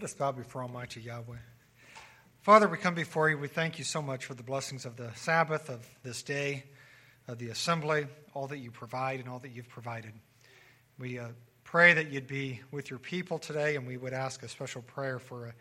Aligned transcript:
Let 0.00 0.04
us 0.04 0.14
bow 0.14 0.32
before 0.32 0.62
Almighty 0.62 1.02
Yahweh. 1.02 1.36
Father, 2.40 2.66
we 2.66 2.78
come 2.78 2.94
before 2.94 3.28
you. 3.28 3.36
We 3.36 3.48
thank 3.48 3.78
you 3.78 3.84
so 3.84 4.00
much 4.00 4.24
for 4.24 4.32
the 4.32 4.42
blessings 4.42 4.86
of 4.86 4.96
the 4.96 5.10
Sabbath, 5.14 5.68
of 5.68 5.86
this 6.02 6.22
day, 6.22 6.64
of 7.28 7.36
the 7.36 7.50
assembly, 7.50 8.06
all 8.32 8.46
that 8.46 8.60
you 8.60 8.70
provide 8.70 9.20
and 9.20 9.28
all 9.28 9.40
that 9.40 9.50
you've 9.50 9.68
provided. 9.68 10.14
We 10.98 11.18
uh, 11.18 11.26
pray 11.64 11.92
that 11.92 12.10
you'd 12.10 12.26
be 12.26 12.62
with 12.70 12.88
your 12.88 12.98
people 12.98 13.38
today, 13.38 13.76
and 13.76 13.86
we 13.86 13.98
would 13.98 14.14
ask 14.14 14.42
a 14.42 14.48
special 14.48 14.80
prayer 14.80 15.18
for 15.18 15.48
uh, 15.48 15.52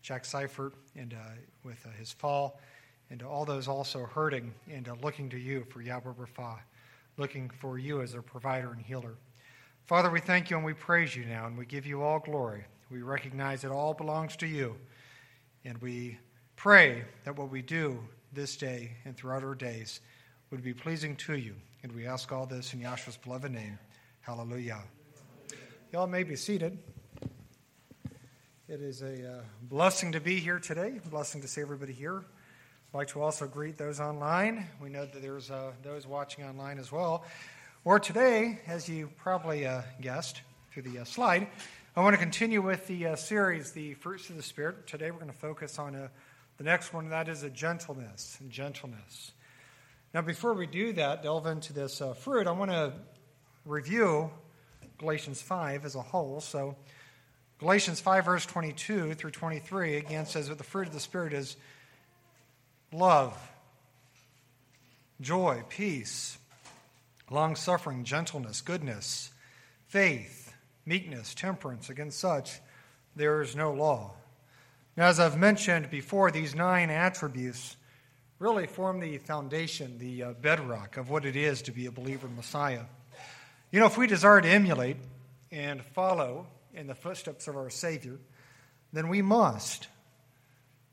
Jack 0.00 0.24
Seifert 0.24 0.74
and 0.94 1.12
uh, 1.12 1.32
with 1.64 1.84
uh, 1.84 1.90
his 1.98 2.12
fall, 2.12 2.60
and 3.10 3.20
all 3.24 3.44
those 3.44 3.66
also 3.66 4.04
hurting 4.04 4.54
and 4.70 4.86
uh, 4.86 4.94
looking 5.02 5.28
to 5.30 5.38
you 5.38 5.64
for 5.70 5.82
Yahweh 5.82 6.12
Rapha, 6.12 6.58
looking 7.16 7.50
for 7.50 7.80
you 7.80 8.00
as 8.00 8.12
their 8.12 8.22
provider 8.22 8.70
and 8.70 8.80
healer. 8.80 9.16
Father, 9.86 10.08
we 10.08 10.20
thank 10.20 10.50
you 10.50 10.56
and 10.56 10.64
we 10.64 10.72
praise 10.72 11.16
you 11.16 11.24
now, 11.24 11.46
and 11.46 11.58
we 11.58 11.66
give 11.66 11.84
you 11.84 12.02
all 12.02 12.20
glory. 12.20 12.64
We 12.90 13.02
recognize 13.02 13.64
it 13.64 13.70
all 13.70 13.92
belongs 13.92 14.36
to 14.36 14.46
you, 14.46 14.76
and 15.64 15.76
we 15.78 16.18
pray 16.56 17.04
that 17.24 17.36
what 17.36 17.50
we 17.50 17.60
do 17.60 18.00
this 18.32 18.56
day 18.56 18.92
and 19.04 19.16
throughout 19.16 19.44
our 19.44 19.54
days 19.54 20.00
would 20.50 20.62
be 20.62 20.72
pleasing 20.72 21.14
to 21.16 21.34
you. 21.34 21.54
And 21.82 21.92
we 21.92 22.06
ask 22.06 22.32
all 22.32 22.46
this 22.46 22.72
in 22.72 22.80
Yahshua's 22.80 23.16
beloved 23.18 23.52
name. 23.52 23.78
Hallelujah. 24.22 24.82
Y'all 25.92 26.06
may 26.06 26.22
be 26.22 26.34
seated. 26.34 26.78
It 28.68 28.82
is 28.82 29.02
a 29.02 29.38
uh, 29.38 29.40
blessing 29.62 30.12
to 30.12 30.20
be 30.20 30.40
here 30.40 30.58
today, 30.58 31.00
blessing 31.10 31.40
to 31.42 31.48
see 31.48 31.60
everybody 31.60 31.92
here. 31.92 32.24
I'd 32.92 32.96
like 32.96 33.08
to 33.08 33.22
also 33.22 33.46
greet 33.46 33.76
those 33.76 34.00
online. 34.00 34.66
We 34.80 34.88
know 34.88 35.04
that 35.04 35.22
there's 35.22 35.50
uh, 35.50 35.72
those 35.82 36.06
watching 36.06 36.44
online 36.44 36.78
as 36.78 36.90
well. 36.90 37.24
Or 37.84 38.00
today, 38.00 38.60
as 38.66 38.88
you 38.88 39.10
probably 39.16 39.66
uh, 39.66 39.82
guessed 40.00 40.42
through 40.72 40.82
the 40.82 40.98
uh, 41.00 41.04
slide, 41.04 41.48
I 41.98 42.00
want 42.00 42.14
to 42.14 42.20
continue 42.20 42.62
with 42.62 42.86
the 42.86 43.06
uh, 43.06 43.16
series, 43.16 43.72
The 43.72 43.94
Fruits 43.94 44.30
of 44.30 44.36
the 44.36 44.42
Spirit. 44.44 44.86
Today 44.86 45.10
we're 45.10 45.18
going 45.18 45.32
to 45.32 45.36
focus 45.36 45.80
on 45.80 45.96
uh, 45.96 46.06
the 46.56 46.62
next 46.62 46.92
one, 46.92 47.08
that 47.08 47.28
is 47.28 47.42
a 47.42 47.50
gentleness 47.50 48.38
gentleness. 48.48 49.32
Now, 50.14 50.22
before 50.22 50.54
we 50.54 50.68
do 50.68 50.92
that, 50.92 51.24
delve 51.24 51.48
into 51.48 51.72
this 51.72 52.00
uh, 52.00 52.14
fruit, 52.14 52.46
I 52.46 52.52
want 52.52 52.70
to 52.70 52.92
review 53.64 54.30
Galatians 54.98 55.42
5 55.42 55.84
as 55.84 55.96
a 55.96 56.00
whole. 56.00 56.40
So, 56.40 56.76
Galatians 57.58 57.98
5, 57.98 58.24
verse 58.24 58.46
22 58.46 59.14
through 59.14 59.32
23, 59.32 59.96
again 59.96 60.24
says 60.24 60.50
that 60.50 60.58
the 60.58 60.62
fruit 60.62 60.86
of 60.86 60.94
the 60.94 61.00
Spirit 61.00 61.32
is 61.32 61.56
love, 62.92 63.36
joy, 65.20 65.64
peace, 65.68 66.38
long 67.28 67.56
suffering, 67.56 68.04
gentleness, 68.04 68.60
goodness, 68.60 69.32
faith, 69.88 70.47
meekness, 70.88 71.34
temperance. 71.34 71.90
Against 71.90 72.18
such, 72.18 72.60
there 73.14 73.42
is 73.42 73.54
no 73.54 73.72
law. 73.72 74.12
Now, 74.96 75.06
as 75.06 75.20
I've 75.20 75.38
mentioned 75.38 75.90
before, 75.90 76.30
these 76.30 76.54
nine 76.54 76.90
attributes 76.90 77.76
really 78.38 78.66
form 78.66 78.98
the 79.00 79.18
foundation, 79.18 79.98
the 79.98 80.22
uh, 80.22 80.32
bedrock 80.32 80.96
of 80.96 81.10
what 81.10 81.24
it 81.24 81.36
is 81.36 81.62
to 81.62 81.72
be 81.72 81.86
a 81.86 81.92
believer 81.92 82.26
in 82.26 82.34
Messiah. 82.34 82.84
You 83.70 83.80
know, 83.80 83.86
if 83.86 83.98
we 83.98 84.06
desire 84.06 84.40
to 84.40 84.48
emulate 84.48 84.96
and 85.52 85.84
follow 85.84 86.46
in 86.74 86.86
the 86.86 86.94
footsteps 86.94 87.48
of 87.48 87.56
our 87.56 87.70
Savior, 87.70 88.18
then 88.92 89.08
we 89.08 89.20
must, 89.20 89.88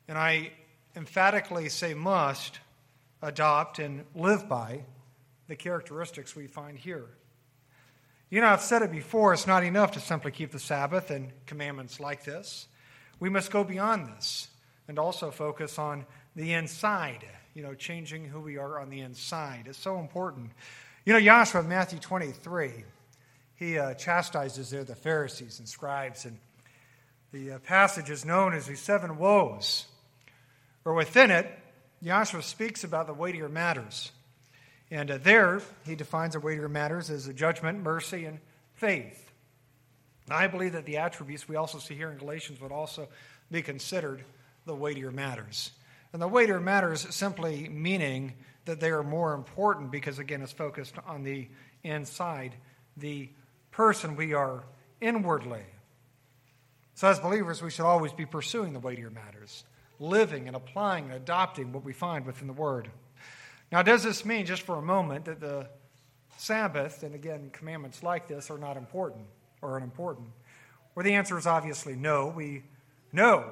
and 0.07 0.17
I 0.17 0.51
emphatically 0.95 1.69
say 1.69 1.93
must, 1.93 2.59
adopt 3.21 3.79
and 3.79 4.03
live 4.13 4.49
by 4.49 4.81
the 5.47 5.55
characteristics 5.55 6.35
we 6.35 6.47
find 6.47 6.77
here. 6.77 7.05
You 8.29 8.41
know, 8.41 8.47
I've 8.47 8.61
said 8.61 8.81
it 8.81 8.91
before, 8.91 9.33
it's 9.33 9.45
not 9.45 9.63
enough 9.63 9.91
to 9.91 9.99
simply 9.99 10.31
keep 10.31 10.51
the 10.51 10.59
Sabbath 10.59 11.11
and 11.11 11.31
commandments 11.45 11.99
like 11.99 12.23
this. 12.23 12.67
We 13.19 13.29
must 13.29 13.51
go 13.51 13.63
beyond 13.63 14.07
this 14.07 14.47
and 14.87 14.97
also 14.97 15.29
focus 15.29 15.77
on 15.77 16.05
the 16.35 16.53
inside, 16.53 17.23
you 17.53 17.61
know, 17.61 17.75
changing 17.75 18.25
who 18.25 18.41
we 18.41 18.57
are 18.57 18.79
on 18.79 18.89
the 18.89 19.01
inside. 19.01 19.65
It's 19.67 19.77
so 19.77 19.99
important. 19.99 20.51
You 21.05 21.13
know, 21.13 21.19
in 21.19 21.69
Matthew 21.69 21.99
23, 21.99 22.83
he 23.55 23.77
uh, 23.77 23.93
chastises 23.93 24.71
there 24.71 24.83
the 24.83 24.95
Pharisees 24.95 25.59
and 25.59 25.69
scribes, 25.69 26.25
and 26.25 26.39
the 27.31 27.53
uh, 27.53 27.59
passage 27.59 28.09
is 28.09 28.25
known 28.25 28.53
as 28.55 28.65
the 28.65 28.75
seven 28.75 29.17
woes. 29.17 29.85
Or 30.83 30.93
within 30.93 31.29
it, 31.29 31.47
Yahshua 32.03 32.43
speaks 32.43 32.83
about 32.83 33.05
the 33.05 33.13
weightier 33.13 33.49
matters. 33.49 34.11
And 34.95 35.11
uh, 35.11 35.17
there, 35.21 35.61
he 35.85 35.95
defines 35.95 36.35
the 36.35 36.39
weightier 36.39 36.69
matters 36.69 37.09
as 37.09 37.27
judgment, 37.33 37.83
mercy, 37.83 38.23
and 38.23 38.39
faith. 38.75 39.29
I 40.31 40.47
believe 40.47 40.71
that 40.71 40.85
the 40.85 40.95
attributes 40.95 41.49
we 41.49 41.57
also 41.57 41.79
see 41.79 41.95
here 41.95 42.09
in 42.09 42.17
Galatians 42.17 42.61
would 42.61 42.71
also 42.71 43.09
be 43.51 43.61
considered 43.61 44.23
the 44.65 44.73
weightier 44.73 45.11
matters. 45.11 45.71
And 46.13 46.21
the 46.21 46.29
weightier 46.29 46.61
matters 46.61 47.13
simply 47.13 47.67
meaning 47.67 48.35
that 48.63 48.79
they 48.79 48.89
are 48.89 49.03
more 49.03 49.33
important 49.33 49.91
because, 49.91 50.17
again, 50.17 50.41
it's 50.41 50.53
focused 50.53 50.95
on 51.05 51.23
the 51.23 51.49
inside, 51.83 52.55
the 52.95 53.27
person 53.71 54.15
we 54.15 54.33
are 54.33 54.63
inwardly. 55.01 55.63
So, 56.93 57.09
as 57.09 57.19
believers, 57.19 57.61
we 57.61 57.69
should 57.69 57.85
always 57.85 58.13
be 58.13 58.25
pursuing 58.25 58.71
the 58.71 58.79
weightier 58.79 59.09
matters, 59.09 59.65
living 59.99 60.47
and 60.47 60.55
applying 60.55 61.03
and 61.03 61.15
adopting 61.15 61.73
what 61.73 61.83
we 61.83 61.91
find 61.91 62.25
within 62.25 62.47
the 62.47 62.53
Word. 62.53 62.89
Now, 63.75 63.81
does 63.81 64.03
this 64.03 64.23
mean, 64.23 64.45
just 64.45 64.61
for 64.61 64.77
a 64.77 64.81
moment, 64.81 65.25
that 65.25 65.41
the 65.41 65.67
Sabbath, 66.37 67.03
and 67.03 67.13
again, 67.13 67.49
commandments 67.51 68.03
like 68.03 68.25
this, 68.25 68.49
are 68.49 68.57
not 68.57 68.77
important? 68.77 69.25
or 69.61 69.75
unimportant? 69.75 70.29
Well, 70.95 71.03
the 71.03 71.13
answer 71.13 71.37
is 71.37 71.45
obviously 71.45 71.93
no. 71.93 72.31
We 72.33 72.63
know 73.11 73.51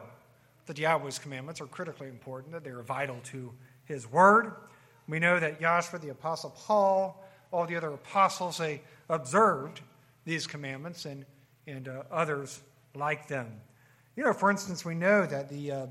that 0.66 0.78
Yahweh's 0.78 1.20
commandments 1.20 1.60
are 1.60 1.66
critically 1.66 2.08
important, 2.08 2.54
that 2.54 2.64
they 2.64 2.70
are 2.70 2.84
vital 2.84 3.18
to 3.32 3.52
his 3.84 4.10
word. 4.10 4.54
We 5.10 5.20
know 5.20 5.42
that 5.42 5.60
Yahshua, 5.60 6.00
the 6.00 6.12
Apostle 6.12 6.52
Paul, 6.52 7.22
all 7.52 7.66
the 7.66 7.76
other 7.76 7.92
apostles, 7.92 8.60
they 8.60 8.82
observed 9.10 9.82
these 10.24 10.48
commandments 10.48 11.04
and, 11.04 11.26
and 11.68 11.90
uh, 11.90 12.04
others 12.10 12.62
like 12.96 13.28
them. 13.28 13.60
You 14.16 14.24
know, 14.24 14.32
for 14.32 14.50
instance, 14.50 14.86
we 14.86 14.96
know 14.96 15.26
that 15.26 15.50
the, 15.50 15.70
uh, 15.70 15.88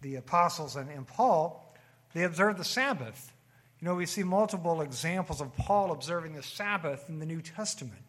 the 0.00 0.14
apostles 0.14 0.76
and, 0.76 0.88
and 0.88 1.06
Paul, 1.06 1.65
they 2.16 2.24
observed 2.24 2.58
the 2.58 2.64
Sabbath. 2.64 3.30
You 3.78 3.86
know, 3.86 3.94
we 3.94 4.06
see 4.06 4.22
multiple 4.22 4.80
examples 4.80 5.42
of 5.42 5.54
Paul 5.54 5.92
observing 5.92 6.32
the 6.32 6.42
Sabbath 6.42 7.10
in 7.10 7.18
the 7.18 7.26
New 7.26 7.42
Testament. 7.42 8.00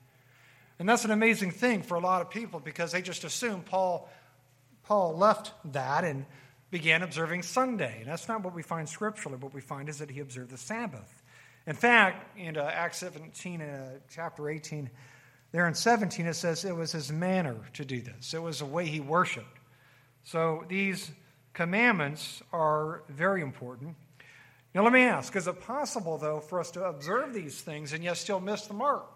And 0.79 0.87
that's 0.87 1.03
an 1.03 1.11
amazing 1.11 1.51
thing 1.51 1.81
for 1.81 1.95
a 1.95 1.99
lot 1.99 2.21
of 2.21 2.29
people 2.29 2.61
because 2.61 2.93
they 2.93 3.01
just 3.01 3.25
assume 3.25 3.63
Paul, 3.63 4.09
Paul 4.83 5.17
left 5.17 5.51
that 5.73 6.05
and 6.05 6.25
began 6.71 7.03
observing 7.03 7.43
Sunday. 7.43 7.97
And 7.99 8.07
that's 8.09 8.29
not 8.29 8.45
what 8.45 8.55
we 8.55 8.63
find 8.63 8.87
scripturally. 8.87 9.37
What 9.39 9.53
we 9.53 9.59
find 9.59 9.89
is 9.89 9.97
that 9.97 10.09
he 10.09 10.21
observed 10.21 10.51
the 10.51 10.57
Sabbath. 10.57 11.21
In 11.65 11.75
fact, 11.75 12.37
in 12.39 12.55
uh, 12.55 12.61
Acts 12.61 12.99
17, 12.99 13.61
uh, 13.61 13.89
chapter 14.09 14.49
18, 14.49 14.89
there 15.51 15.67
in 15.67 15.73
17, 15.73 16.27
it 16.27 16.33
says 16.35 16.63
it 16.63 16.73
was 16.73 16.93
his 16.93 17.11
manner 17.11 17.57
to 17.73 17.83
do 17.83 17.99
this, 17.99 18.33
it 18.33 18.41
was 18.41 18.59
the 18.59 18.65
way 18.65 18.85
he 18.85 19.01
worshiped. 19.01 19.59
So 20.23 20.63
these 20.69 21.11
commandments 21.57 22.41
are 22.53 23.03
very 23.09 23.41
important. 23.41 23.95
Now, 24.73 24.83
let 24.83 24.93
me 24.93 25.01
ask 25.01 25.35
is 25.35 25.47
it 25.47 25.59
possible, 25.59 26.17
though, 26.17 26.39
for 26.39 26.59
us 26.59 26.71
to 26.71 26.83
observe 26.85 27.33
these 27.33 27.59
things 27.59 27.91
and 27.91 28.03
yet 28.03 28.17
still 28.17 28.39
miss 28.39 28.67
the 28.67 28.73
mark? 28.73 29.07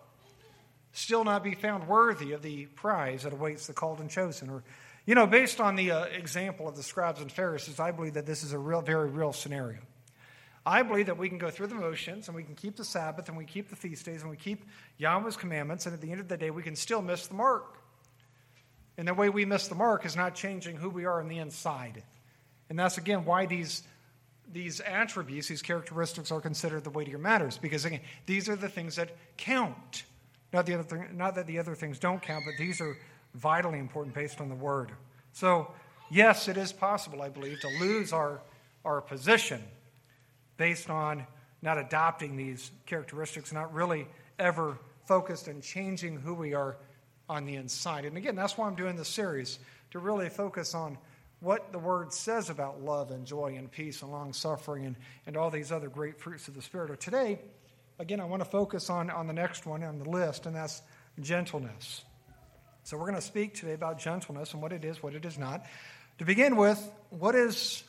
still 0.94 1.24
not 1.24 1.44
be 1.44 1.56
found 1.56 1.88
worthy 1.88 2.34
of 2.34 2.41
the 2.41 2.66
prize 2.66 3.24
that 3.24 3.34
awaits 3.34 3.68
the 3.68 3.74
called 3.74 4.00
and 4.00 4.09
chosen. 4.09 4.50
Or, 4.50 4.63
you 5.06 5.16
know, 5.16 5.25
based 5.25 5.59
on 5.59 5.75
the 5.75 5.91
uh, 5.91 6.03
example 6.06 6.68
of 6.68 6.75
the 6.75 6.84
scribes 6.84 7.22
and 7.22 7.31
Pharisees, 7.31 7.80
I 7.80 7.91
believe 7.91 8.16
that 8.16 8.25
this 8.25 8.44
is 8.44 8.53
a 8.53 8.59
real, 8.59 8.81
very 8.81 9.09
real 9.09 9.34
scenario. 9.34 9.80
I 10.66 10.84
believe 10.84 11.07
that 11.07 11.18
we 11.18 11.28
can 11.28 11.40
go 11.40 11.50
through 11.50 11.68
the 11.68 11.75
motions 11.75 12.28
and 12.28 12.35
we 12.35 12.44
can 12.44 12.56
keep 12.56 12.75
the 12.75 12.85
Sabbath 12.85 13.30
and 13.30 13.38
we 13.38 13.46
keep 13.46 13.69
the 13.69 13.75
feast 13.75 14.06
days 14.06 14.22
and 14.22 14.30
we 14.30 14.38
keep 14.38 14.66
Yahweh's 14.97 15.38
commandments, 15.38 15.85
and 15.85 15.96
at 15.96 16.01
the 16.01 16.12
end 16.12 16.22
of 16.22 16.28
the 16.28 16.38
day, 16.38 16.51
we 16.51 16.62
can 16.62 16.75
still 16.75 17.01
miss 17.01 17.28
the 17.28 17.34
mark. 17.34 17.78
And 18.97 19.07
the 19.07 19.13
way 19.13 19.30
we 19.30 19.46
miss 19.46 19.68
the 19.68 19.75
mark 19.75 20.06
is 20.06 20.16
not 20.16 20.35
changing 20.35 20.75
who 20.75 20.89
we 20.89 21.06
are 21.06 21.19
on 21.19 21.30
the 21.30 21.39
inside. 21.39 22.04
And 22.71 22.79
that's, 22.79 22.97
again, 22.97 23.25
why 23.25 23.47
these, 23.47 23.83
these 24.50 24.79
attributes, 24.79 25.50
these 25.50 25.62
characteristics 25.62 26.31
are 26.31 26.39
considered 26.39 26.85
the 26.85 26.89
weightier 26.89 27.18
matters, 27.18 27.57
because, 27.57 27.83
again, 27.83 28.00
these 28.27 28.47
are 28.47 28.56
the 28.56 28.69
things 28.69 28.95
that 28.95 29.09
count. 29.35 30.06
Not, 30.53 30.65
the 30.65 30.75
other 30.75 30.83
thing, 30.83 31.09
not 31.18 31.35
that 31.35 31.47
the 31.47 31.59
other 31.59 31.75
things 31.75 32.00
don't 32.00 32.21
count, 32.21 32.45
but 32.45 32.53
these 32.57 32.79
are 32.79 32.95
vitally 33.35 33.77
important 33.77 34.15
based 34.15 34.39
on 34.39 34.47
the 34.47 34.56
word. 34.56 34.94
So, 35.33 35.73
yes, 36.09 36.47
it 36.47 36.56
is 36.56 36.71
possible, 36.71 37.21
I 37.21 37.27
believe, 37.27 37.59
to 37.59 37.68
lose 37.81 38.13
our, 38.13 38.39
our 38.85 39.01
position 39.01 39.62
based 40.56 40.89
on 40.89 41.27
not 41.62 41.77
adopting 41.77 42.38
these 42.38 42.71
characteristics, 42.85 43.51
not 43.51 43.74
really 43.74 44.07
ever 44.39 44.77
focused 45.09 45.50
on 45.50 45.59
changing 45.59 46.21
who 46.21 46.33
we 46.33 46.53
are 46.53 46.77
on 47.27 47.44
the 47.44 47.56
inside. 47.56 48.06
And 48.06 48.15
again, 48.15 48.38
that's 48.38 48.57
why 48.57 48.65
I'm 48.65 48.75
doing 48.75 48.95
this 48.95 49.09
series, 49.09 49.59
to 49.89 50.00
really 50.00 50.29
focus 50.29 50.74
on 50.74 50.97
what 51.41 51.71
the 51.71 51.79
word 51.79 52.13
says 52.13 52.49
about 52.49 52.81
love 52.81 53.11
and 53.11 53.25
joy 53.25 53.55
and 53.57 53.69
peace 53.69 54.03
and 54.03 54.11
long 54.11 54.31
suffering 54.31 54.85
and, 54.85 54.95
and 55.25 55.35
all 55.35 55.49
these 55.49 55.71
other 55.71 55.89
great 55.89 56.19
fruits 56.19 56.47
of 56.47 56.53
the 56.53 56.61
Spirit. 56.61 56.91
Or 56.91 56.95
today, 56.95 57.39
again, 57.99 58.19
I 58.19 58.25
want 58.25 58.43
to 58.43 58.49
focus 58.49 58.89
on, 58.89 59.09
on 59.09 59.27
the 59.27 59.33
next 59.33 59.65
one 59.65 59.83
on 59.83 59.97
the 59.97 60.09
list, 60.09 60.45
and 60.45 60.55
that's 60.55 60.81
gentleness. 61.19 62.05
So 62.83 62.95
we're 62.95 63.05
going 63.05 63.15
to 63.15 63.21
speak 63.21 63.55
today 63.55 63.73
about 63.73 63.99
gentleness 63.99 64.53
and 64.53 64.61
what 64.61 64.71
it 64.71 64.85
is, 64.85 65.01
what 65.01 65.15
it 65.15 65.25
is 65.25 65.38
not. 65.38 65.65
To 66.19 66.25
begin 66.25 66.55
with, 66.55 66.79
what 67.09 67.31
does 67.31 67.83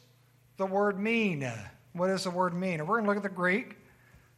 the 0.57 0.67
word 0.67 0.99
mean? 0.99 1.51
What 1.93 2.07
does 2.07 2.25
the 2.25 2.31
word 2.31 2.55
mean? 2.55 2.81
And 2.81 2.89
we're 2.89 2.97
going 2.97 3.05
to 3.05 3.11
look 3.11 3.19
at 3.19 3.23
the 3.23 3.29
Greek. 3.29 3.77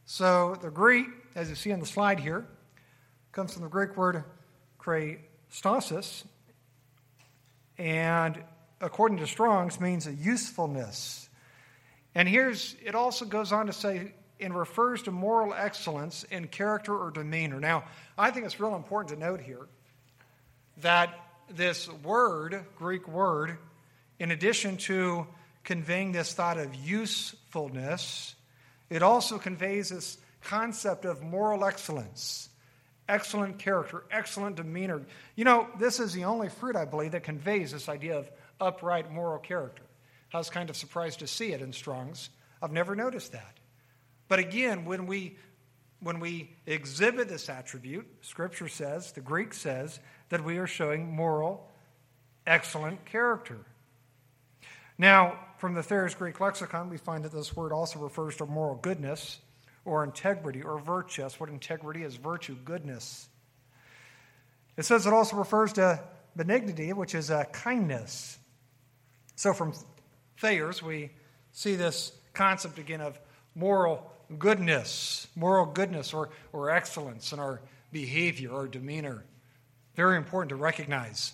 So 0.05 0.57
the 0.61 0.69
Greek, 0.69 1.07
as 1.35 1.49
you 1.49 1.55
see 1.55 1.71
on 1.71 1.79
the 1.79 1.85
slide 1.85 2.19
here, 2.19 2.45
comes 3.31 3.53
from 3.53 3.63
the 3.63 3.69
Greek 3.69 3.95
word 3.95 4.23
chrestotes, 4.79 6.25
and 7.77 8.41
according 8.81 9.17
to 9.19 9.27
Strong's 9.27 9.79
means 9.79 10.07
a 10.07 10.13
usefulness. 10.13 11.29
And 12.13 12.27
here's 12.27 12.75
it 12.83 12.95
also 12.95 13.25
goes 13.25 13.51
on 13.51 13.67
to 13.67 13.73
say 13.73 14.13
and 14.39 14.57
refers 14.57 15.03
to 15.03 15.11
moral 15.11 15.53
excellence 15.53 16.23
in 16.23 16.47
character 16.47 16.95
or 16.97 17.11
demeanor. 17.11 17.59
Now, 17.59 17.85
I 18.17 18.31
think 18.31 18.45
it's 18.45 18.59
real 18.59 18.75
important 18.75 19.17
to 19.17 19.25
note 19.25 19.41
here 19.41 19.67
that 20.81 21.17
this 21.49 21.89
word, 22.03 22.65
Greek 22.77 23.07
word, 23.07 23.57
in 24.19 24.31
addition 24.31 24.77
to 24.77 25.27
conveying 25.63 26.11
this 26.11 26.33
thought 26.33 26.57
of 26.57 26.73
usefulness, 26.75 28.35
it 28.89 29.01
also 29.01 29.37
conveys 29.37 29.89
this 29.89 30.17
concept 30.43 31.05
of 31.05 31.23
moral 31.23 31.65
excellence, 31.65 32.49
excellent 33.07 33.57
character, 33.57 34.03
excellent 34.11 34.57
demeanor. 34.57 35.01
You 35.35 35.45
know, 35.45 35.67
this 35.79 35.99
is 35.99 36.13
the 36.13 36.25
only 36.25 36.49
fruit, 36.49 36.75
I 36.75 36.85
believe, 36.85 37.11
that 37.11 37.23
conveys 37.23 37.71
this 37.71 37.89
idea 37.89 38.17
of 38.17 38.29
upright 38.59 39.11
moral 39.11 39.39
character. 39.39 39.83
I 40.33 40.37
was 40.37 40.49
kind 40.49 40.69
of 40.69 40.75
surprised 40.75 41.19
to 41.19 41.27
see 41.27 41.53
it 41.53 41.61
in 41.61 41.71
Strong's. 41.71 42.29
I've 42.61 42.71
never 42.71 42.95
noticed 42.95 43.31
that. 43.31 43.57
But 44.27 44.39
again, 44.39 44.85
when 44.85 45.05
we 45.05 45.37
when 45.99 46.19
we 46.19 46.51
exhibit 46.65 47.29
this 47.29 47.49
attribute, 47.49 48.05
Scripture 48.21 48.67
says, 48.67 49.11
the 49.13 49.21
Greek 49.21 49.53
says, 49.53 49.99
that 50.29 50.43
we 50.43 50.57
are 50.57 50.67
showing 50.67 51.15
moral, 51.15 51.67
excellent 52.45 53.05
character. 53.05 53.57
Now, 54.97 55.39
from 55.57 55.73
the 55.73 55.81
Thayer's 55.81 56.13
Greek 56.13 56.39
lexicon, 56.39 56.89
we 56.89 56.97
find 56.97 57.23
that 57.23 57.31
this 57.31 57.55
word 57.55 57.71
also 57.71 57.99
refers 57.99 58.37
to 58.37 58.45
moral 58.45 58.75
goodness 58.75 59.39
or 59.83 60.03
integrity 60.03 60.61
or 60.61 60.79
virtue. 60.79 61.23
That's 61.23 61.39
what 61.39 61.49
integrity 61.49 62.03
is 62.03 62.15
virtue, 62.17 62.55
goodness. 62.63 63.27
It 64.77 64.85
says 64.85 65.07
it 65.07 65.13
also 65.13 65.37
refers 65.37 65.73
to 65.73 66.03
benignity, 66.35 66.91
which 66.93 67.15
is 67.15 67.29
a 67.29 67.45
kindness. 67.45 68.37
So 69.35 69.53
from 69.53 69.73
Thayer's, 70.37 70.81
we 70.81 71.11
see 71.51 71.75
this 71.75 72.11
concept 72.33 72.79
again 72.79 73.01
of 73.01 73.19
moral 73.53 74.11
goodness, 74.37 75.27
moral 75.35 75.65
goodness 75.65 76.13
or, 76.13 76.29
or 76.51 76.69
excellence 76.69 77.31
in 77.31 77.39
our 77.39 77.61
behavior 77.91 78.51
or 78.51 78.67
demeanor. 78.67 79.23
Very 79.95 80.17
important 80.17 80.49
to 80.49 80.55
recognize. 80.55 81.33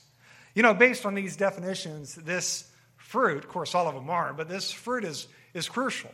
You 0.53 0.63
know, 0.63 0.73
based 0.73 1.05
on 1.05 1.15
these 1.15 1.35
definitions, 1.35 2.15
this 2.15 2.69
fruit, 2.97 3.43
of 3.43 3.49
course, 3.49 3.73
all 3.73 3.87
of 3.87 3.95
them 3.95 4.09
are, 4.09 4.33
but 4.33 4.47
this 4.47 4.71
fruit 4.71 5.03
is, 5.03 5.27
is 5.53 5.67
crucial. 5.67 6.11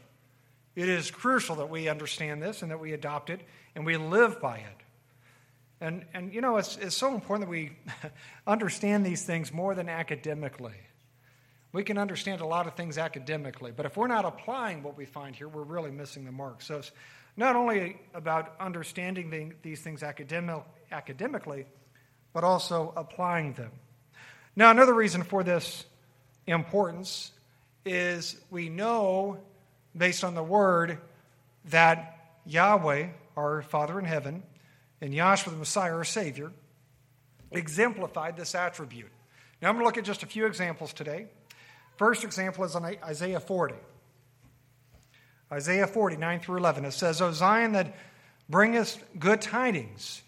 It 0.75 0.87
is 0.89 1.09
crucial 1.09 1.55
that 1.55 1.69
we 1.69 1.89
understand 1.89 2.41
this 2.41 2.61
and 2.61 2.71
that 2.71 2.79
we 2.79 2.93
adopt 2.93 3.29
it 3.29 3.41
and 3.75 3.85
we 3.85 3.97
live 3.97 4.39
by 4.39 4.57
it. 4.57 4.83
And, 5.81 6.05
and 6.13 6.33
you 6.33 6.41
know, 6.41 6.57
it's, 6.57 6.77
it's 6.77 6.95
so 6.95 7.13
important 7.13 7.47
that 7.47 7.51
we 7.51 7.71
understand 8.47 9.05
these 9.05 9.23
things 9.23 9.51
more 9.51 9.75
than 9.75 9.89
academically. 9.89 10.75
We 11.73 11.83
can 11.83 11.97
understand 11.97 12.41
a 12.41 12.45
lot 12.45 12.65
of 12.67 12.75
things 12.75 12.97
academically, 12.97 13.71
but 13.75 13.85
if 13.85 13.97
we're 13.97 14.07
not 14.07 14.25
applying 14.25 14.83
what 14.83 14.97
we 14.97 15.05
find 15.05 15.35
here, 15.35 15.47
we're 15.47 15.63
really 15.63 15.91
missing 15.91 16.25
the 16.25 16.31
mark. 16.31 16.61
So 16.61 16.77
it's 16.77 16.91
not 17.35 17.55
only 17.55 17.99
about 18.13 18.55
understanding 18.59 19.29
the, 19.29 19.51
these 19.61 19.81
things 19.81 20.01
academic, 20.01 20.63
academically, 20.91 21.65
but 22.33 22.43
also 22.43 22.93
applying 22.95 23.53
them. 23.53 23.71
Now, 24.55 24.71
another 24.71 24.93
reason 24.93 25.23
for 25.23 25.43
this 25.43 25.85
importance 26.47 27.31
is 27.85 28.35
we 28.49 28.69
know, 28.69 29.37
based 29.95 30.23
on 30.23 30.35
the 30.35 30.43
word, 30.43 30.99
that 31.65 32.39
Yahweh, 32.45 33.09
our 33.35 33.61
Father 33.61 33.99
in 33.99 34.05
heaven, 34.05 34.41
and 35.01 35.13
Yahshua 35.13 35.51
the 35.51 35.57
Messiah, 35.57 35.93
our 35.93 36.03
Savior, 36.03 36.51
exemplified 37.51 38.35
this 38.35 38.55
attribute. 38.55 39.11
Now, 39.61 39.69
I'm 39.69 39.75
going 39.75 39.83
to 39.83 39.85
look 39.85 39.97
at 39.97 40.05
just 40.05 40.23
a 40.23 40.27
few 40.27 40.45
examples 40.45 40.93
today. 40.93 41.27
First 41.97 42.23
example 42.23 42.63
is 42.63 42.75
on 42.75 42.85
Isaiah 43.03 43.39
40. 43.39 43.75
Isaiah 45.51 45.87
40, 45.87 46.17
9 46.17 46.39
through 46.39 46.57
11. 46.57 46.85
It 46.85 46.91
says, 46.91 47.21
O 47.21 47.31
Zion 47.31 47.73
that 47.73 47.95
bringest 48.49 48.99
good 49.17 49.41
tidings, 49.41 50.21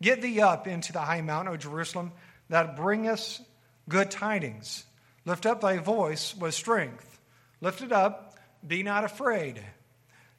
get 0.00 0.20
thee 0.20 0.40
up 0.40 0.66
into 0.66 0.92
the 0.92 1.00
high 1.00 1.20
mountain, 1.20 1.54
O 1.54 1.56
Jerusalem, 1.56 2.12
that 2.48 2.76
bringest 2.76 3.40
good 3.88 4.10
tidings. 4.10 4.84
Lift 5.24 5.46
up 5.46 5.60
thy 5.60 5.78
voice 5.78 6.36
with 6.36 6.54
strength. 6.54 7.20
Lift 7.60 7.82
it 7.82 7.92
up, 7.92 8.36
be 8.66 8.82
not 8.82 9.04
afraid. 9.04 9.62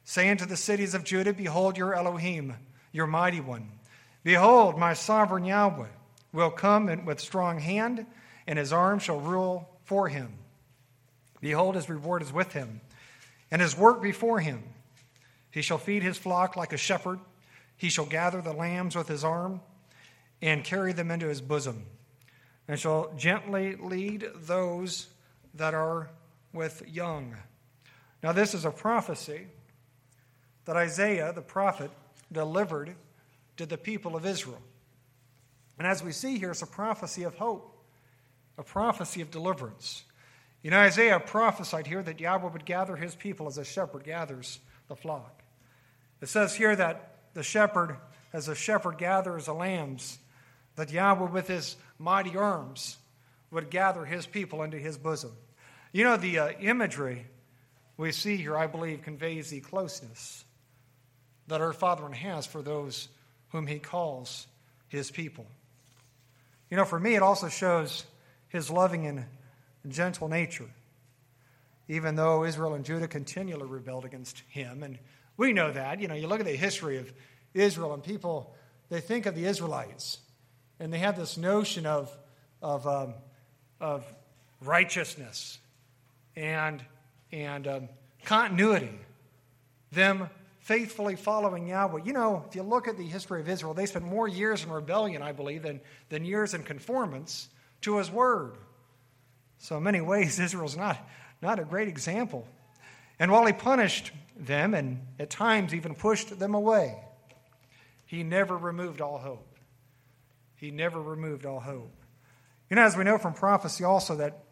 Say 0.04 0.28
unto 0.30 0.44
the 0.44 0.56
cities 0.56 0.94
of 0.94 1.04
Judah, 1.04 1.32
Behold 1.32 1.78
your 1.78 1.94
Elohim, 1.94 2.54
your 2.92 3.06
mighty 3.06 3.40
one. 3.40 3.70
Behold, 4.22 4.78
my 4.78 4.92
sovereign 4.92 5.46
Yahweh 5.46 5.88
will 6.32 6.50
come 6.50 7.06
with 7.06 7.20
strong 7.20 7.58
hand, 7.58 8.06
and 8.46 8.58
his 8.58 8.72
arm 8.72 8.98
shall 8.98 9.20
rule 9.20 9.68
for 9.84 10.08
him. 10.08 10.30
Behold, 11.44 11.74
his 11.74 11.90
reward 11.90 12.22
is 12.22 12.32
with 12.32 12.54
him, 12.54 12.80
and 13.50 13.60
his 13.60 13.76
work 13.76 14.00
before 14.00 14.40
him. 14.40 14.62
He 15.50 15.60
shall 15.60 15.76
feed 15.76 16.02
his 16.02 16.16
flock 16.16 16.56
like 16.56 16.72
a 16.72 16.78
shepherd. 16.78 17.20
He 17.76 17.90
shall 17.90 18.06
gather 18.06 18.40
the 18.40 18.54
lambs 18.54 18.96
with 18.96 19.08
his 19.08 19.24
arm 19.24 19.60
and 20.40 20.64
carry 20.64 20.94
them 20.94 21.10
into 21.10 21.26
his 21.26 21.42
bosom, 21.42 21.84
and 22.66 22.80
shall 22.80 23.12
gently 23.18 23.76
lead 23.76 24.26
those 24.34 25.08
that 25.52 25.74
are 25.74 26.08
with 26.54 26.82
young. 26.90 27.36
Now, 28.22 28.32
this 28.32 28.54
is 28.54 28.64
a 28.64 28.70
prophecy 28.70 29.46
that 30.64 30.76
Isaiah, 30.76 31.30
the 31.34 31.42
prophet, 31.42 31.90
delivered 32.32 32.94
to 33.58 33.66
the 33.66 33.76
people 33.76 34.16
of 34.16 34.24
Israel. 34.24 34.62
And 35.78 35.86
as 35.86 36.02
we 36.02 36.12
see 36.12 36.38
here, 36.38 36.52
it's 36.52 36.62
a 36.62 36.66
prophecy 36.66 37.22
of 37.24 37.34
hope, 37.34 37.84
a 38.56 38.62
prophecy 38.62 39.20
of 39.20 39.30
deliverance. 39.30 40.04
You 40.64 40.70
know, 40.70 40.78
Isaiah 40.78 41.20
prophesied 41.20 41.86
here 41.86 42.02
that 42.02 42.20
Yahweh 42.20 42.48
would 42.48 42.64
gather 42.64 42.96
his 42.96 43.14
people 43.14 43.48
as 43.48 43.58
a 43.58 43.64
shepherd 43.64 44.02
gathers 44.02 44.60
the 44.88 44.96
flock. 44.96 45.42
It 46.22 46.30
says 46.30 46.54
here 46.54 46.74
that 46.74 47.16
the 47.34 47.42
shepherd, 47.42 47.98
as 48.32 48.48
a 48.48 48.54
shepherd 48.54 48.96
gathers 48.96 49.44
the 49.44 49.52
lambs, 49.52 50.18
that 50.76 50.90
Yahweh 50.90 51.30
with 51.30 51.48
his 51.48 51.76
mighty 51.98 52.34
arms 52.34 52.96
would 53.50 53.68
gather 53.68 54.06
his 54.06 54.26
people 54.26 54.62
into 54.62 54.78
his 54.78 54.96
bosom. 54.96 55.32
You 55.92 56.04
know, 56.04 56.16
the 56.16 56.38
uh, 56.38 56.52
imagery 56.58 57.26
we 57.98 58.10
see 58.10 58.38
here, 58.38 58.56
I 58.56 58.66
believe, 58.66 59.02
conveys 59.02 59.50
the 59.50 59.60
closeness 59.60 60.46
that 61.46 61.60
our 61.60 61.74
Father 61.74 62.08
has 62.08 62.46
for 62.46 62.62
those 62.62 63.08
whom 63.50 63.66
he 63.66 63.80
calls 63.80 64.46
his 64.88 65.10
people. 65.10 65.44
You 66.70 66.78
know, 66.78 66.86
for 66.86 66.98
me, 66.98 67.16
it 67.16 67.22
also 67.22 67.50
shows 67.50 68.06
his 68.48 68.70
loving 68.70 69.06
and 69.06 69.26
gentle 69.88 70.28
nature, 70.28 70.68
even 71.88 72.14
though 72.14 72.44
Israel 72.44 72.74
and 72.74 72.84
Judah 72.84 73.08
continually 73.08 73.66
rebelled 73.66 74.04
against 74.04 74.42
him. 74.48 74.82
And 74.82 74.98
we 75.36 75.52
know 75.52 75.72
that. 75.72 76.00
You 76.00 76.08
know, 76.08 76.14
you 76.14 76.26
look 76.26 76.40
at 76.40 76.46
the 76.46 76.56
history 76.56 76.98
of 76.98 77.12
Israel, 77.52 77.94
and 77.94 78.02
people, 78.02 78.54
they 78.88 79.00
think 79.00 79.26
of 79.26 79.34
the 79.34 79.46
Israelites, 79.46 80.18
and 80.80 80.92
they 80.92 80.98
have 80.98 81.16
this 81.16 81.36
notion 81.36 81.86
of, 81.86 82.16
of, 82.62 82.86
um, 82.86 83.14
of 83.80 84.04
righteousness 84.60 85.58
and, 86.36 86.82
and 87.32 87.66
um, 87.66 87.88
continuity, 88.24 88.98
them 89.92 90.28
faithfully 90.60 91.14
following 91.14 91.68
Yahweh. 91.68 92.00
You 92.04 92.14
know, 92.14 92.44
if 92.48 92.56
you 92.56 92.62
look 92.62 92.88
at 92.88 92.96
the 92.96 93.04
history 93.04 93.40
of 93.40 93.48
Israel, 93.48 93.74
they 93.74 93.86
spent 93.86 94.04
more 94.04 94.26
years 94.26 94.64
in 94.64 94.70
rebellion, 94.70 95.22
I 95.22 95.32
believe, 95.32 95.62
than, 95.62 95.80
than 96.08 96.24
years 96.24 96.54
in 96.54 96.62
conformance 96.62 97.48
to 97.82 97.98
his 97.98 98.10
word. 98.10 98.54
So, 99.64 99.78
in 99.78 99.82
many 99.82 100.02
ways, 100.02 100.38
Israel's 100.40 100.76
not, 100.76 100.98
not 101.40 101.58
a 101.58 101.64
great 101.64 101.88
example. 101.88 102.46
And 103.18 103.32
while 103.32 103.46
he 103.46 103.54
punished 103.54 104.12
them 104.36 104.74
and 104.74 105.00
at 105.18 105.30
times 105.30 105.72
even 105.72 105.94
pushed 105.94 106.38
them 106.38 106.54
away, 106.54 106.94
he 108.04 108.22
never 108.24 108.58
removed 108.58 109.00
all 109.00 109.16
hope. 109.16 109.58
He 110.56 110.70
never 110.70 111.00
removed 111.00 111.46
all 111.46 111.60
hope. 111.60 111.90
You 112.68 112.76
know, 112.76 112.82
as 112.82 112.94
we 112.94 113.04
know 113.04 113.16
from 113.16 113.32
prophecy 113.32 113.84
also, 113.84 114.16
that 114.16 114.44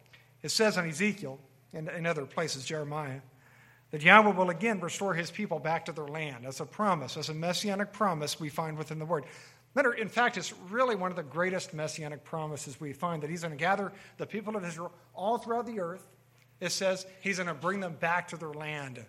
it 0.43 0.51
says 0.51 0.79
in 0.79 0.89
Ezekiel 0.89 1.39
and 1.75 1.91
in 1.91 2.07
other 2.07 2.25
places, 2.25 2.65
Jeremiah, 2.65 3.21
that 3.91 4.01
Yahweh 4.01 4.33
will 4.33 4.49
again 4.49 4.81
restore 4.81 5.13
his 5.13 5.31
people 5.31 5.59
back 5.59 5.85
to 5.85 5.93
their 5.93 6.09
land 6.09 6.47
as 6.47 6.61
a 6.61 6.65
promise, 6.65 7.19
as 7.19 7.29
a 7.29 7.35
messianic 7.35 7.93
promise 7.93 8.41
we 8.41 8.49
find 8.49 8.79
within 8.79 8.99
the 8.99 9.05
word. 9.05 9.25
In 9.75 10.09
fact, 10.09 10.37
it's 10.37 10.53
really 10.69 10.97
one 10.97 11.11
of 11.11 11.17
the 11.17 11.23
greatest 11.23 11.73
messianic 11.73 12.25
promises 12.25 12.79
we 12.79 12.93
find 12.93 13.23
that 13.23 13.31
he's 13.31 13.41
going 13.41 13.53
to 13.53 13.59
gather 13.59 13.91
the 14.19 14.27
people 14.27 14.57
of 14.57 14.65
Israel 14.65 14.93
all 15.15 15.39
throughout 15.39 15.67
the 15.67 15.81
earth. 15.81 16.07
It 16.61 16.71
says 16.71 17.07
he's 17.21 17.39
going 17.39 17.49
to 17.49 17.55
bring 17.55 17.81
them 17.81 17.95
back 17.95 18.29
to 18.29 18.37
their 18.37 18.53
land, 18.53 19.03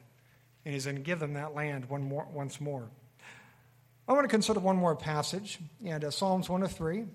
and 0.64 0.74
he's 0.74 0.86
going 0.86 0.96
to 0.96 1.02
give 1.02 1.20
them 1.20 1.34
that 1.34 1.54
land 1.54 1.90
one 1.90 2.04
more, 2.04 2.26
once 2.32 2.62
more. 2.62 2.90
I 4.08 4.14
want 4.14 4.24
to 4.24 4.30
consider 4.30 4.60
one 4.60 4.78
more 4.78 4.96
passage, 4.96 5.60
and 5.86 6.04
uh, 6.04 6.12
Psalms 6.12 6.50
103. 6.50 7.06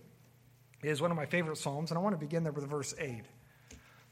is 0.82 1.00
one 1.00 1.10
of 1.10 1.16
my 1.16 1.26
favorite 1.26 1.58
Psalms, 1.58 1.90
and 1.90 1.98
I 1.98 2.02
want 2.02 2.14
to 2.14 2.20
begin 2.20 2.44
there 2.44 2.52
with 2.52 2.68
verse 2.68 2.94
8. 2.98 3.22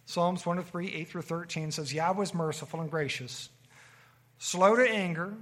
Psalms 0.06 0.46
103, 0.46 0.94
8 0.94 1.08
through 1.08 1.22
13 1.22 1.72
says, 1.72 1.92
Yahweh 1.92 2.22
is 2.22 2.34
merciful 2.34 2.80
and 2.80 2.90
gracious, 2.90 3.50
slow 4.38 4.76
to 4.76 4.88
anger, 4.88 5.34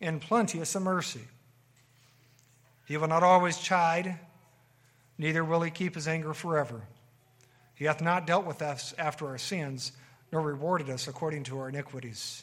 and 0.00 0.20
plenteous 0.20 0.74
in 0.74 0.82
mercy. 0.82 1.22
He 2.90 2.96
will 2.96 3.06
not 3.06 3.22
always 3.22 3.56
chide, 3.56 4.18
neither 5.16 5.44
will 5.44 5.62
he 5.62 5.70
keep 5.70 5.94
his 5.94 6.08
anger 6.08 6.34
forever. 6.34 6.82
He 7.76 7.84
hath 7.84 8.00
not 8.00 8.26
dealt 8.26 8.44
with 8.44 8.62
us 8.62 8.92
after 8.98 9.28
our 9.28 9.38
sins, 9.38 9.92
nor 10.32 10.42
rewarded 10.42 10.90
us 10.90 11.06
according 11.06 11.44
to 11.44 11.58
our 11.60 11.68
iniquities. 11.68 12.42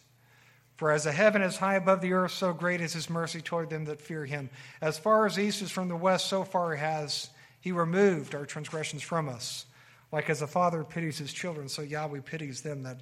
For 0.77 0.89
as 0.89 1.03
the 1.03 1.11
heaven 1.11 1.41
is 1.41 1.57
high 1.57 1.75
above 1.75 1.99
the 1.99 2.13
earth, 2.13 2.31
so 2.31 2.53
great 2.53 2.79
is 2.79 2.93
his 2.93 3.09
mercy 3.09 3.41
toward 3.41 3.69
them 3.69 3.83
that 3.83 3.99
fear 3.99 4.23
him. 4.23 4.49
As 4.79 4.97
far 4.97 5.25
as 5.25 5.37
east 5.37 5.61
is 5.61 5.69
from 5.69 5.89
the 5.89 5.97
west, 5.97 6.27
so 6.27 6.45
far 6.45 6.75
has 6.75 7.29
he 7.59 7.73
removed 7.73 8.33
our 8.33 8.45
transgressions 8.45 9.03
from 9.03 9.27
us. 9.27 9.65
Like 10.13 10.29
as 10.29 10.41
a 10.41 10.47
father 10.47 10.85
pities 10.85 11.17
his 11.17 11.33
children, 11.33 11.67
so 11.67 11.81
Yahweh 11.81 12.21
pities 12.21 12.61
them 12.61 12.83
that 12.83 13.01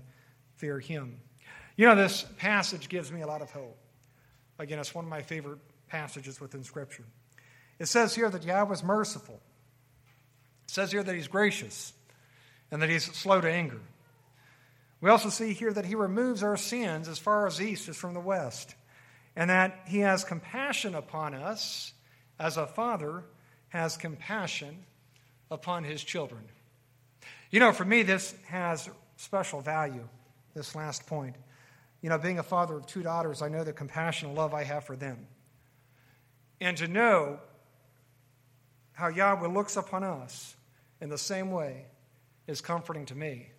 fear 0.55 0.79
him. 0.79 1.19
You 1.77 1.85
know, 1.85 1.95
this 1.95 2.25
passage 2.39 2.89
gives 2.89 3.11
me 3.11 3.21
a 3.21 3.27
lot 3.27 3.43
of 3.43 3.51
hope. 3.51 3.77
Again, 4.57 4.79
it's 4.79 4.95
one 4.95 5.05
of 5.05 5.11
my 5.11 5.21
favorite 5.21 5.59
passages 5.87 6.41
within 6.41 6.63
Scripture. 6.63 7.05
It 7.79 7.87
says 7.87 8.15
here 8.15 8.29
that 8.29 8.43
Yahweh 8.43 8.73
is 8.73 8.83
merciful. 8.83 9.41
It 10.65 10.71
says 10.71 10.91
here 10.91 11.03
that 11.03 11.15
he's 11.15 11.27
gracious 11.27 11.93
and 12.71 12.81
that 12.81 12.89
he's 12.89 13.03
slow 13.03 13.41
to 13.41 13.51
anger. 13.51 13.81
We 15.01 15.09
also 15.09 15.29
see 15.29 15.53
here 15.53 15.71
that 15.71 15.85
he 15.85 15.95
removes 15.95 16.41
our 16.41 16.57
sins 16.57 17.07
as 17.07 17.19
far 17.19 17.45
as 17.45 17.61
east 17.61 17.89
is 17.89 17.97
from 17.97 18.13
the 18.13 18.19
west, 18.19 18.75
and 19.35 19.49
that 19.49 19.81
he 19.87 19.99
has 19.99 20.23
compassion 20.23 20.95
upon 20.95 21.33
us 21.33 21.93
as 22.39 22.57
a 22.57 22.65
father 22.65 23.23
has 23.69 23.97
compassion 23.97 24.85
upon 25.51 25.83
his 25.83 26.03
children. 26.03 26.41
You 27.51 27.59
know, 27.59 27.71
for 27.71 27.85
me, 27.85 28.03
this 28.03 28.33
has 28.47 28.89
special 29.17 29.61
value, 29.61 30.07
this 30.55 30.75
last 30.75 31.05
point. 31.07 31.35
You 32.01 32.09
know, 32.09 32.17
being 32.17 32.39
a 32.39 32.43
father 32.43 32.75
of 32.75 32.85
two 32.85 33.03
daughters, 33.03 33.41
I 33.41 33.49
know 33.49 33.63
the 33.63 33.73
compassion 33.73 34.29
and 34.29 34.37
love 34.37 34.53
I 34.53 34.63
have 34.63 34.85
for 34.85 34.95
them. 34.95 35.27
And 36.59 36.77
to 36.77 36.87
know 36.87 37.39
how 38.95 39.09
Yahweh 39.09 39.47
looks 39.47 39.77
upon 39.77 40.03
us 40.03 40.55
in 41.01 41.09
the 41.09 41.17
same 41.17 41.51
way 41.51 41.85
is 42.47 42.61
comforting 42.61 43.05
to 43.05 43.15
me. 43.15 43.49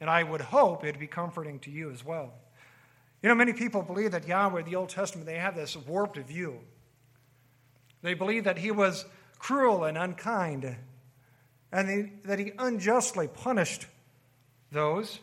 And 0.00 0.08
I 0.08 0.22
would 0.22 0.40
hope 0.40 0.84
it'd 0.84 1.00
be 1.00 1.06
comforting 1.06 1.58
to 1.60 1.70
you 1.70 1.90
as 1.90 2.04
well. 2.04 2.32
You 3.22 3.28
know, 3.28 3.34
many 3.34 3.52
people 3.52 3.82
believe 3.82 4.12
that 4.12 4.28
Yahweh, 4.28 4.62
the 4.62 4.76
Old 4.76 4.90
Testament, 4.90 5.26
they 5.26 5.38
have 5.38 5.56
this 5.56 5.76
warped 5.76 6.18
view. 6.18 6.60
They 8.02 8.14
believe 8.14 8.44
that 8.44 8.58
he 8.58 8.70
was 8.70 9.04
cruel 9.38 9.84
and 9.84 9.96
unkind, 9.98 10.76
and 11.72 11.88
they, 11.88 12.12
that 12.24 12.38
he 12.38 12.52
unjustly 12.58 13.28
punished 13.28 13.86
those, 14.70 15.20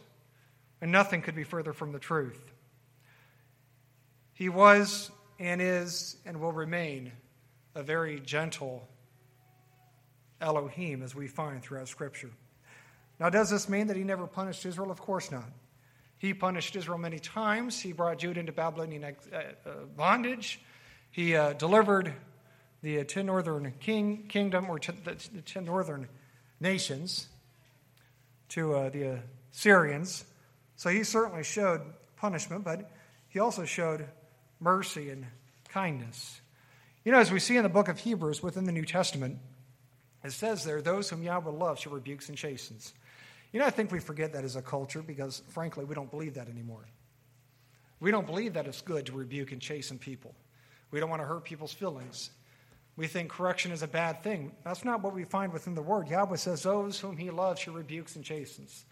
and 0.82 0.92
nothing 0.92 1.22
could 1.22 1.36
be 1.36 1.44
further 1.44 1.74
from 1.74 1.92
the 1.92 2.00
truth. 2.00 2.52
He 4.34 4.50
was 4.50 5.12
and 5.40 5.62
is 5.62 6.18
and 6.26 6.42
will 6.42 6.52
remain 6.52 7.12
a 7.76 7.84
very 7.84 8.20
gentle 8.20 8.88
Elohim, 10.42 11.04
as 11.04 11.16
we 11.16 11.28
find 11.28 11.62
throughout 11.62 11.88
Scripture. 11.88 12.32
Now, 13.20 13.30
does 13.30 13.50
this 13.50 13.70
mean 13.70 13.88
that 13.88 13.96
he 13.96 14.04
never 14.04 14.28
punished 14.28 14.66
Israel? 14.66 14.92
Of 14.92 15.00
course 15.00 15.32
not. 15.32 15.50
He 16.18 16.34
punished 16.34 16.76
Israel 16.76 16.98
many 16.98 17.20
times. 17.20 17.80
He 17.80 17.94
brought 17.94 18.20
Judah 18.20 18.40
into 18.40 18.52
Babylonian 18.52 19.04
uh, 19.04 19.38
uh, 19.38 19.72
bondage. 19.96 20.60
He 21.12 21.36
uh, 21.36 21.54
delivered 21.54 22.14
the 22.82 23.00
uh, 23.00 23.04
ten 23.04 23.26
northern 23.28 23.74
king, 23.80 24.26
kingdom, 24.28 24.70
or 24.70 24.80
ten, 24.80 24.98
the, 25.04 25.42
ten 25.42 25.66
northern 25.66 26.08
nations, 26.60 27.28
to 28.50 28.76
uh, 28.76 28.90
the 28.90 29.20
Assyrians. 29.54 30.26
So 30.76 30.90
he 30.90 31.04
certainly 31.04 31.44
showed 31.44 31.82
punishment, 32.18 32.64
but 32.64 32.90
he 33.30 33.40
also 33.40 33.66
showed 33.66 34.08
mercy 34.60 35.10
and 35.10 35.26
kindness. 35.70 36.42
You 37.04 37.12
know, 37.12 37.20
as 37.20 37.32
we 37.32 37.40
see 37.40 37.58
in 37.58 37.64
the 37.64 37.70
book 37.70 37.88
of 37.88 38.00
Hebrews 38.00 38.44
within 38.44 38.66
the 38.66 38.72
New 38.72 38.86
Testament, 38.86 39.40
it 40.24 40.32
says 40.32 40.64
there, 40.64 40.82
those 40.82 41.10
whom 41.10 41.24
Yahweh 41.24 41.52
loves, 41.52 41.84
he 41.84 41.90
rebukes 41.90 42.30
and 42.30 42.38
chastens. 42.38 42.94
You 43.52 43.60
know, 43.60 43.66
I 43.66 43.70
think 43.70 43.92
we 43.92 44.00
forget 44.00 44.34
that 44.34 44.44
as 44.44 44.56
a 44.56 44.62
culture 44.62 45.02
because, 45.02 45.42
frankly, 45.50 45.84
we 45.84 45.96
don't 45.96 46.10
believe 46.10 46.36
that 46.36 46.48
anymore. 46.48 46.86
We 48.00 48.12
don't 48.12 48.26
believe 48.26 48.54
that 48.54 48.68
it's 48.68 48.82
good 48.82 49.08
to 49.08 49.14
rebuke 49.14 49.52
and 49.52 49.62
chasten 49.62 49.98
people. 49.98 50.34
We 50.92 51.00
don't 51.00 51.10
want 51.10 51.22
to 51.22 51.28
hurt 51.28 51.44
people's 51.44 51.74
feelings. 51.74 52.32
We 52.96 53.08
think 53.08 53.32
correction 53.32 53.72
is 53.72 53.84
a 53.84 53.88
bad 53.88 54.24
thing. 54.24 54.52
That's 54.64 54.84
not 54.84 55.02
what 55.02 55.14
we 55.14 55.24
find 55.24 55.54
within 55.54 55.76
the 55.76 55.82
Word. 55.82 56.10
Yahweh 56.10 56.36
says, 56.36 56.64
Those 56.64 57.00
whom 57.00 57.18
He 57.18 57.30
loves, 57.30 57.62
He 57.62 57.72
rebukes 57.72 58.16
and 58.16 58.26
chastens. 58.26 58.86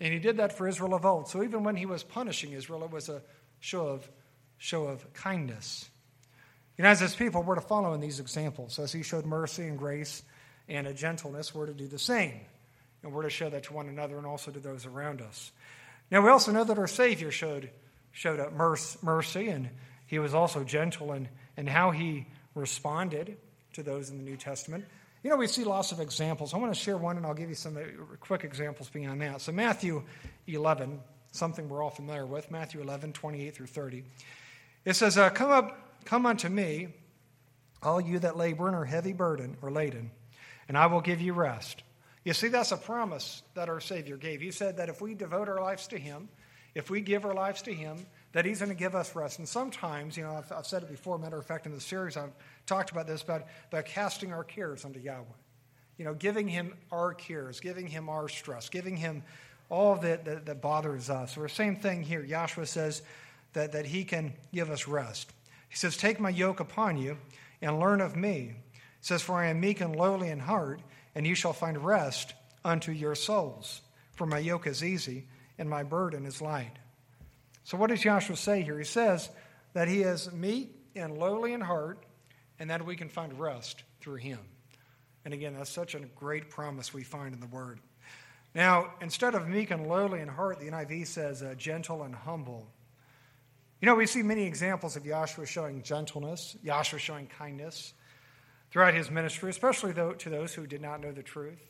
And 0.00 0.12
He 0.12 0.18
did 0.18 0.38
that 0.38 0.56
for 0.56 0.66
Israel 0.66 0.94
of 0.94 1.04
old. 1.04 1.28
So 1.28 1.42
even 1.42 1.62
when 1.62 1.76
He 1.76 1.86
was 1.86 2.02
punishing 2.02 2.52
Israel, 2.52 2.84
it 2.84 2.90
was 2.90 3.08
a 3.08 3.22
show 3.60 3.86
of, 3.86 4.10
show 4.58 4.84
of 4.84 5.12
kindness. 5.12 5.88
You 6.76 6.84
know, 6.84 6.90
as 6.90 7.00
His 7.00 7.14
people, 7.14 7.42
we're 7.42 7.56
to 7.56 7.60
follow 7.60 7.92
in 7.92 8.00
these 8.00 8.20
examples. 8.20 8.78
As 8.78 8.92
He 8.92 9.02
showed 9.02 9.26
mercy 9.26 9.66
and 9.66 9.78
grace 9.78 10.22
and 10.68 10.86
a 10.86 10.94
gentleness, 10.94 11.54
we're 11.54 11.66
to 11.66 11.74
do 11.74 11.86
the 11.86 11.98
same. 11.98 12.40
And 13.02 13.12
we're 13.12 13.22
to 13.22 13.30
show 13.30 13.50
that 13.50 13.64
to 13.64 13.72
one 13.72 13.88
another 13.88 14.16
and 14.16 14.26
also 14.26 14.50
to 14.50 14.60
those 14.60 14.86
around 14.86 15.20
us. 15.20 15.50
Now, 16.10 16.22
we 16.22 16.30
also 16.30 16.52
know 16.52 16.64
that 16.64 16.78
our 16.78 16.86
Savior 16.86 17.30
showed, 17.30 17.70
showed 18.12 18.38
up 18.38 18.52
mercy, 18.52 19.48
and 19.48 19.70
he 20.06 20.18
was 20.18 20.34
also 20.34 20.62
gentle 20.62 21.12
in, 21.12 21.28
in 21.56 21.66
how 21.66 21.90
he 21.90 22.26
responded 22.54 23.36
to 23.72 23.82
those 23.82 24.10
in 24.10 24.18
the 24.18 24.22
New 24.22 24.36
Testament. 24.36 24.84
You 25.22 25.30
know, 25.30 25.36
we 25.36 25.46
see 25.46 25.64
lots 25.64 25.92
of 25.92 26.00
examples. 26.00 26.52
I 26.52 26.58
want 26.58 26.74
to 26.74 26.78
share 26.78 26.96
one, 26.96 27.16
and 27.16 27.24
I'll 27.24 27.34
give 27.34 27.48
you 27.48 27.54
some 27.54 27.76
uh, 27.76 27.80
quick 28.20 28.44
examples 28.44 28.90
beyond 28.90 29.22
that. 29.22 29.40
So, 29.40 29.52
Matthew 29.52 30.02
11, 30.46 31.00
something 31.30 31.68
we're 31.68 31.82
all 31.82 31.90
familiar 31.90 32.26
with, 32.26 32.50
Matthew 32.50 32.80
11, 32.80 33.12
28 33.12 33.54
through 33.54 33.66
30. 33.66 34.04
It 34.84 34.94
says, 34.94 35.16
uh, 35.16 35.30
Come 35.30 35.50
up, 35.50 36.04
come 36.04 36.26
unto 36.26 36.48
me, 36.48 36.88
all 37.82 38.00
you 38.00 38.18
that 38.18 38.36
labor 38.36 38.66
and 38.66 38.76
are 38.76 38.84
heavy 38.84 39.12
burden 39.12 39.56
or 39.62 39.70
laden, 39.70 40.10
and 40.72 40.78
I 40.78 40.86
will 40.86 41.02
give 41.02 41.20
you 41.20 41.34
rest. 41.34 41.82
You 42.24 42.32
see, 42.32 42.48
that's 42.48 42.72
a 42.72 42.78
promise 42.78 43.42
that 43.52 43.68
our 43.68 43.78
Savior 43.78 44.16
gave. 44.16 44.40
He 44.40 44.50
said 44.50 44.78
that 44.78 44.88
if 44.88 45.02
we 45.02 45.12
devote 45.12 45.46
our 45.46 45.60
lives 45.60 45.86
to 45.88 45.98
Him, 45.98 46.30
if 46.74 46.88
we 46.88 47.02
give 47.02 47.26
our 47.26 47.34
lives 47.34 47.60
to 47.62 47.74
Him, 47.74 48.06
that 48.32 48.46
He's 48.46 48.60
going 48.60 48.70
to 48.70 48.74
give 48.74 48.94
us 48.94 49.14
rest. 49.14 49.38
And 49.38 49.46
sometimes, 49.46 50.16
you 50.16 50.22
know, 50.22 50.32
I've, 50.32 50.50
I've, 50.50 50.66
said 50.66 50.82
it 50.82 50.88
before, 50.88 51.18
matter 51.18 51.36
of 51.36 51.44
fact, 51.44 51.66
in 51.66 51.72
the 51.72 51.80
series, 51.80 52.16
I've 52.16 52.32
talked 52.64 52.90
about 52.90 53.06
this, 53.06 53.22
about, 53.22 53.44
casting 53.84 54.32
our 54.32 54.44
cares 54.44 54.86
unto 54.86 54.98
Yahweh. 54.98 55.26
You 55.98 56.06
know, 56.06 56.14
giving 56.14 56.48
Him 56.48 56.72
our 56.90 57.12
cares, 57.12 57.60
giving 57.60 57.86
Him 57.86 58.08
our 58.08 58.30
stress, 58.30 58.70
giving 58.70 58.96
Him 58.96 59.24
all 59.68 59.96
that, 59.96 60.24
that, 60.24 60.46
that 60.46 60.62
bothers 60.62 61.10
us. 61.10 61.36
Or 61.36 61.48
same 61.48 61.76
thing 61.76 62.02
here. 62.02 62.24
Yahshua 62.26 62.66
says 62.66 63.02
that, 63.52 63.72
that 63.72 63.84
He 63.84 64.04
can 64.04 64.32
give 64.54 64.70
us 64.70 64.88
rest. 64.88 65.30
He 65.68 65.76
says, 65.76 65.98
Take 65.98 66.18
my 66.18 66.30
yoke 66.30 66.60
upon 66.60 66.96
you 66.96 67.18
and 67.60 67.78
learn 67.78 68.00
of 68.00 68.16
me. 68.16 68.54
Says, 69.02 69.20
For 69.20 69.34
I 69.34 69.48
am 69.48 69.60
meek 69.60 69.80
and 69.80 69.94
lowly 69.94 70.30
in 70.30 70.38
heart 70.38 70.80
and 71.14 71.26
you 71.26 71.34
shall 71.34 71.52
find 71.52 71.84
rest 71.84 72.34
unto 72.64 72.92
your 72.92 73.14
souls. 73.14 73.82
For 74.12 74.26
my 74.26 74.38
yoke 74.38 74.66
is 74.66 74.82
easy 74.82 75.26
and 75.58 75.68
my 75.68 75.82
burden 75.82 76.26
is 76.26 76.40
light. 76.40 76.72
So, 77.64 77.76
what 77.76 77.90
does 77.90 78.02
Yahshua 78.02 78.36
say 78.36 78.62
here? 78.62 78.78
He 78.78 78.84
says 78.84 79.28
that 79.74 79.88
he 79.88 80.02
is 80.02 80.32
meek 80.32 80.74
and 80.96 81.16
lowly 81.16 81.52
in 81.52 81.60
heart, 81.60 82.04
and 82.58 82.68
that 82.70 82.84
we 82.84 82.96
can 82.96 83.08
find 83.08 83.38
rest 83.38 83.82
through 84.00 84.16
him. 84.16 84.38
And 85.24 85.32
again, 85.32 85.54
that's 85.54 85.70
such 85.70 85.94
a 85.94 86.00
great 86.00 86.50
promise 86.50 86.92
we 86.92 87.02
find 87.02 87.34
in 87.34 87.40
the 87.40 87.46
Word. 87.46 87.80
Now, 88.54 88.92
instead 89.00 89.34
of 89.34 89.48
meek 89.48 89.70
and 89.70 89.86
lowly 89.86 90.20
in 90.20 90.28
heart, 90.28 90.58
the 90.58 90.66
NIV 90.66 91.06
says 91.06 91.42
uh, 91.42 91.54
gentle 91.56 92.02
and 92.02 92.14
humble. 92.14 92.66
You 93.80 93.86
know, 93.86 93.94
we 93.94 94.06
see 94.06 94.22
many 94.22 94.44
examples 94.44 94.96
of 94.96 95.04
Yahshua 95.04 95.46
showing 95.46 95.82
gentleness, 95.82 96.56
Yahshua 96.64 96.98
showing 96.98 97.26
kindness 97.26 97.94
throughout 98.72 98.94
his 98.94 99.10
ministry, 99.10 99.50
especially 99.50 99.92
to 99.92 100.30
those 100.30 100.54
who 100.54 100.66
did 100.66 100.80
not 100.80 101.00
know 101.00 101.12
the 101.12 101.22
truth. 101.22 101.62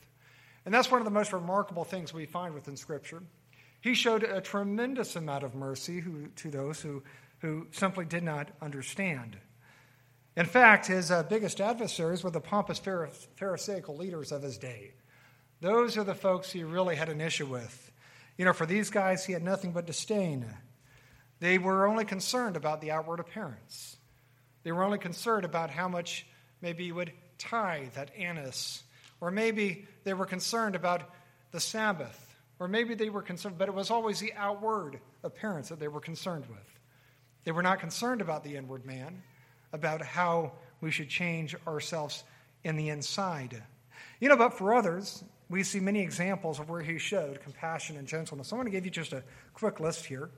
And 0.65 0.73
that's 0.73 0.89
one 0.89 1.01
of 1.01 1.05
the 1.05 1.11
most 1.11 1.33
remarkable 1.33 1.83
things 1.83 2.13
we 2.13 2.25
find 2.25 2.53
within 2.53 2.77
Scripture. 2.77 3.21
He 3.81 3.93
showed 3.93 4.23
a 4.23 4.39
tremendous 4.39 5.17
amount 5.17 5.43
of 5.43 5.53
mercy 5.53 5.99
who, 5.99 6.27
to 6.27 6.49
those 6.49 6.79
who, 6.79 7.03
who 7.39 7.67
simply 7.71 8.05
did 8.05 8.23
not 8.23 8.49
understand. 8.61 9.37
In 10.37 10.45
fact, 10.45 10.87
his 10.87 11.11
uh, 11.11 11.23
biggest 11.23 11.59
adversaries 11.59 12.23
were 12.23 12.31
the 12.31 12.39
pompous 12.39 12.79
Pharisaical 12.79 13.97
leaders 13.97 14.31
of 14.31 14.41
his 14.41 14.57
day. 14.57 14.93
Those 15.59 15.97
are 15.97 16.05
the 16.05 16.15
folks 16.15 16.51
he 16.51 16.63
really 16.63 16.95
had 16.95 17.09
an 17.09 17.19
issue 17.19 17.45
with. 17.45 17.91
You 18.37 18.45
know, 18.45 18.53
for 18.53 18.65
these 18.65 18.89
guys, 18.89 19.25
he 19.25 19.33
had 19.33 19.43
nothing 19.43 19.73
but 19.73 19.85
disdain. 19.85 20.45
They 21.41 21.57
were 21.57 21.85
only 21.85 22.05
concerned 22.05 22.55
about 22.55 22.79
the 22.79 22.91
outward 22.91 23.19
appearance. 23.19 23.97
They 24.63 24.71
were 24.71 24.83
only 24.83 24.97
concerned 24.97 25.43
about 25.43 25.69
how 25.69 25.89
much 25.89 26.25
maybe 26.63 26.85
you 26.85 26.95
would 26.95 27.11
tithe 27.37 27.95
at 27.97 28.09
anise, 28.17 28.81
or 29.21 29.29
maybe 29.29 29.85
they 30.05 30.13
were 30.13 30.25
concerned 30.25 30.75
about 30.75 31.03
the 31.51 31.59
Sabbath, 31.59 32.35
or 32.57 32.67
maybe 32.67 32.95
they 32.95 33.09
were 33.09 33.21
concerned, 33.21 33.57
but 33.57 33.67
it 33.67 33.75
was 33.75 33.91
always 33.91 34.19
the 34.19 34.33
outward 34.33 34.99
appearance 35.23 35.69
that 35.69 35.79
they 35.79 35.89
were 35.89 35.99
concerned 35.99 36.45
with. 36.47 36.79
They 37.43 37.51
were 37.51 37.61
not 37.61 37.79
concerned 37.79 38.21
about 38.21 38.45
the 38.45 38.55
inward 38.55 38.85
man, 38.85 39.21
about 39.73 40.01
how 40.01 40.53
we 40.79 40.89
should 40.89 41.09
change 41.09 41.55
ourselves 41.67 42.23
in 42.63 42.77
the 42.77 42.89
inside. 42.89 43.61
You 44.21 44.29
know, 44.29 44.37
but 44.37 44.57
for 44.57 44.73
others, 44.73 45.21
we 45.49 45.63
see 45.63 45.81
many 45.81 45.99
examples 45.99 46.59
of 46.59 46.69
where 46.69 46.81
he 46.81 46.97
showed 46.97 47.41
compassion 47.41 47.97
and 47.97 48.07
gentleness. 48.07 48.53
I 48.53 48.55
want 48.55 48.67
to 48.67 48.71
give 48.71 48.85
you 48.85 48.91
just 48.91 49.11
a 49.11 49.23
quick 49.53 49.81
list 49.81 50.05
here. 50.05 50.29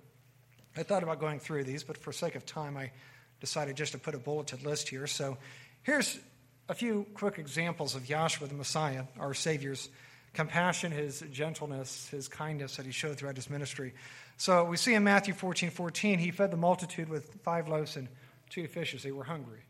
I 0.76 0.82
thought 0.82 1.04
about 1.04 1.20
going 1.20 1.40
through 1.40 1.66
these, 1.66 1.84
but 1.84 1.98
for 1.98 2.12
sake 2.12 2.36
of 2.36 2.46
time, 2.46 2.76
I 2.76 2.92
decided 3.40 3.76
just 3.76 3.92
to 3.92 3.98
put 3.98 4.16
a 4.16 4.18
bulleted 4.18 4.66
list 4.66 4.90
here. 4.90 5.08
So 5.08 5.38
here's 5.86 6.20
a 6.68 6.74
few 6.74 7.06
quick 7.14 7.40
examples 7.40 7.96
of 7.96 8.04
Yahshua 8.04 8.50
the 8.50 8.56
Messiah, 8.56 9.04
our 9.20 9.34
Savior's 9.34 9.90
compassion, 10.34 10.92
his 10.92 11.24
gentleness, 11.32 12.10
his 12.10 12.28
kindness 12.28 12.76
that 12.76 12.86
he 12.86 12.92
showed 12.92 13.18
throughout 13.18 13.38
his 13.38 13.50
ministry. 13.50 13.94
So 14.38 14.66
we 14.66 14.76
see 14.76 14.94
in 14.94 15.04
Matthew 15.04 15.34
14 15.34 15.70
14, 15.70 16.20
he 16.20 16.32
fed 16.32 16.52
the 16.52 16.58
multitude 16.58 17.08
with 17.08 17.38
five 17.44 17.70
loaves 17.70 17.96
and 17.96 18.10
two 18.50 18.68
fishes. 18.68 19.04
They 19.04 19.12
were 19.12 19.24
hungry. 19.24 19.62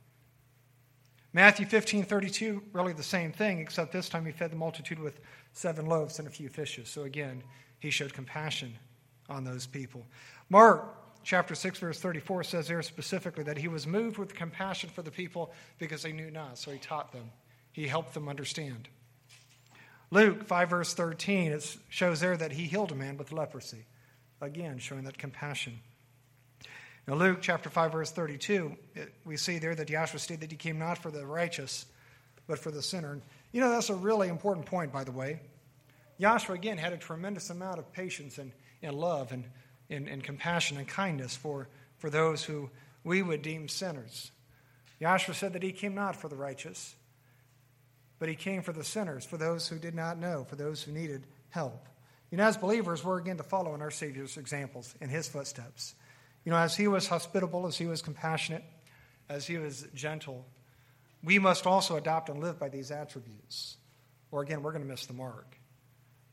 Matthew 1.33 1.65
15 1.65 2.05
32, 2.05 2.63
really 2.71 2.93
the 2.93 3.03
same 3.03 3.31
thing, 3.31 3.59
except 3.59 3.91
this 3.91 4.09
time 4.09 4.25
he 4.25 4.31
fed 4.31 4.51
the 4.51 4.55
multitude 4.55 4.99
with 4.99 5.19
seven 5.53 5.85
loaves 5.85 6.17
and 6.17 6.27
a 6.27 6.31
few 6.31 6.49
fishes. 6.49 6.89
So 6.89 7.03
again, 7.03 7.43
he 7.79 7.89
showed 7.89 8.13
compassion 8.13 8.73
on 9.29 9.43
those 9.43 9.67
people. 9.67 10.05
Mark 10.49 11.04
chapter 11.25 11.55
6, 11.55 11.79
verse 11.79 11.99
34 11.99 12.43
says 12.45 12.67
there 12.67 12.81
specifically 12.81 13.43
that 13.43 13.57
he 13.57 13.67
was 13.67 13.85
moved 13.85 14.17
with 14.17 14.33
compassion 14.33 14.89
for 14.89 15.01
the 15.01 15.11
people 15.11 15.51
because 15.79 16.03
they 16.03 16.13
knew 16.13 16.31
not. 16.31 16.57
So 16.57 16.71
he 16.71 16.77
taught 16.77 17.11
them, 17.11 17.31
he 17.73 17.87
helped 17.87 18.13
them 18.13 18.29
understand. 18.29 18.87
Luke 20.11 20.45
5, 20.45 20.69
verse 20.69 20.93
13, 20.93 21.51
it 21.51 21.77
shows 21.89 22.19
there 22.19 22.37
that 22.37 22.51
he 22.53 22.65
healed 22.65 22.91
a 22.91 22.95
man 22.95 23.17
with 23.17 23.31
leprosy. 23.31 23.85
Again, 24.39 24.77
showing 24.77 25.03
that 25.05 25.17
compassion. 25.17 25.79
Now, 27.07 27.15
Luke 27.15 27.39
chapter 27.41 27.69
5, 27.69 27.91
verse 27.91 28.11
32, 28.11 28.75
it, 28.93 29.13
we 29.25 29.37
see 29.37 29.57
there 29.57 29.75
that 29.75 29.87
Yahshua 29.87 30.19
stated 30.19 30.41
that 30.41 30.51
he 30.51 30.57
came 30.57 30.79
not 30.79 30.99
for 30.99 31.11
the 31.11 31.25
righteous, 31.25 31.85
but 32.47 32.59
for 32.59 32.71
the 32.71 32.81
sinner. 32.81 33.19
You 33.51 33.61
know, 33.61 33.69
that's 33.69 33.89
a 33.89 33.95
really 33.95 34.27
important 34.27 34.65
point, 34.67 34.91
by 34.91 35.03
the 35.03 35.11
way. 35.11 35.39
Yahshua, 36.19 36.55
again, 36.55 36.77
had 36.77 36.93
a 36.93 36.97
tremendous 36.97 37.49
amount 37.49 37.79
of 37.79 37.91
patience 37.91 38.37
and, 38.37 38.51
and 38.81 38.95
love 38.95 39.31
and 39.31 39.43
and, 39.89 40.07
and 40.07 40.23
compassion 40.23 40.77
and 40.77 40.87
kindness 40.87 41.35
for, 41.35 41.67
for 41.97 42.09
those 42.09 42.43
who 42.43 42.69
we 43.03 43.21
would 43.21 43.41
deem 43.41 43.67
sinners. 43.67 44.31
Yahshua 45.01 45.35
said 45.35 45.53
that 45.53 45.63
he 45.63 45.71
came 45.71 45.93
not 45.93 46.15
for 46.15 46.27
the 46.27 46.35
righteous, 46.35 46.95
but 48.19 48.29
he 48.29 48.35
came 48.35 48.61
for 48.61 48.73
the 48.73 48.83
sinners, 48.83 49.25
for 49.25 49.37
those 49.37 49.67
who 49.67 49.77
did 49.77 49.93
not 49.93 50.17
know, 50.17 50.45
for 50.45 50.55
those 50.55 50.81
who 50.81 50.91
needed 50.91 51.27
help. 51.49 51.87
You 52.31 52.37
know, 52.37 52.45
as 52.45 52.57
believers, 52.57 53.03
we're 53.03 53.19
again 53.19 53.37
to 53.37 53.43
follow 53.43 53.75
in 53.75 53.81
our 53.81 53.91
Savior's 53.91 54.37
examples, 54.37 54.95
in 55.01 55.09
his 55.09 55.27
footsteps. 55.27 55.95
You 56.43 56.51
know, 56.51 56.57
as 56.57 56.75
he 56.75 56.87
was 56.87 57.07
hospitable, 57.07 57.67
as 57.67 57.77
he 57.77 57.85
was 57.85 58.01
compassionate, 58.01 58.63
as 59.29 59.45
he 59.47 59.57
was 59.57 59.85
gentle, 59.93 60.45
we 61.23 61.39
must 61.39 61.65
also 61.65 61.95
adopt 61.95 62.29
and 62.29 62.39
live 62.39 62.59
by 62.59 62.69
these 62.69 62.91
attributes. 62.91 63.77
Or 64.31 64.41
again, 64.41 64.61
we're 64.61 64.71
going 64.71 64.83
to 64.83 64.89
miss 64.89 65.05
the 65.05 65.13
mark. 65.13 65.57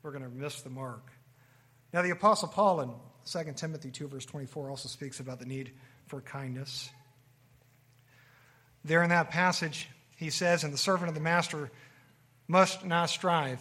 We're 0.02 0.12
going 0.12 0.24
to 0.24 0.30
miss 0.30 0.62
the 0.62 0.70
mark. 0.70 1.10
Now, 1.92 2.02
the 2.02 2.10
Apostle 2.10 2.48
Paul 2.48 2.80
in 2.80 2.90
2 3.24 3.52
Timothy 3.56 3.90
2, 3.90 4.08
verse 4.08 4.26
24, 4.26 4.70
also 4.70 4.88
speaks 4.88 5.20
about 5.20 5.38
the 5.38 5.46
need 5.46 5.72
for 6.06 6.20
kindness. 6.20 6.90
There 8.84 9.02
in 9.02 9.10
that 9.10 9.30
passage, 9.30 9.88
he 10.16 10.30
says, 10.30 10.64
And 10.64 10.72
the 10.72 10.78
servant 10.78 11.08
of 11.08 11.14
the 11.14 11.20
master 11.20 11.70
must 12.48 12.84
not 12.84 13.10
strive, 13.10 13.60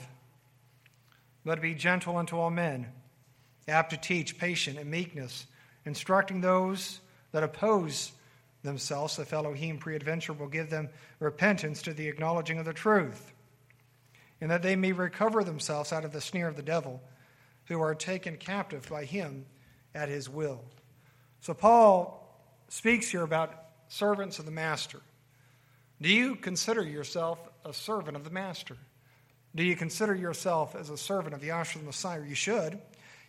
but 1.45 1.61
be 1.61 1.73
gentle 1.73 2.17
unto 2.17 2.37
all 2.37 2.49
men, 2.49 2.87
apt 3.67 3.91
to 3.91 3.97
teach, 3.97 4.37
patient, 4.37 4.77
and 4.77 4.89
meekness, 4.89 5.45
instructing 5.85 6.41
those 6.41 6.99
that 7.31 7.43
oppose 7.43 8.11
themselves, 8.63 9.15
the 9.15 9.35
Elohim 9.35 9.79
preadventure 9.79 10.37
will 10.37 10.47
give 10.47 10.69
them 10.69 10.89
repentance 11.19 11.81
to 11.83 11.93
the 11.93 12.07
acknowledging 12.07 12.59
of 12.59 12.65
the 12.65 12.73
truth, 12.73 13.31
and 14.39 14.51
that 14.51 14.61
they 14.61 14.75
may 14.75 14.91
recover 14.91 15.43
themselves 15.43 15.91
out 15.91 16.05
of 16.05 16.11
the 16.11 16.21
snare 16.21 16.47
of 16.47 16.55
the 16.55 16.61
devil 16.61 17.01
who 17.65 17.81
are 17.81 17.95
taken 17.95 18.37
captive 18.37 18.87
by 18.89 19.05
him 19.05 19.45
at 19.93 20.09
his 20.09 20.29
will. 20.29 20.61
So, 21.41 21.53
Paul 21.53 22.17
speaks 22.69 23.09
here 23.09 23.23
about 23.23 23.53
servants 23.87 24.39
of 24.39 24.45
the 24.45 24.51
master. 24.51 24.99
Do 26.01 26.09
you 26.09 26.35
consider 26.35 26.81
yourself 26.81 27.39
a 27.65 27.73
servant 27.73 28.15
of 28.15 28.23
the 28.23 28.29
master? 28.29 28.77
Do 29.53 29.63
you 29.63 29.75
consider 29.75 30.15
yourself 30.15 30.75
as 30.75 30.89
a 30.89 30.97
servant 30.97 31.33
of 31.33 31.41
the 31.41 31.51
Messiah? 31.83 32.23
You 32.25 32.35
should. 32.35 32.79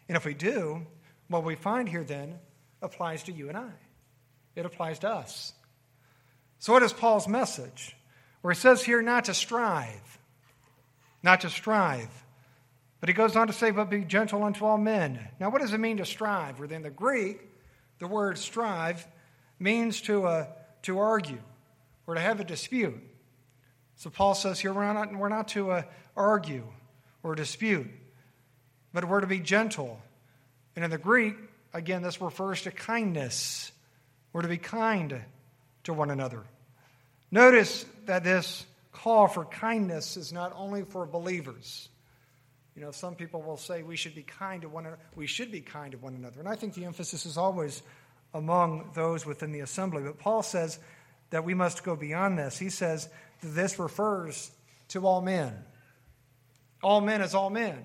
And 0.08 0.16
if 0.16 0.24
we 0.24 0.34
do, 0.34 0.86
what 1.28 1.44
we 1.44 1.54
find 1.54 1.88
here 1.88 2.04
then 2.04 2.38
applies 2.80 3.24
to 3.24 3.32
you 3.32 3.48
and 3.48 3.58
I. 3.58 3.70
It 4.54 4.66
applies 4.66 5.00
to 5.00 5.08
us. 5.08 5.52
So, 6.58 6.72
what 6.72 6.82
is 6.82 6.92
Paul's 6.92 7.26
message? 7.26 7.96
Where 8.42 8.52
he 8.54 8.60
says 8.60 8.82
here 8.82 9.02
not 9.02 9.26
to 9.26 9.34
strive, 9.34 10.18
not 11.22 11.40
to 11.42 11.50
strive. 11.50 12.08
But 13.02 13.08
he 13.08 13.14
goes 13.14 13.34
on 13.34 13.48
to 13.48 13.52
say, 13.52 13.72
but 13.72 13.90
be 13.90 14.04
gentle 14.04 14.44
unto 14.44 14.64
all 14.64 14.78
men. 14.78 15.18
Now, 15.40 15.50
what 15.50 15.60
does 15.60 15.72
it 15.72 15.80
mean 15.80 15.96
to 15.96 16.04
strive? 16.04 16.60
Within 16.60 16.82
the 16.82 16.90
Greek, 16.90 17.40
the 17.98 18.06
word 18.06 18.38
strive 18.38 19.04
means 19.58 20.02
to, 20.02 20.24
uh, 20.24 20.46
to 20.82 21.00
argue 21.00 21.40
or 22.06 22.14
to 22.14 22.20
have 22.20 22.38
a 22.38 22.44
dispute. 22.44 23.02
So 23.96 24.08
Paul 24.08 24.36
says 24.36 24.60
here 24.60 24.72
we're 24.72 24.92
not, 24.92 25.12
we're 25.16 25.28
not 25.28 25.48
to 25.48 25.72
uh, 25.72 25.82
argue 26.16 26.62
or 27.24 27.34
dispute, 27.34 27.88
but 28.92 29.04
we're 29.04 29.20
to 29.20 29.26
be 29.26 29.40
gentle. 29.40 30.00
And 30.76 30.84
in 30.84 30.92
the 30.92 30.96
Greek, 30.96 31.34
again, 31.74 32.02
this 32.02 32.20
refers 32.20 32.62
to 32.62 32.70
kindness. 32.70 33.72
We're 34.32 34.42
to 34.42 34.48
be 34.48 34.58
kind 34.58 35.20
to 35.82 35.92
one 35.92 36.12
another. 36.12 36.44
Notice 37.32 37.84
that 38.06 38.22
this 38.22 38.64
call 38.92 39.26
for 39.26 39.44
kindness 39.44 40.16
is 40.16 40.32
not 40.32 40.52
only 40.54 40.84
for 40.84 41.04
believers. 41.04 41.88
You 42.74 42.82
know, 42.82 42.90
some 42.90 43.14
people 43.14 43.42
will 43.42 43.56
say 43.56 43.82
we 43.82 43.96
should 43.96 44.14
be 44.14 44.22
kind 44.22 44.62
to 44.62 44.68
one 44.68 44.86
another. 44.86 45.02
We 45.14 45.26
should 45.26 45.52
be 45.52 45.60
kind 45.60 45.92
to 45.92 45.98
one 45.98 46.14
another. 46.14 46.40
And 46.40 46.48
I 46.48 46.54
think 46.54 46.74
the 46.74 46.84
emphasis 46.86 47.26
is 47.26 47.36
always 47.36 47.82
among 48.32 48.90
those 48.94 49.26
within 49.26 49.52
the 49.52 49.60
assembly. 49.60 50.02
But 50.02 50.18
Paul 50.18 50.42
says 50.42 50.78
that 51.30 51.44
we 51.44 51.54
must 51.54 51.84
go 51.84 51.96
beyond 51.96 52.38
this. 52.38 52.58
He 52.58 52.70
says 52.70 53.08
that 53.42 53.48
this 53.48 53.78
refers 53.78 54.50
to 54.88 55.06
all 55.06 55.20
men. 55.20 55.52
All 56.82 57.00
men 57.00 57.20
is 57.20 57.34
all 57.34 57.50
men. 57.50 57.84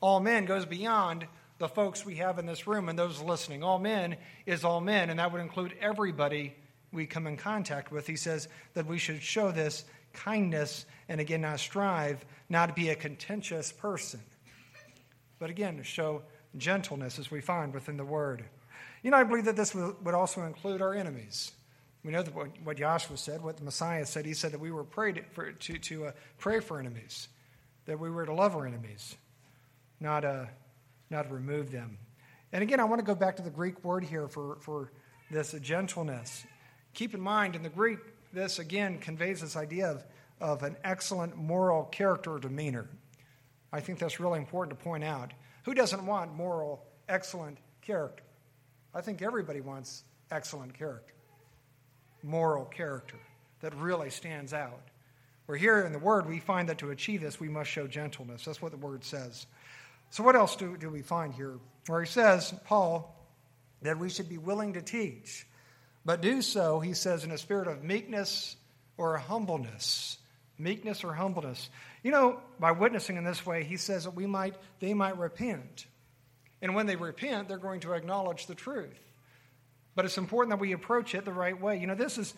All 0.00 0.20
men 0.20 0.44
goes 0.44 0.66
beyond 0.66 1.26
the 1.58 1.68
folks 1.68 2.04
we 2.04 2.16
have 2.16 2.38
in 2.38 2.46
this 2.46 2.66
room 2.66 2.88
and 2.88 2.98
those 2.98 3.20
listening. 3.20 3.62
All 3.62 3.78
men 3.78 4.16
is 4.46 4.64
all 4.64 4.80
men, 4.80 5.10
and 5.10 5.18
that 5.18 5.32
would 5.32 5.40
include 5.40 5.74
everybody 5.80 6.54
we 6.92 7.06
come 7.06 7.26
in 7.26 7.36
contact 7.36 7.90
with. 7.90 8.06
He 8.06 8.16
says 8.16 8.48
that 8.74 8.86
we 8.86 8.98
should 8.98 9.22
show 9.22 9.50
this 9.50 9.84
kindness 10.12 10.86
and 11.08 11.20
again 11.20 11.42
not 11.42 11.60
strive 11.60 12.24
not 12.48 12.66
to 12.66 12.72
be 12.72 12.88
a 12.90 12.94
contentious 12.94 13.72
person, 13.72 14.20
but 15.38 15.50
again 15.50 15.76
to 15.76 15.84
show 15.84 16.22
gentleness 16.56 17.18
as 17.18 17.30
we 17.30 17.40
find 17.40 17.74
within 17.74 17.96
the 17.96 18.04
word. 18.04 18.44
You 19.02 19.10
know, 19.10 19.16
I 19.16 19.24
believe 19.24 19.44
that 19.44 19.56
this 19.56 19.74
would 19.74 20.14
also 20.14 20.42
include 20.42 20.82
our 20.82 20.94
enemies. 20.94 21.52
We 22.04 22.12
know 22.12 22.22
what, 22.22 22.76
Yahshua 22.76 23.18
said, 23.18 23.42
what 23.42 23.56
the 23.56 23.64
Messiah 23.64 24.06
said. 24.06 24.24
He 24.24 24.34
said 24.34 24.52
that 24.52 24.60
we 24.60 24.70
were 24.70 24.84
prayed 24.84 25.24
for, 25.32 25.52
to, 25.52 25.78
to 25.78 26.06
uh, 26.06 26.12
pray 26.38 26.60
for 26.60 26.78
enemies, 26.78 27.28
that 27.86 27.98
we 27.98 28.10
were 28.10 28.24
to 28.24 28.32
love 28.32 28.56
our 28.56 28.66
enemies, 28.66 29.16
not, 30.00 30.24
uh, 30.24 30.46
not 31.10 31.30
remove 31.30 31.70
them. 31.70 31.98
And 32.52 32.62
again, 32.62 32.80
I 32.80 32.84
want 32.84 33.00
to 33.00 33.04
go 33.04 33.14
back 33.14 33.36
to 33.36 33.42
the 33.42 33.50
Greek 33.50 33.84
word 33.84 34.04
here 34.04 34.26
for, 34.26 34.56
for 34.60 34.90
this 35.30 35.52
gentleness. 35.60 36.46
Keep 36.94 37.14
in 37.14 37.20
mind, 37.20 37.54
in 37.54 37.62
the 37.62 37.68
Greek, 37.68 37.98
this 38.32 38.58
again 38.58 38.98
conveys 38.98 39.40
this 39.40 39.56
idea 39.56 39.90
of 39.90 40.04
of 40.40 40.62
an 40.62 40.76
excellent 40.84 41.36
moral 41.36 41.84
character 41.84 42.34
or 42.34 42.38
demeanor. 42.38 42.88
I 43.72 43.80
think 43.80 43.98
that's 43.98 44.20
really 44.20 44.38
important 44.38 44.78
to 44.78 44.82
point 44.82 45.04
out. 45.04 45.32
Who 45.64 45.74
doesn't 45.74 46.06
want 46.06 46.34
moral, 46.34 46.84
excellent 47.08 47.58
character? 47.82 48.22
I 48.94 49.00
think 49.00 49.20
everybody 49.20 49.60
wants 49.60 50.04
excellent 50.30 50.74
character, 50.74 51.14
moral 52.22 52.64
character 52.64 53.18
that 53.60 53.74
really 53.74 54.10
stands 54.10 54.52
out. 54.52 54.80
Where 55.46 55.58
here 55.58 55.82
in 55.82 55.92
the 55.92 55.98
Word, 55.98 56.26
we 56.26 56.40
find 56.40 56.68
that 56.68 56.78
to 56.78 56.90
achieve 56.90 57.20
this, 57.20 57.40
we 57.40 57.48
must 57.48 57.70
show 57.70 57.86
gentleness. 57.86 58.44
That's 58.44 58.62
what 58.62 58.70
the 58.70 58.78
Word 58.78 59.04
says. 59.04 59.46
So, 60.10 60.22
what 60.22 60.36
else 60.36 60.56
do, 60.56 60.76
do 60.76 60.90
we 60.90 61.02
find 61.02 61.34
here? 61.34 61.58
Where 61.86 62.02
he 62.02 62.06
says, 62.06 62.54
Paul, 62.64 63.14
that 63.82 63.98
we 63.98 64.10
should 64.10 64.28
be 64.28 64.38
willing 64.38 64.74
to 64.74 64.82
teach, 64.82 65.46
but 66.08 66.22
do 66.22 66.40
so, 66.40 66.80
he 66.80 66.94
says, 66.94 67.24
in 67.24 67.30
a 67.30 67.36
spirit 67.36 67.68
of 67.68 67.84
meekness 67.84 68.56
or 68.96 69.18
humbleness 69.18 70.16
meekness 70.58 71.04
or 71.04 71.12
humbleness. 71.12 71.70
You 72.02 72.10
know, 72.10 72.40
by 72.58 72.72
witnessing 72.72 73.16
in 73.16 73.24
this 73.24 73.46
way, 73.46 73.64
he 73.64 73.76
says 73.76 74.04
that 74.04 74.14
we 74.14 74.26
might, 74.26 74.54
they 74.80 74.94
might 74.94 75.16
repent. 75.16 75.86
And 76.60 76.74
when 76.74 76.86
they 76.86 76.96
repent, 76.96 77.48
they're 77.48 77.58
going 77.58 77.80
to 77.80 77.92
acknowledge 77.92 78.46
the 78.46 78.54
truth. 78.54 78.98
But 79.94 80.04
it's 80.04 80.18
important 80.18 80.50
that 80.50 80.60
we 80.60 80.72
approach 80.72 81.14
it 81.14 81.24
the 81.24 81.32
right 81.32 81.58
way. 81.58 81.78
You 81.78 81.86
know, 81.86 81.94
this 81.94 82.18
is 82.18 82.34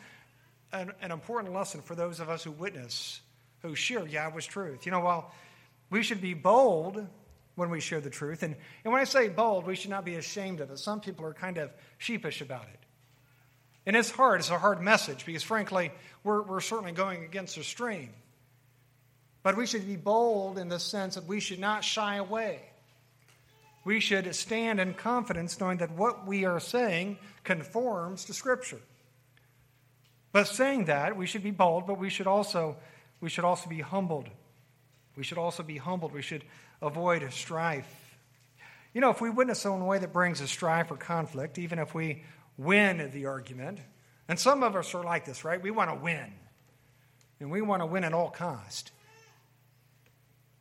an, 0.73 0.93
an 1.01 1.11
important 1.11 1.55
lesson 1.55 1.83
for 1.83 1.95
those 1.95 2.21
of 2.21 2.29
us 2.29 2.45
who 2.45 2.51
witness, 2.51 3.21
who 3.63 3.75
share 3.75 4.07
Yahweh's 4.07 4.47
truth. 4.47 4.87
You 4.87 4.93
know, 4.93 5.01
while 5.01 5.33
we 5.91 6.03
should 6.03 6.21
be 6.21 6.35
bold 6.35 7.07
when 7.57 7.71
we 7.71 7.81
share 7.81 8.01
the 8.01 8.11
truth, 8.11 8.43
and, 8.43 8.57
and 8.85 8.93
when 8.93 9.03
I 9.03 9.05
say 9.05 9.29
bold, 9.29 9.67
we 9.67 9.75
should 9.75 9.91
not 9.91 10.05
be 10.05 10.15
ashamed 10.15 10.61
of 10.61 10.71
it. 10.71 10.79
Some 10.79 11.01
people 11.01 11.27
are 11.27 11.35
kind 11.35 11.59
of 11.59 11.71
sheepish 11.99 12.41
about 12.41 12.65
it. 12.73 12.79
And 13.87 13.97
it's 13.97 14.11
hard. 14.11 14.41
It's 14.41 14.51
a 14.51 14.59
hard 14.59 14.81
message 14.81 15.25
because, 15.25 15.43
frankly, 15.43 15.91
we're, 16.23 16.43
we're 16.43 16.61
certainly 16.61 16.93
going 16.93 17.25
against 17.25 17.57
the 17.57 17.65
stream. 17.65 18.11
But 19.43 19.57
we 19.57 19.67
should 19.67 19.87
be 19.87 19.97
bold 19.97 20.59
in 20.59 20.69
the 20.69 20.79
sense 20.79 21.15
that 21.15 21.25
we 21.25 21.41
should 21.41 21.59
not 21.61 21.83
shy 21.83 22.17
away. 22.17 22.61
We 23.85 24.01
should 24.01 24.35
stand 24.35 24.79
in 24.79 24.93
confidence 24.93 25.59
knowing 25.59 25.79
that 25.79 25.93
what 25.93 26.27
we 26.27 26.45
are 26.45 26.61
saying 26.61 27.19
conforms 27.45 28.27
to 28.27 28.35
Scripture. 28.35 28.81
But 30.33 30.47
saying 30.47 30.85
that, 30.85 31.17
we 31.17 31.27
should 31.27 31.43
be 31.43 31.51
bold, 31.51 31.87
but 31.87 31.99
we 31.99 32.11
should 32.11 32.27
also, 32.27 32.77
we 33.21 33.31
should 33.31 33.45
also 33.45 33.69
be 33.69 33.81
humbled. 33.81 34.29
We 35.17 35.25
should 35.25 35.39
also 35.39 35.63
be 35.63 35.79
humbled. 35.79 36.13
We 36.13 36.23
should 36.23 36.45
avoid 36.83 37.27
strife. 37.33 37.89
You 38.93 39.01
know, 39.01 39.11
if 39.11 39.21
we 39.21 39.31
witness 39.31 39.65
in 39.65 39.73
a 39.73 39.85
way 39.85 39.99
that 39.99 40.13
brings 40.13 40.41
a 40.41 40.49
strife 40.49 40.91
or 40.91 40.97
conflict, 40.97 41.59
even 41.59 41.79
if 41.79 41.95
we 41.95 42.25
win 42.61 43.11
the 43.13 43.27
argument, 43.27 43.81
and 44.29 44.39
some 44.39 44.63
of 44.63 44.77
us 44.77 44.95
are 44.95 45.03
like 45.03 45.25
this, 45.25 45.45
right? 45.45 45.61
We 45.61 45.71
want 45.71 45.91
to 45.91 45.97
win. 45.97 46.33
And 47.41 47.51
we 47.51 47.63
want 47.63 47.81
to 47.81 47.87
win 47.87 48.05
at 48.05 48.13
all 48.13 48.29
cost. 48.29 48.93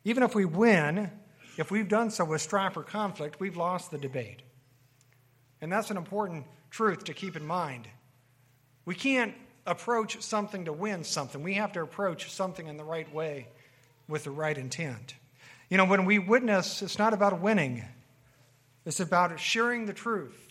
Even 0.04 0.22
if 0.22 0.34
we 0.34 0.46
win, 0.46 1.10
if 1.58 1.70
we've 1.70 1.88
done 1.88 2.10
so 2.10 2.24
with 2.24 2.40
strife 2.40 2.76
or 2.76 2.82
conflict, 2.82 3.38
we've 3.38 3.56
lost 3.56 3.90
the 3.90 3.98
debate. 3.98 4.42
And 5.60 5.70
that's 5.70 5.90
an 5.90 5.98
important 5.98 6.46
truth 6.70 7.04
to 7.04 7.14
keep 7.14 7.36
in 7.36 7.46
mind. 7.46 7.86
We 8.86 8.94
can't 8.94 9.34
approach 9.66 10.22
something 10.22 10.64
to 10.64 10.72
win 10.72 11.04
something. 11.04 11.42
We 11.42 11.54
have 11.54 11.72
to 11.72 11.82
approach 11.82 12.30
something 12.32 12.66
in 12.66 12.78
the 12.78 12.84
right 12.84 13.12
way 13.14 13.48
with 14.08 14.24
the 14.24 14.30
right 14.30 14.56
intent. 14.56 15.14
You 15.68 15.76
know, 15.76 15.84
when 15.84 16.06
we 16.06 16.18
witness, 16.18 16.80
it's 16.80 16.98
not 16.98 17.12
about 17.12 17.40
winning, 17.40 17.84
it's 18.86 19.00
about 19.00 19.38
sharing 19.38 19.84
the 19.84 19.92
truth 19.92 20.49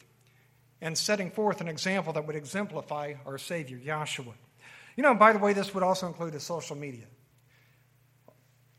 and 0.81 0.97
setting 0.97 1.31
forth 1.31 1.61
an 1.61 1.67
example 1.67 2.13
that 2.13 2.25
would 2.25 2.35
exemplify 2.35 3.13
our 3.25 3.37
Savior, 3.37 3.77
Yahshua. 3.77 4.33
You 4.95 5.03
know, 5.03 5.15
by 5.15 5.33
the 5.33 5.39
way, 5.39 5.53
this 5.53 5.73
would 5.73 5.83
also 5.83 6.07
include 6.07 6.33
the 6.33 6.39
social 6.39 6.75
media. 6.75 7.05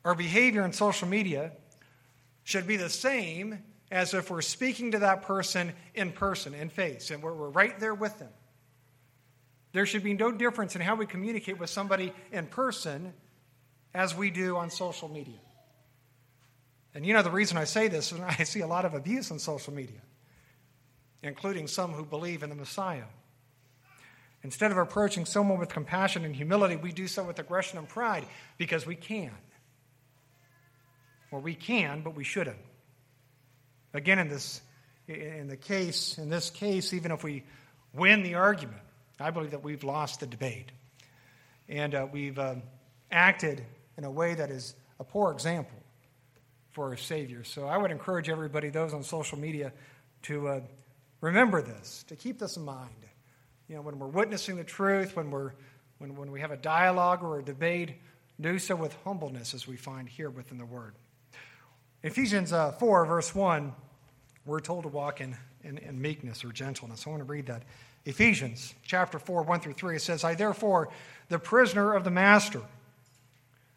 Our 0.05 0.15
behavior 0.15 0.65
in 0.65 0.73
social 0.73 1.09
media 1.09 1.53
should 2.45 2.67
be 2.67 2.77
the 2.77 2.89
same 2.89 3.63
as 3.91 4.15
if 4.15 4.31
we're 4.31 4.41
speaking 4.41 4.93
to 4.93 5.01
that 5.01 5.23
person 5.23 5.73
in 5.95 6.13
person, 6.13 6.55
in 6.55 6.69
face, 6.69 7.11
and 7.11 7.23
we're, 7.23 7.35
we're 7.35 7.51
right 7.51 7.79
there 7.81 7.95
with 7.95 8.19
them. 8.19 8.31
There 9.73 9.87
should 9.87 10.03
be 10.03 10.15
no 10.15 10.33
difference 10.33 10.75
in 10.75 10.81
how 10.81 10.95
we 10.95 11.07
communicate 11.07 11.59
with 11.59 11.71
somebody 11.71 12.13
in 12.33 12.47
person 12.47 13.13
as 13.95 14.15
we 14.15 14.31
do 14.31 14.57
on 14.57 14.71
social 14.71 15.09
media. 15.09 15.39
And 16.95 17.07
you 17.07 17.15
know, 17.15 17.23
the 17.23 17.31
reason 17.31 17.57
I 17.57 17.65
say 17.65 17.89
this 17.89 18.13
is 18.13 18.21
I 18.39 18.45
see 18.45 18.61
a 18.61 18.67
lot 18.67 18.85
of 18.85 18.95
abuse 18.95 19.31
on 19.31 19.39
social 19.39 19.73
media, 19.73 20.01
including 21.23 21.67
some 21.67 21.93
who 21.93 22.05
believe 22.05 22.43
in 22.43 22.51
the 22.51 22.57
Messiah. 22.57 23.05
Instead 24.43 24.71
of 24.71 24.79
approaching 24.79 25.27
someone 25.27 25.59
with 25.59 25.69
compassion 25.69 26.25
and 26.25 26.35
humility, 26.35 26.77
we 26.77 26.93
do 26.93 27.07
so 27.07 27.23
with 27.23 27.39
aggression 27.39 27.79
and 27.79 27.89
pride 27.89 28.25
because 28.57 28.87
we 28.87 28.95
can. 28.95 29.33
Or 31.31 31.41
we 31.41 31.55
can, 31.55 32.01
but 32.01 32.15
we 32.15 32.25
shouldn't. 32.25 32.59
Again, 33.93 34.19
in 34.19 34.29
this, 34.29 34.63
in 35.09 35.49
the 35.49 35.57
case, 35.57 36.17
in 36.17 36.31
this 36.31 36.49
case, 36.49 36.95
even 36.95 37.13
if 37.13 37.23
we 37.23 37.45
win 37.93 38.23
the 38.23 38.35
argument, 38.35 38.81
I 39.19 39.31
believe 39.31 39.51
that 39.51 39.63
we've 39.63 39.85
lost 39.85 40.21
the 40.21 40.27
debate, 40.27 40.73
and 41.69 41.95
uh, 41.95 42.07
we've 42.11 42.39
uh, 42.39 42.57
acted 43.11 43.63
in 43.99 44.05
a 44.05 44.11
way 44.11 44.35
that 44.35 44.51
is 44.51 44.75
a 44.99 45.05
poor 45.05 45.33
example 45.33 45.77
for 46.71 46.89
our 46.89 46.97
Savior. 46.97 47.45
So 47.45 47.67
I 47.67 47.77
would 47.77 47.91
encourage 47.91 48.31
everybody, 48.31 48.71
those 48.71 48.95
on 48.95 49.03
social 49.03 49.39
media, 49.39 49.73
to 50.23 50.49
uh, 50.49 50.61
remember 51.21 51.63
this, 51.63 52.05
to 52.09 52.17
keep 52.17 52.39
this 52.39 52.57
in 52.57 52.65
mind. 52.65 52.91
You 53.69 53.77
know, 53.77 53.83
when 53.83 53.99
we're 53.99 54.09
witnessing 54.09 54.57
the 54.57 54.65
truth, 54.65 55.17
when, 55.17 55.31
we're, 55.31 55.53
when, 55.99 56.17
when 56.17 56.31
we 56.31 56.41
have 56.41 56.51
a 56.51 56.57
dialogue 56.57 57.23
or 57.23 57.39
a 57.39 57.43
debate, 57.43 57.95
do 58.41 58.59
so 58.59 58.75
with 58.75 58.95
humbleness 59.05 59.55
as 59.55 59.67
we 59.67 59.77
find 59.77 60.09
here 60.09 60.31
within 60.31 60.59
the 60.59 60.65
Word. 60.65 60.95
Ephesians 62.03 62.53
uh, 62.53 62.73
4, 62.73 63.07
verse 63.07 63.35
1, 63.35 63.73
we're 64.47 64.61
told 64.61 64.85
to 64.85 64.89
walk 64.89 65.21
in, 65.21 65.37
in, 65.63 65.79
in 65.79 66.01
meekness 66.01 66.45
or 66.45 66.53
gentleness. 66.53 67.07
I 67.07 67.11
want 67.11 67.21
to 67.21 67.31
read 67.31 67.47
that. 67.47 67.63
Ephesians 68.07 68.75
chapter 68.83 69.19
4, 69.19 69.43
1 69.43 69.61
through 69.61 69.75
3, 69.75 69.97
it 69.97 70.01
says, 70.01 70.25
I 70.25 70.35
therefore, 70.35 70.89
the 71.29 71.39
prisoner 71.39 71.93
of 71.93 72.05
the 72.05 72.11
master, 72.11 72.63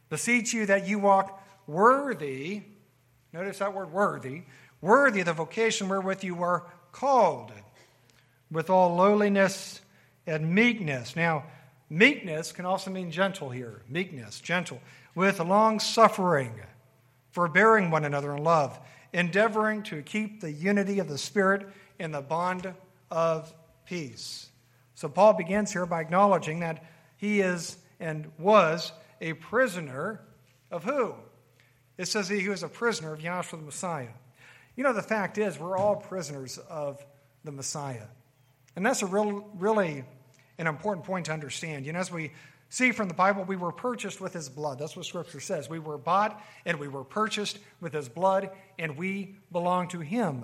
beseech 0.10 0.54
you 0.54 0.66
that 0.68 0.88
you 0.88 1.00
walk 1.00 1.44
worthy 1.68 2.64
Notice 3.34 3.58
that 3.58 3.74
word 3.74 3.92
worthy. 3.92 4.44
Worthy 4.80 5.22
of 5.22 5.26
the 5.26 5.34
vocation 5.34 5.90
wherewith 5.90 6.24
you 6.24 6.36
were 6.36 6.64
called, 6.94 7.52
with 8.50 8.70
all 8.70 8.96
lowliness 8.96 9.82
and 10.26 10.56
meekness. 10.56 11.18
Now, 11.18 11.44
meekness 11.90 12.54
can 12.54 12.66
also 12.66 12.90
mean 12.90 13.12
gentle 13.12 13.50
here. 13.50 13.82
Meekness, 13.90 14.40
gentle. 14.40 14.80
With 15.16 15.40
long 15.42 15.82
suffering, 15.82 16.54
forbearing 17.32 17.92
one 17.92 18.06
another 18.06 18.34
in 18.34 18.44
love, 18.44 18.80
endeavoring 19.12 19.84
to 19.84 20.02
keep 20.02 20.40
the 20.40 20.52
unity 20.52 21.00
of 21.00 21.10
the 21.10 21.18
Spirit 21.18 21.68
in 22.00 22.12
the 22.12 22.22
bond 22.22 22.74
of 23.12 23.54
peace. 23.86 24.50
So, 24.96 25.10
Paul 25.10 25.34
begins 25.34 25.74
here 25.74 25.86
by 25.86 26.00
acknowledging 26.00 26.62
that 26.62 26.86
he 27.18 27.42
is 27.42 27.78
and 28.00 28.32
was 28.38 28.92
a 29.20 29.34
prisoner 29.34 30.22
of 30.72 30.84
who? 30.84 31.16
It 31.98 32.08
says 32.08 32.28
he 32.28 32.50
was 32.50 32.64
a 32.64 32.68
prisoner 32.68 33.14
of 33.14 33.20
Yahshua 33.20 33.52
the 33.52 33.58
Messiah. 33.58 34.08
You 34.76 34.84
know, 34.84 34.94
the 34.94 35.04
fact 35.04 35.38
is, 35.38 35.60
we're 35.60 35.78
all 35.78 35.96
prisoners 35.96 36.58
of 36.58 37.04
the 37.44 37.52
Messiah. 37.52 38.08
And 38.76 38.86
that's 38.86 39.02
a 39.04 39.06
real, 39.06 39.48
really 39.56 40.04
an 40.58 40.68
important 40.68 41.06
point 41.06 41.28
to 41.28 41.32
understand. 41.34 41.86
You 41.86 41.94
know, 41.94 42.00
as 42.00 42.12
we 42.12 42.32
see 42.70 42.92
from 42.92 43.08
the 43.08 43.14
Bible, 43.14 43.44
we 43.44 43.56
were 43.56 43.72
purchased 43.72 44.20
with 44.20 44.34
his 44.34 44.50
blood. 44.50 44.80
That's 44.80 44.96
what 44.96 45.06
Scripture 45.06 45.40
says. 45.40 45.70
We 45.70 45.80
were 45.80 45.98
bought 45.98 46.42
and 46.66 46.80
we 46.80 46.88
were 46.88 47.04
purchased 47.04 47.60
with 47.82 47.94
his 47.94 48.10
blood, 48.10 48.50
and 48.80 48.98
we 48.98 49.36
belong 49.52 49.90
to 49.90 50.00
him. 50.00 50.44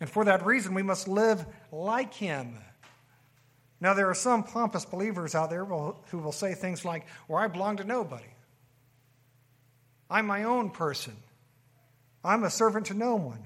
And 0.00 0.10
for 0.10 0.24
that 0.24 0.44
reason, 0.44 0.74
we 0.74 0.82
must 0.82 1.06
live 1.08 1.46
like 1.70 2.12
him. 2.12 2.58
Now, 3.80 3.94
there 3.94 4.08
are 4.08 4.14
some 4.14 4.42
pompous 4.42 4.84
believers 4.84 5.34
out 5.34 5.50
there 5.50 5.64
who 5.64 6.18
will 6.18 6.32
say 6.32 6.54
things 6.54 6.84
like, 6.84 7.06
Well, 7.28 7.38
I 7.38 7.46
belong 7.46 7.76
to 7.76 7.84
nobody. 7.84 8.24
I'm 10.08 10.26
my 10.26 10.44
own 10.44 10.70
person. 10.70 11.16
I'm 12.26 12.44
a 12.44 12.50
servant 12.50 12.86
to 12.86 12.94
no 12.94 13.14
one. 13.14 13.42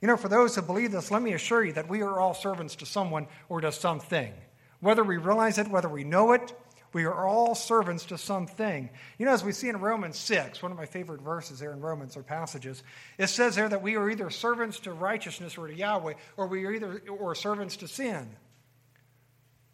You 0.00 0.08
know, 0.08 0.16
for 0.16 0.28
those 0.28 0.54
who 0.54 0.62
believe 0.62 0.92
this, 0.92 1.10
let 1.10 1.22
me 1.22 1.32
assure 1.32 1.64
you 1.64 1.72
that 1.74 1.88
we 1.88 2.02
are 2.02 2.18
all 2.18 2.34
servants 2.34 2.76
to 2.76 2.86
someone 2.86 3.26
or 3.48 3.60
to 3.60 3.72
something. 3.72 4.32
Whether 4.80 5.04
we 5.04 5.18
realize 5.18 5.58
it, 5.58 5.68
whether 5.68 5.88
we 5.88 6.04
know 6.04 6.32
it, 6.32 6.52
we 6.92 7.04
are 7.04 7.26
all 7.26 7.54
servants 7.54 8.06
to 8.06 8.18
something. 8.18 8.90
You 9.18 9.26
know, 9.26 9.32
as 9.32 9.44
we 9.44 9.52
see 9.52 9.68
in 9.68 9.78
Romans 9.78 10.18
6, 10.18 10.62
one 10.62 10.72
of 10.72 10.78
my 10.78 10.86
favorite 10.86 11.20
verses 11.20 11.58
there 11.58 11.72
in 11.72 11.80
Romans 11.80 12.16
or 12.16 12.22
passages, 12.22 12.82
it 13.18 13.28
says 13.28 13.56
there 13.56 13.68
that 13.68 13.82
we 13.82 13.96
are 13.96 14.10
either 14.10 14.30
servants 14.30 14.80
to 14.80 14.92
righteousness 14.92 15.56
or 15.56 15.68
to 15.68 15.74
Yahweh, 15.74 16.14
or 16.36 16.46
we 16.46 16.64
are 16.64 16.72
either 16.72 17.02
or 17.08 17.34
servants 17.34 17.76
to 17.76 17.88
sin. 17.88 18.28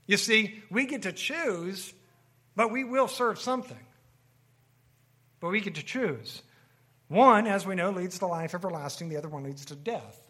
You 0.07 0.17
see, 0.17 0.63
we 0.71 0.87
get 0.87 1.03
to 1.03 1.13
choose, 1.13 1.95
but 2.55 2.71
we 2.71 2.85
will 2.85 3.09
serve 3.09 3.39
something 3.39 3.79
but 5.41 5.51
we 5.51 5.61
get 5.61 5.75
to 5.77 5.83
choose. 5.85 6.43
One, 7.09 7.47
as 7.47 7.67
we 7.67 7.75
know, 7.75 7.91
leads 7.91 8.19
to 8.19 8.27
life 8.27 8.55
everlasting, 8.55 9.09
the 9.09 9.17
other 9.17 9.29
one 9.29 9.45
leads 9.45 9.65
to 9.67 9.77
death. 9.77 10.21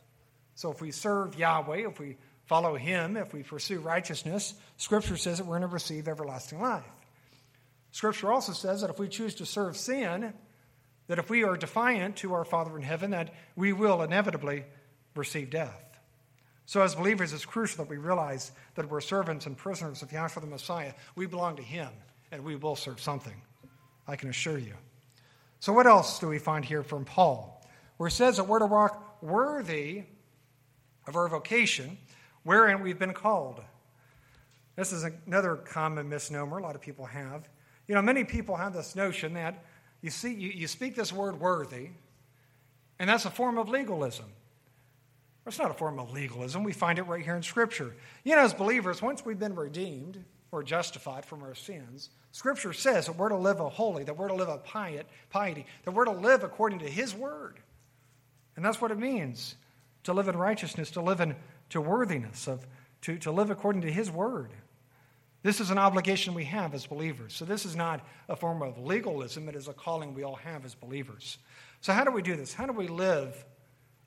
So 0.55 0.71
if 0.71 0.81
we 0.81 0.91
serve 0.91 1.39
Yahweh, 1.39 1.89
if 1.89 1.99
we 1.99 2.17
follow 2.45 2.77
Him, 2.77 3.17
if 3.17 3.33
we 3.33 3.43
pursue 3.43 3.81
righteousness, 3.81 4.55
Scripture 4.77 5.17
says 5.17 5.39
that 5.39 5.45
we're 5.45 5.59
going 5.59 5.69
to 5.69 5.75
receive 5.75 6.09
everlasting 6.09 6.61
life. 6.61 6.85
Scripture 7.93 8.31
also 8.31 8.53
says 8.53 8.83
that 8.83 8.91
if 8.91 8.99
we 8.99 9.09
choose 9.09 9.35
to 9.37 9.47
serve 9.47 9.77
sin, 9.77 10.33
that 11.09 11.19
if 11.19 11.31
we 11.31 11.45
are 11.45 11.57
defiant 11.57 12.17
to 12.17 12.35
our 12.35 12.45
Father 12.45 12.77
in 12.77 12.83
heaven, 12.83 13.11
that 13.13 13.33
we 13.55 13.73
will 13.73 14.03
inevitably 14.03 14.65
receive 15.15 15.51
death. 15.51 15.83
So, 16.67 16.83
as 16.83 16.97
believers, 16.97 17.33
it's 17.33 17.45
crucial 17.45 17.85
that 17.85 17.91
we 17.91 17.97
realize 17.97 18.51
that 18.75 18.91
we're 18.91 19.01
servants 19.01 19.47
and 19.47 19.57
prisoners 19.57 20.03
of 20.03 20.11
Yahshua 20.11 20.41
the 20.41 20.49
Messiah. 20.49 20.93
We 21.15 21.27
belong 21.27 21.57
to 21.57 21.63
Him, 21.63 21.89
and 22.33 22.45
we 22.45 22.57
will 22.57 22.77
serve 22.77 23.01
something. 23.01 23.41
I 24.09 24.17
can 24.17 24.29
assure 24.29 24.59
you. 24.59 24.75
So, 25.61 25.73
what 25.73 25.87
else 25.87 26.19
do 26.19 26.29
we 26.29 26.39
find 26.39 26.65
here 26.65 26.83
from 26.83 27.05
Paul? 27.05 27.65
Where 27.97 28.09
it 28.09 28.13
says 28.13 28.37
that 28.37 28.45
we're 28.45 28.59
to 28.59 28.67
walk 28.67 29.23
worthy 29.23 30.05
of 31.07 31.17
our 31.17 31.29
vocation, 31.29 31.99
wherein 32.43 32.83
we've 32.83 32.99
been 32.99 33.15
called. 33.15 33.63
This 34.77 34.93
is 34.93 35.05
another 35.27 35.57
common 35.57 36.09
misnomer 36.09 36.59
a 36.59 36.63
lot 36.63 36.75
of 36.75 36.83
people 36.83 37.07
have. 37.07 37.49
You 37.89 37.95
know, 37.95 38.03
many 38.03 38.25
people 38.25 38.57
have 38.57 38.75
this 38.75 38.95
notion 38.95 39.35
that 39.35 39.65
you 40.03 40.11
see, 40.11 40.35
you, 40.35 40.51
you 40.51 40.67
speak 40.67 40.95
this 40.95 41.13
word 41.13 41.41
worthy, 41.41 41.91
and 42.99 43.09
that's 43.09 43.25
a 43.25 43.31
form 43.31 43.59
of 43.59 43.69
legalism. 43.69 44.27
It's 45.47 45.59
not 45.59 45.71
a 45.71 45.75
form 45.75 45.99
of 45.99 46.13
legalism. 46.13 46.65
We 46.65 46.73
find 46.73 46.99
it 46.99 47.05
right 47.05 47.25
here 47.25 47.37
in 47.37 47.43
Scripture. 47.43 47.95
You 48.25 48.35
know, 48.35 48.43
as 48.43 48.53
believers, 48.53 49.01
once 49.01 49.25
we've 49.25 49.39
been 49.39 49.55
redeemed 49.55 50.25
or 50.53 50.63
justified 50.63 51.25
from 51.25 51.43
our 51.43 51.55
sins, 51.55 52.11
Scripture 52.33 52.73
says 52.73 53.07
that 53.07 53.17
we're 53.17 53.31
to 53.31 53.37
live 53.37 53.61
a 53.61 53.69
holy, 53.69 54.05
that 54.05 54.17
we're 54.17 54.29
to 54.29 54.35
live 54.35 54.49
a 54.49 54.59
piety, 54.59 55.67
that 55.85 55.91
we're 55.93 56.05
to 56.05 56.11
live 56.11 56.45
according 56.45 56.81
to 56.81 56.89
His 56.89 57.15
word. 57.15 57.59
And 58.57 58.65
that's 58.65 58.81
what 58.81 58.91
it 58.91 58.99
means 58.99 59.57
to 60.05 60.13
live 60.13 60.29
in 60.29 60.37
righteousness, 60.37 60.91
to 60.93 61.01
live 61.01 61.21
in 61.21 61.35
to 61.71 61.81
worthiness, 61.81 62.47
of, 62.47 62.67
to, 63.03 63.19
to 63.19 63.33
live 63.33 63.51
according 63.51 63.83
to 63.83 63.91
His 63.91 64.11
word. 64.11 64.51
This 65.43 65.61
is 65.61 65.71
an 65.71 65.79
obligation 65.79 66.35
we 66.35 66.45
have 66.45 66.75
as 66.75 66.87
believers. 66.87 67.33
So, 67.33 67.45
this 67.45 67.65
is 67.65 67.77
not 67.77 68.05
a 68.29 68.37
form 68.37 68.63
of 68.63 68.79
legalism, 68.79 69.49
it 69.49 69.55
is 69.55 69.69
a 69.69 69.73
calling 69.73 70.13
we 70.13 70.23
all 70.25 70.37
have 70.37 70.65
as 70.65 70.75
believers. 70.75 71.39
So, 71.81 71.93
how 71.93 72.05
do 72.05 72.11
we 72.11 72.23
do 72.23 72.37
this? 72.37 72.53
How 72.53 72.67
do 72.67 72.73
we 72.73 72.89
live 72.89 73.45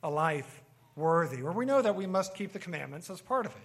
a 0.03 0.09
life 0.09 0.61
worthy? 0.95 1.41
Well, 1.41 1.53
we 1.53 1.65
know 1.65 1.81
that 1.81 1.95
we 1.95 2.05
must 2.05 2.35
keep 2.35 2.51
the 2.51 2.59
commandments 2.59 3.09
as 3.09 3.21
part 3.21 3.45
of 3.45 3.53
it. 3.53 3.61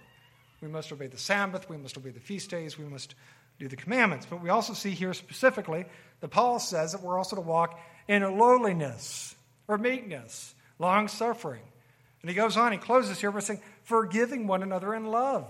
We 0.61 0.67
must 0.67 0.91
obey 0.91 1.07
the 1.07 1.17
Sabbath, 1.17 1.69
we 1.69 1.77
must 1.77 1.97
obey 1.97 2.11
the 2.11 2.19
feast 2.19 2.49
days, 2.49 2.77
we 2.77 2.85
must 2.85 3.15
do 3.59 3.67
the 3.67 3.75
commandments. 3.75 4.25
But 4.29 4.41
we 4.41 4.49
also 4.49 4.73
see 4.73 4.91
here 4.91 5.13
specifically 5.13 5.85
that 6.21 6.29
Paul 6.29 6.59
says 6.59 6.91
that 6.91 7.01
we're 7.01 7.17
also 7.17 7.35
to 7.35 7.41
walk 7.41 7.79
in 8.07 8.21
lowliness 8.23 9.35
or 9.67 9.77
meekness, 9.77 10.53
long 10.79 11.07
suffering. 11.07 11.61
And 12.21 12.29
he 12.29 12.35
goes 12.35 12.57
on, 12.57 12.71
he 12.71 12.77
closes 12.77 13.19
here 13.19 13.31
by 13.31 13.39
saying, 13.39 13.61
forgiving 13.83 14.47
one 14.47 14.63
another 14.63 14.95
in 14.95 15.05
love. 15.05 15.45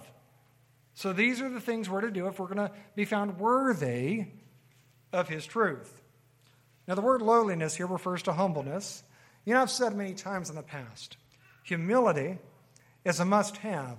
So 0.94 1.14
these 1.14 1.42
are 1.42 1.50
the 1.50 1.62
things 1.62 1.90
we're 1.90 2.02
to 2.02 2.12
do 2.12 2.28
if 2.28 2.40
we're 2.40 2.48
going 2.48 2.70
to 2.70 2.72
be 2.96 3.06
found 3.06 3.40
worthy 3.40 4.26
of 5.12 5.30
his 5.30 5.46
truth. 5.46 6.02
Now, 6.88 6.96
the 6.96 7.02
word 7.02 7.22
lowliness 7.22 7.76
here 7.76 7.88
refers 7.88 8.24
to 8.24 8.34
humbleness. 8.34 9.04
You 9.44 9.54
know, 9.54 9.62
I've 9.62 9.72
said 9.72 9.96
many 9.96 10.14
times 10.14 10.50
in 10.50 10.56
the 10.56 10.64
past 10.64 11.18
humility 11.64 12.38
is 13.04 13.20
a 13.20 13.26
must 13.26 13.58
have 13.58 13.98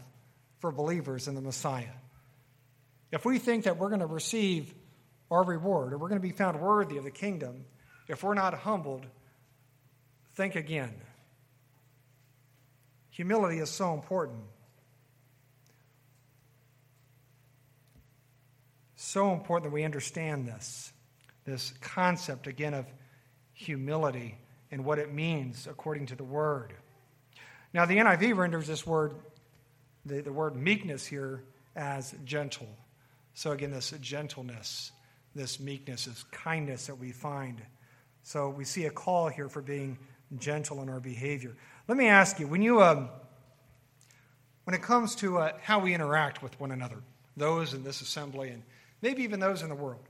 for 0.67 0.73
believers 0.73 1.29
in 1.29 1.37
the 1.37 1.41
Messiah. 1.41 1.95
If 3.13 3.25
we 3.25 3.39
think 3.39 3.67
that 3.67 3.79
we're 3.79 3.87
going 3.89 4.01
to 4.01 4.07
receive 4.07 4.75
our 5.31 5.45
reward 5.45 5.93
or 5.93 5.99
we're 5.99 6.09
going 6.09 6.21
to 6.21 6.27
be 6.27 6.33
found 6.33 6.61
worthy 6.61 6.97
of 6.97 7.05
the 7.05 7.13
kingdom, 7.13 7.67
if 8.09 8.25
we're 8.25 8.35
not 8.35 8.53
humbled, 8.53 9.07
think 10.35 10.57
again. 10.57 10.93
Humility 13.11 13.59
is 13.61 13.71
so 13.71 13.95
important. 13.95 14.41
so 18.97 19.33
important 19.33 19.71
that 19.71 19.75
we 19.75 19.85
understand 19.85 20.49
this, 20.49 20.93
this 21.45 21.73
concept, 21.81 22.49
again, 22.49 22.75
of 22.75 22.87
humility 23.53 24.37
and 24.73 24.85
what 24.85 24.99
it 24.99 25.15
means 25.15 25.69
according 25.69 26.07
to 26.07 26.17
the 26.17 26.25
word. 26.25 26.75
Now, 27.73 27.87
the 27.87 27.99
NIV 27.99 28.37
renders 28.37 28.67
this 28.67 28.85
word, 28.85 29.15
the, 30.07 30.23
the 30.23 30.33
word 30.33 30.57
meekness 30.57 31.05
here, 31.05 31.43
as 31.75 32.15
gentle. 32.25 32.69
So, 33.35 33.53
again, 33.53 33.71
this 33.71 33.93
gentleness, 34.01 34.93
this 35.35 35.61
meekness, 35.61 36.07
this 36.07 36.25
kindness 36.31 36.87
that 36.87 36.99
we 36.99 37.13
find. 37.13 37.61
So, 38.23 38.49
we 38.49 38.65
see 38.65 38.87
a 38.87 38.91
call 38.91 39.29
here 39.29 39.49
for 39.49 39.61
being 39.61 39.99
gentle 40.39 40.83
in 40.83 40.89
our 40.89 41.01
behavior. 41.01 41.55
Let 41.89 41.99
me 41.99 42.09
ask 42.09 42.41
you 42.41 42.47
when 42.47 42.63
you, 42.63 42.83
um, 42.83 43.11
when 44.65 44.75
it 44.75 44.83
comes 44.83 45.15
to 45.17 45.39
uh, 45.39 45.53
how 45.63 45.81
we 45.81 45.95
interact 45.95 46.43
with 46.43 46.59
one 46.59 46.73
another, 46.73 47.03
those 47.37 47.75
in 47.75 47.85
this 47.85 48.01
assembly 48.01 48.49
and 48.51 48.63
maybe 49.03 49.23
even 49.23 49.41
those 49.41 49.63
in 49.63 49.69
the 49.69 49.75
world? 49.75 50.03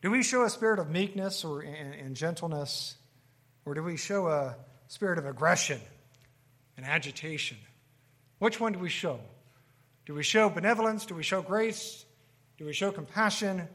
Do 0.00 0.10
we 0.10 0.22
show 0.22 0.42
a 0.42 0.50
spirit 0.50 0.80
of 0.80 0.90
meekness 0.90 1.44
or 1.44 1.60
and 1.60 2.16
gentleness, 2.16 2.96
or 3.64 3.74
do 3.74 3.82
we 3.82 3.96
show 3.96 4.26
a 4.26 4.56
spirit 4.88 5.18
of 5.18 5.26
aggression 5.26 5.80
and 6.76 6.84
agitation? 6.84 7.56
Which 8.42 8.58
one 8.58 8.72
do 8.72 8.80
we 8.80 8.88
show? 8.88 9.20
Do 10.04 10.14
we 10.14 10.24
show 10.24 10.50
benevolence? 10.50 11.06
Do 11.06 11.14
we 11.14 11.22
show 11.22 11.42
grace? 11.42 12.04
Do 12.58 12.64
we 12.64 12.72
show 12.72 12.90
compassion? 12.90 13.68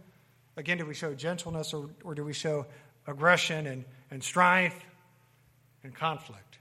Again, 0.58 0.78
do 0.78 0.86
we 0.86 0.94
show 0.94 1.14
gentleness 1.14 1.74
or, 1.74 1.90
or 2.04 2.14
do 2.14 2.26
we 2.26 2.34
show 2.34 2.66
aggression 3.08 3.66
and, 3.66 3.86
and 4.12 4.22
strife 4.22 4.78
and 5.86 5.96
conflict? 5.96 6.60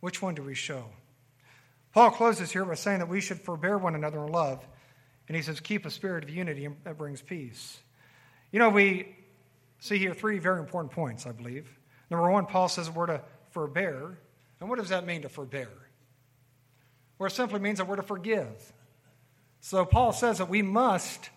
Which 0.00 0.22
one 0.22 0.34
do 0.34 0.42
we 0.42 0.54
show? 0.54 0.86
Paul 1.92 2.12
closes 2.12 2.50
here 2.50 2.64
by 2.64 2.76
saying 2.76 3.00
that 3.00 3.10
we 3.10 3.20
should 3.20 3.42
forbear 3.42 3.76
one 3.76 3.94
another 3.94 4.24
in 4.24 4.32
love 4.32 4.66
and 5.28 5.36
he 5.36 5.42
says, 5.42 5.60
keep 5.60 5.84
a 5.84 5.90
spirit 5.90 6.24
of 6.24 6.30
unity 6.30 6.66
that 6.84 6.96
brings 6.96 7.20
peace. 7.20 7.78
You 8.52 8.58
know, 8.58 8.70
we 8.70 9.14
see 9.80 9.98
here 9.98 10.14
three 10.14 10.38
very 10.38 10.60
important 10.60 10.94
points, 10.94 11.26
I 11.26 11.32
believe. 11.32 11.68
Number 12.10 12.30
one, 12.30 12.46
Paul 12.46 12.70
says 12.70 12.90
we're 12.90 13.04
to 13.04 13.20
forbear. 13.50 14.16
And 14.60 14.70
what 14.70 14.78
does 14.78 14.88
that 14.88 15.04
mean 15.04 15.20
to 15.20 15.28
forbear? 15.28 15.68
Well, 17.22 17.28
it 17.28 17.34
simply 17.34 17.60
means 17.60 17.78
that 17.78 17.86
we're 17.86 17.94
to 17.94 18.02
forgive. 18.02 18.72
So 19.60 19.84
Paul 19.84 20.12
says 20.12 20.38
that 20.38 20.48
we 20.48 20.60
must 20.60 21.30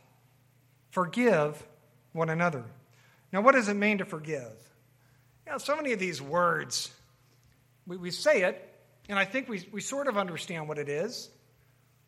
forgive 0.89 1.63
one 2.11 2.31
another. 2.31 2.63
Now, 3.31 3.41
what 3.41 3.53
does 3.53 3.69
it 3.69 3.75
mean 3.75 3.99
to 3.99 4.05
forgive? 4.05 4.51
Know, 5.45 5.59
so 5.59 5.75
many 5.75 5.93
of 5.93 5.99
these 5.99 6.19
words, 6.19 6.91
we, 7.85 7.97
we 7.97 8.09
say 8.09 8.41
it, 8.41 8.67
and 9.09 9.19
I 9.19 9.25
think 9.25 9.47
we, 9.47 9.63
we 9.71 9.79
sort 9.79 10.07
of 10.07 10.17
understand 10.17 10.67
what 10.67 10.79
it 10.79 10.89
is. 10.89 11.29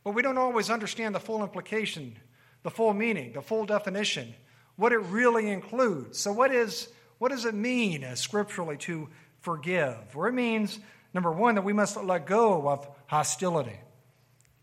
But 0.03 0.15
we 0.15 0.23
don't 0.23 0.39
always 0.39 0.71
understand 0.71 1.13
the 1.13 1.19
full 1.19 1.43
implication, 1.43 2.15
the 2.63 2.71
full 2.71 2.95
meaning, 2.95 3.33
the 3.33 3.43
full 3.43 3.67
definition, 3.67 4.33
what 4.75 4.91
it 4.91 5.01
really 5.01 5.51
includes. 5.51 6.17
So, 6.17 6.31
what, 6.31 6.51
is, 6.51 6.87
what 7.19 7.29
does 7.29 7.45
it 7.45 7.53
mean 7.53 8.03
as 8.03 8.19
scripturally 8.19 8.77
to 8.77 9.07
forgive? 9.41 10.15
Well, 10.15 10.29
it 10.29 10.33
means, 10.33 10.79
number 11.17 11.31
one, 11.31 11.55
that 11.55 11.63
we 11.63 11.73
must 11.73 11.97
let 11.97 12.27
go 12.27 12.69
of 12.69 12.87
hostility 13.07 13.79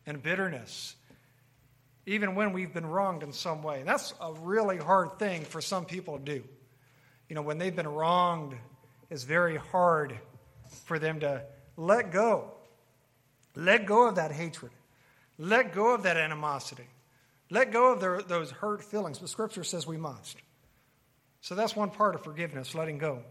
and 0.07 0.23
bitterness, 0.23 0.95
even 2.07 2.37
when 2.37 2.53
we've 2.53 2.73
been 2.73 2.87
wronged 2.87 3.25
in 3.25 3.33
some 3.33 3.61
way. 3.61 3.83
That's 3.85 4.15
a 4.21 4.33
really 4.35 4.77
hard 4.77 5.19
thing 5.19 5.43
for 5.43 5.61
some 5.61 5.85
people 5.85 6.17
to 6.17 6.25
do. 6.25 6.45
You 7.29 7.35
know, 7.35 7.43
when 7.43 7.59
they've 7.59 7.75
been 7.75 7.89
wronged, 7.89 8.55
it's 9.11 9.25
very 9.25 9.57
hard 9.57 10.17
for 10.85 11.01
them 11.01 11.19
to 11.21 11.43
let 11.77 12.13
go. 12.13 12.53
Let 13.57 13.85
go 13.85 14.07
of 14.07 14.15
that 14.15 14.31
hatred. 14.31 14.71
Let 15.37 15.75
go 15.75 15.93
of 15.93 16.05
that 16.05 16.17
animosity. 16.17 16.87
Let 17.51 17.73
go 17.73 17.95
of 17.95 18.01
their, 18.01 18.23
those 18.23 18.53
hurt 18.53 18.85
feelings. 18.85 19.19
But 19.19 19.29
Scripture 19.29 19.65
says 19.65 19.89
we 19.89 19.97
must. 19.97 20.37
So 21.41 21.57
that's 21.57 21.75
one 21.75 21.91
part 21.91 22.15
of 22.15 22.23
forgiveness, 22.23 22.77
letting 22.77 22.99
go. 22.99 23.25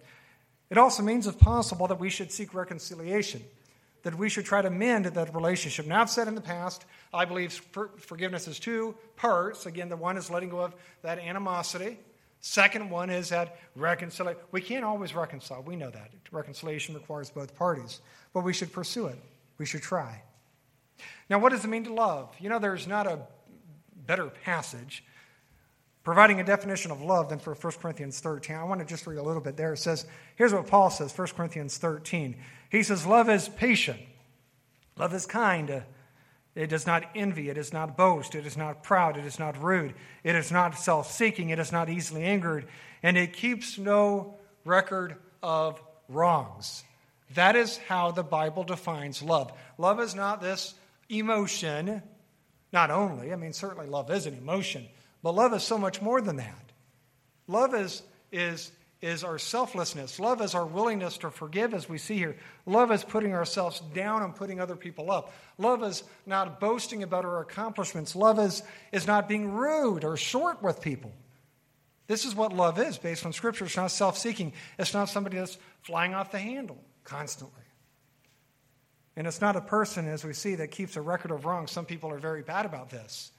It 0.70 0.78
also 0.78 1.04
means, 1.04 1.28
if 1.28 1.38
possible, 1.40 1.88
that 1.88 2.00
we 2.00 2.10
should 2.10 2.32
seek 2.32 2.54
reconciliation, 2.54 3.44
that 4.04 4.16
we 4.16 4.30
should 4.30 4.46
try 4.46 4.62
to 4.62 4.70
mend 4.70 5.06
that 5.06 5.36
relationship. 5.36 5.86
Now, 5.86 6.02
I've 6.02 6.10
said 6.10 6.28
in 6.28 6.36
the 6.36 6.42
past, 6.42 6.86
I 7.14 7.26
believe 7.26 7.54
forgiveness 7.98 8.48
is 8.48 8.60
two 8.60 8.96
parts. 9.16 9.66
Again, 9.66 9.90
the 9.90 9.98
one 9.98 10.18
is 10.18 10.30
letting 10.30 10.50
go 10.50 10.62
of 10.62 10.76
that 11.04 11.20
animosity. 11.20 12.00
Second 12.40 12.90
one 12.90 13.10
is 13.10 13.30
that 13.30 13.58
reconciliation. 13.76 14.42
We 14.52 14.62
can't 14.62 14.84
always 14.84 15.16
reconcile. 15.16 15.64
We 15.64 15.76
know 15.76 15.90
that. 15.90 16.12
Reconciliation 16.32 16.96
requires 16.96 17.30
both 17.30 17.56
parties. 17.56 18.02
But 18.34 18.44
we 18.44 18.52
should 18.52 18.74
pursue 18.74 19.08
it. 19.08 19.18
We 19.58 19.66
should 19.66 19.82
try. 19.82 20.22
Now, 21.30 21.40
what 21.40 21.52
does 21.52 21.64
it 21.64 21.70
mean 21.70 21.86
to 21.86 21.94
love? 21.94 22.36
You 22.40 22.50
know, 22.50 22.60
there's 22.60 22.88
not 22.88 23.08
a 23.08 23.20
better 24.06 24.26
passage 24.28 25.04
providing 26.04 26.40
a 26.40 26.44
definition 26.44 26.92
of 26.92 27.02
love 27.02 27.30
than 27.30 27.40
for 27.40 27.54
1 27.54 27.74
Corinthians 27.82 28.20
13. 28.20 28.56
I 28.56 28.64
want 28.64 28.80
to 28.82 28.86
just 28.86 29.08
read 29.08 29.18
a 29.18 29.24
little 29.24 29.42
bit 29.42 29.58
there. 29.58 29.74
It 29.74 29.78
says, 29.78 30.06
here's 30.36 30.54
what 30.54 30.68
Paul 30.68 30.90
says, 30.90 31.18
1 31.18 31.28
Corinthians 31.30 31.78
13. 31.78 32.36
He 32.70 32.84
says, 32.84 33.06
Love 33.06 33.30
is 33.30 33.50
patient, 33.50 34.00
love 34.98 35.14
is 35.14 35.26
kind. 35.26 35.84
It 36.56 36.68
does 36.68 36.86
not 36.86 37.04
envy. 37.16 37.50
It 37.50 37.56
does 37.56 37.74
not 37.74 37.98
boast. 37.98 38.36
It 38.36 38.46
is 38.46 38.56
not 38.56 38.84
proud. 38.84 39.18
It 39.18 39.26
is 39.26 39.40
not 39.40 39.60
rude. 39.60 39.96
It 40.24 40.36
is 40.36 40.52
not 40.52 40.78
self 40.78 41.12
seeking. 41.12 41.50
It 41.50 41.58
is 41.58 41.72
not 41.72 41.90
easily 41.90 42.24
angered. 42.24 42.68
And 43.02 43.18
it 43.18 43.34
keeps 43.34 43.80
no 43.80 44.36
record 44.64 45.16
of 45.42 45.82
wrongs. 46.08 46.84
That 47.34 47.56
is 47.56 47.78
how 47.78 48.12
the 48.12 48.22
Bible 48.22 48.64
defines 48.64 49.24
love. 49.24 49.52
Love 49.80 50.00
is 50.00 50.14
not 50.14 50.42
this 50.42 50.76
emotion, 51.10 52.02
not 52.72 52.92
only, 52.92 53.34
I 53.34 53.36
mean, 53.36 53.54
certainly 53.54 53.88
love 53.88 54.12
is 54.12 54.26
an 54.26 54.36
emotion, 54.36 54.88
but 55.24 55.34
love 55.34 55.54
is 55.54 55.64
so 55.64 55.78
much 55.78 56.02
more 56.02 56.22
than 56.22 56.36
that. 56.36 56.72
Love 57.48 57.74
is, 57.74 58.04
is, 58.32 58.72
is 59.02 59.24
our 59.24 59.40
selflessness. 59.40 60.20
Love 60.20 60.42
is 60.42 60.54
our 60.54 60.66
willingness 60.66 61.18
to 61.20 61.32
forgive, 61.32 61.74
as 61.74 61.90
we 61.90 61.98
see 61.98 62.18
here. 62.18 62.36
Love 62.66 62.92
is 62.92 63.04
putting 63.04 63.34
ourselves 63.34 63.82
down 63.94 64.22
and 64.22 64.36
putting 64.36 64.60
other 64.60 64.76
people 64.76 65.10
up. 65.10 65.34
Love 65.58 65.82
is 65.84 66.04
not 66.26 66.60
boasting 66.60 67.04
about 67.04 67.26
our 67.26 67.42
accomplishments. 67.42 68.16
Love 68.16 68.38
is, 68.38 68.64
is 68.92 69.08
not 69.08 69.28
being 69.28 69.54
rude 69.54 70.04
or 70.04 70.18
short 70.18 70.62
with 70.62 70.82
people. 70.82 71.12
This 72.08 72.26
is 72.26 72.36
what 72.36 72.52
love 72.52 72.78
is 72.78 72.98
based 72.98 73.26
on 73.26 73.32
Scripture. 73.32 73.66
It's 73.66 73.78
not 73.78 73.92
self 73.92 74.18
seeking, 74.18 74.54
it's 74.78 74.94
not 74.94 75.10
somebody 75.10 75.38
that's 75.38 75.58
flying 75.82 76.14
off 76.14 76.32
the 76.32 76.40
handle 76.40 76.78
constantly. 77.06 77.64
And 79.16 79.28
it's 79.28 79.42
not 79.42 79.56
a 79.56 79.62
person, 79.62 80.08
as 80.08 80.26
we 80.26 80.34
see, 80.34 80.56
that 80.56 80.72
keeps 80.72 80.96
a 80.96 81.02
record 81.02 81.32
of 81.32 81.46
wrongs. 81.46 81.72
Some 81.72 81.86
people 81.86 82.12
are 82.12 82.18
very 82.18 82.42
bad 82.42 82.66
about 82.66 82.90
this. 82.90 83.32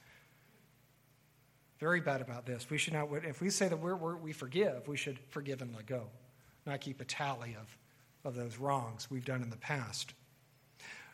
Very 1.85 2.01
bad 2.01 2.19
about 2.19 2.47
this. 2.47 2.67
We 2.67 2.79
should 2.79 2.93
not, 2.93 3.09
if 3.25 3.41
we 3.41 3.51
say 3.51 3.67
that 3.67 3.77
we're, 3.77 3.95
we're, 3.95 4.15
we 4.15 4.33
forgive, 4.33 4.87
we 4.87 4.97
should 4.97 5.19
forgive 5.29 5.61
and 5.61 5.71
let 5.75 5.85
go, 5.85 6.07
not 6.65 6.81
keep 6.81 6.99
a 6.99 7.05
tally 7.05 7.55
of, 7.61 7.77
of 8.27 8.33
those 8.33 8.57
wrongs 8.57 9.07
we've 9.11 9.23
done 9.23 9.43
in 9.43 9.51
the 9.51 9.57
past. 9.57 10.15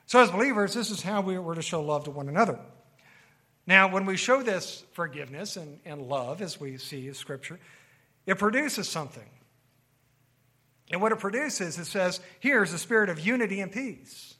So, 0.05 0.21
as 0.21 0.31
believers, 0.31 0.73
this 0.73 0.89
is 0.89 1.01
how 1.01 1.19
we 1.19 1.37
were 1.37 1.55
to 1.55 1.61
show 1.61 1.81
love 1.81 2.05
to 2.05 2.11
one 2.11 2.29
another. 2.29 2.57
Now, 3.67 3.91
when 3.91 4.05
we 4.05 4.15
show 4.15 4.41
this 4.43 4.85
forgiveness 4.93 5.57
and, 5.57 5.77
and 5.83 6.03
love, 6.03 6.41
as 6.41 6.57
we 6.57 6.77
see 6.77 7.05
in 7.05 7.15
Scripture, 7.15 7.59
it 8.25 8.37
produces 8.37 8.87
something. 8.87 9.29
And 10.89 11.01
what 11.01 11.11
it 11.11 11.19
produces, 11.19 11.77
it 11.79 11.83
says, 11.83 12.21
here's 12.39 12.71
a 12.71 12.79
spirit 12.79 13.09
of 13.09 13.19
unity 13.19 13.59
and 13.59 13.73
peace. 13.73 14.35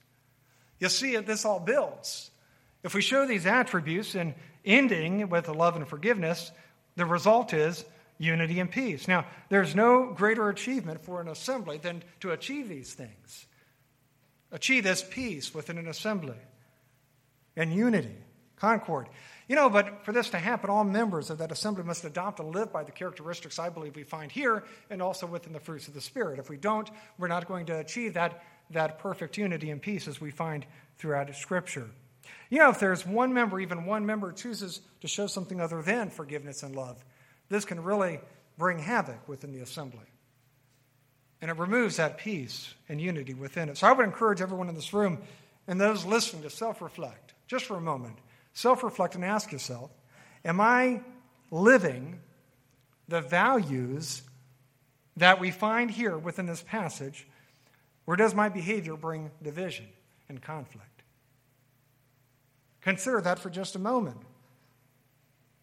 You 0.80 0.88
see, 0.88 1.18
this 1.18 1.44
all 1.44 1.60
builds. 1.60 2.31
If 2.84 2.94
we 2.94 3.02
show 3.02 3.26
these 3.26 3.46
attributes 3.46 4.16
and 4.16 4.34
ending 4.66 5.30
with 5.30 5.48
love 5.48 5.76
and 5.76 5.88
forgiveness, 5.88 6.52
the 6.96 7.06
result 7.06 7.54
is 7.54 7.86
unity 8.18 8.60
and 8.60 8.70
peace. 8.70 9.08
Now, 9.08 9.26
there's 9.50 9.76
no 9.76 10.14
greater 10.14 10.50
achievement 10.50 11.04
for 11.04 11.22
an 11.22 11.28
assembly 11.28 11.78
than 11.78 12.04
to 12.20 12.32
achieve 12.32 12.70
these 12.70 12.94
things. 12.94 13.46
Achieve 14.52 14.84
this 14.84 15.04
peace 15.10 15.54
within 15.54 15.78
an 15.78 15.88
assembly 15.88 16.38
and 17.56 17.74
unity, 17.74 18.16
concord. 18.56 19.08
You 19.48 19.56
know, 19.56 19.70
but 19.70 20.06
for 20.06 20.12
this 20.12 20.30
to 20.30 20.38
happen, 20.38 20.70
all 20.70 20.84
members 20.84 21.30
of 21.30 21.40
that 21.40 21.52
assembly 21.52 21.84
must 21.84 22.06
adopt 22.06 22.40
and 22.40 22.54
live 22.54 22.72
by 22.72 22.84
the 22.84 22.92
characteristics 22.92 23.60
I 23.60 23.70
believe 23.70 23.96
we 23.96 24.04
find 24.04 24.32
here 24.32 24.64
and 24.90 25.02
also 25.02 25.26
within 25.26 25.54
the 25.54 25.60
fruits 25.60 25.88
of 25.88 25.94
the 25.94 26.02
Spirit. 26.02 26.40
If 26.40 26.50
we 26.50 26.58
don't, 26.58 26.90
we're 27.18 27.28
not 27.28 27.48
going 27.48 27.66
to 27.68 27.80
achieve 27.80 28.14
that, 28.14 28.44
that 28.70 29.00
perfect 29.00 29.38
unity 29.38 29.72
and 29.72 29.82
peace 29.82 30.08
as 30.08 30.22
we 30.22 30.32
find 30.32 30.66
throughout 30.98 31.34
Scripture. 31.36 31.90
You 32.52 32.60
know, 32.60 32.70
if 32.70 32.80
there's 32.80 33.08
one 33.08 33.34
member, 33.34 33.60
even 33.60 33.86
one 33.88 34.06
member, 34.06 34.32
chooses 34.32 34.82
to 35.00 35.08
show 35.08 35.26
something 35.26 35.60
other 35.60 35.82
than 35.82 36.12
forgiveness 36.12 36.62
and 36.62 36.76
love, 36.76 37.04
this 37.50 37.66
can 37.66 37.82
really 37.82 38.20
bring 38.60 38.78
havoc 38.78 39.28
within 39.28 39.52
the 39.52 39.62
assembly. 39.62 40.06
And 41.42 41.50
it 41.50 41.58
removes 41.58 41.98
that 41.98 42.20
peace 42.20 42.76
and 42.88 43.02
unity 43.02 43.34
within 43.34 43.70
it. 43.70 43.80
So 43.80 43.88
I 43.88 43.94
would 43.94 44.06
encourage 44.06 44.42
everyone 44.42 44.70
in 44.70 44.76
this 44.76 44.94
room 44.94 45.18
and 45.68 45.82
those 45.82 46.06
listening 46.06 46.44
to 46.44 46.52
self 46.52 46.80
reflect 46.84 47.34
just 47.48 47.66
for 47.66 47.78
a 47.78 47.82
moment 47.82 48.18
Self 48.54 48.84
reflect 48.84 49.16
and 49.16 49.24
ask 49.24 49.52
yourself 49.52 49.92
Am 50.44 50.60
I 50.60 51.02
living 51.50 52.20
the 53.08 53.22
values 53.22 54.22
that 55.18 55.40
we 55.40 55.52
find 55.52 55.92
here 55.92 56.18
within 56.18 56.46
this 56.46 56.64
passage, 56.64 57.28
or 58.08 58.16
does 58.16 58.34
my 58.34 58.50
behavior 58.50 58.96
bring 58.96 59.32
division 59.44 59.88
and 60.30 60.42
conflict? 60.42 60.88
Consider 62.82 63.22
that 63.22 63.40
for 63.40 63.50
just 63.50 63.76
a 63.76 63.80
moment. 63.80 64.18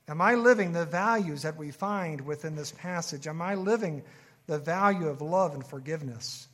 Am 0.09 0.21
I 0.21 0.35
living 0.35 0.73
the 0.73 0.87
values 0.87 1.43
that 1.43 1.57
we 1.57 1.71
find 1.71 2.23
within 2.23 2.57
this 2.57 2.73
passage? 2.73 3.27
Am 3.27 3.43
I 3.43 3.55
living 3.57 4.03
the 4.47 4.59
value 4.59 5.09
of 5.09 5.21
love 5.21 5.55
and 5.55 5.67
forgiveness 5.67 6.49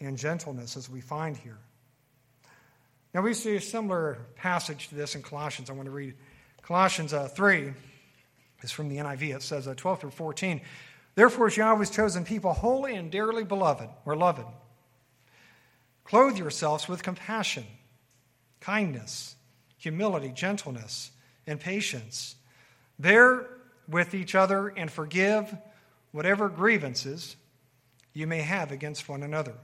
and 0.00 0.16
gentleness 0.16 0.76
as 0.76 0.88
we 0.88 1.00
find 1.00 1.36
here? 1.36 1.58
Now, 3.14 3.22
we 3.22 3.34
see 3.34 3.56
a 3.56 3.60
similar 3.60 4.18
passage 4.36 4.88
to 4.88 4.94
this 4.94 5.14
in 5.14 5.22
Colossians. 5.22 5.70
I 5.70 5.72
want 5.72 5.86
to 5.86 5.90
read 5.90 6.14
Colossians 6.62 7.12
uh, 7.12 7.26
3 7.26 7.72
is 8.62 8.70
from 8.70 8.88
the 8.88 8.98
NIV. 8.98 9.36
It 9.36 9.42
says 9.42 9.66
uh, 9.66 9.74
12 9.74 10.00
through 10.00 10.10
14. 10.10 10.60
Therefore, 11.14 11.46
as 11.46 11.56
Yahweh's 11.56 11.90
chosen 11.90 12.24
people, 12.24 12.52
holy 12.52 12.94
and 12.94 13.10
dearly 13.10 13.42
beloved, 13.42 13.88
or 14.04 14.14
loved, 14.14 14.44
clothe 16.04 16.36
yourselves 16.36 16.86
with 16.86 17.02
compassion, 17.02 17.64
kindness, 18.60 19.34
humility, 19.78 20.30
gentleness, 20.30 21.10
and 21.46 21.58
patience. 21.58 22.36
Bear 22.98 23.48
with 23.88 24.14
each 24.14 24.34
other 24.34 24.68
and 24.68 24.90
forgive 24.90 25.56
whatever 26.12 26.48
grievances 26.48 27.36
you 28.12 28.26
may 28.26 28.42
have 28.42 28.70
against 28.70 29.08
one 29.08 29.22
another. 29.22 29.54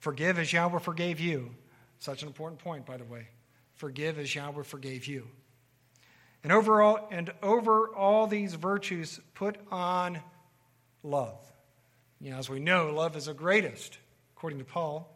Forgive 0.00 0.38
as 0.38 0.52
Yahweh 0.52 0.80
forgave 0.80 1.18
you. 1.18 1.54
Such 1.98 2.22
an 2.22 2.28
important 2.28 2.60
point, 2.60 2.84
by 2.84 2.98
the 2.98 3.04
way. 3.04 3.28
Forgive 3.74 4.18
as 4.18 4.34
Yahweh 4.34 4.64
forgave 4.64 5.06
you. 5.06 5.26
And 6.42 6.52
overall, 6.52 7.08
and 7.10 7.32
over 7.42 7.88
all 7.94 8.26
these 8.26 8.54
virtues, 8.54 9.18
put 9.34 9.56
on 9.70 10.20
love. 11.02 11.40
You 12.20 12.32
know, 12.32 12.38
as 12.38 12.50
we 12.50 12.60
know, 12.60 12.92
love 12.92 13.16
is 13.16 13.26
the 13.26 13.34
greatest, 13.34 13.98
according 14.36 14.58
to 14.58 14.64
Paul, 14.64 15.10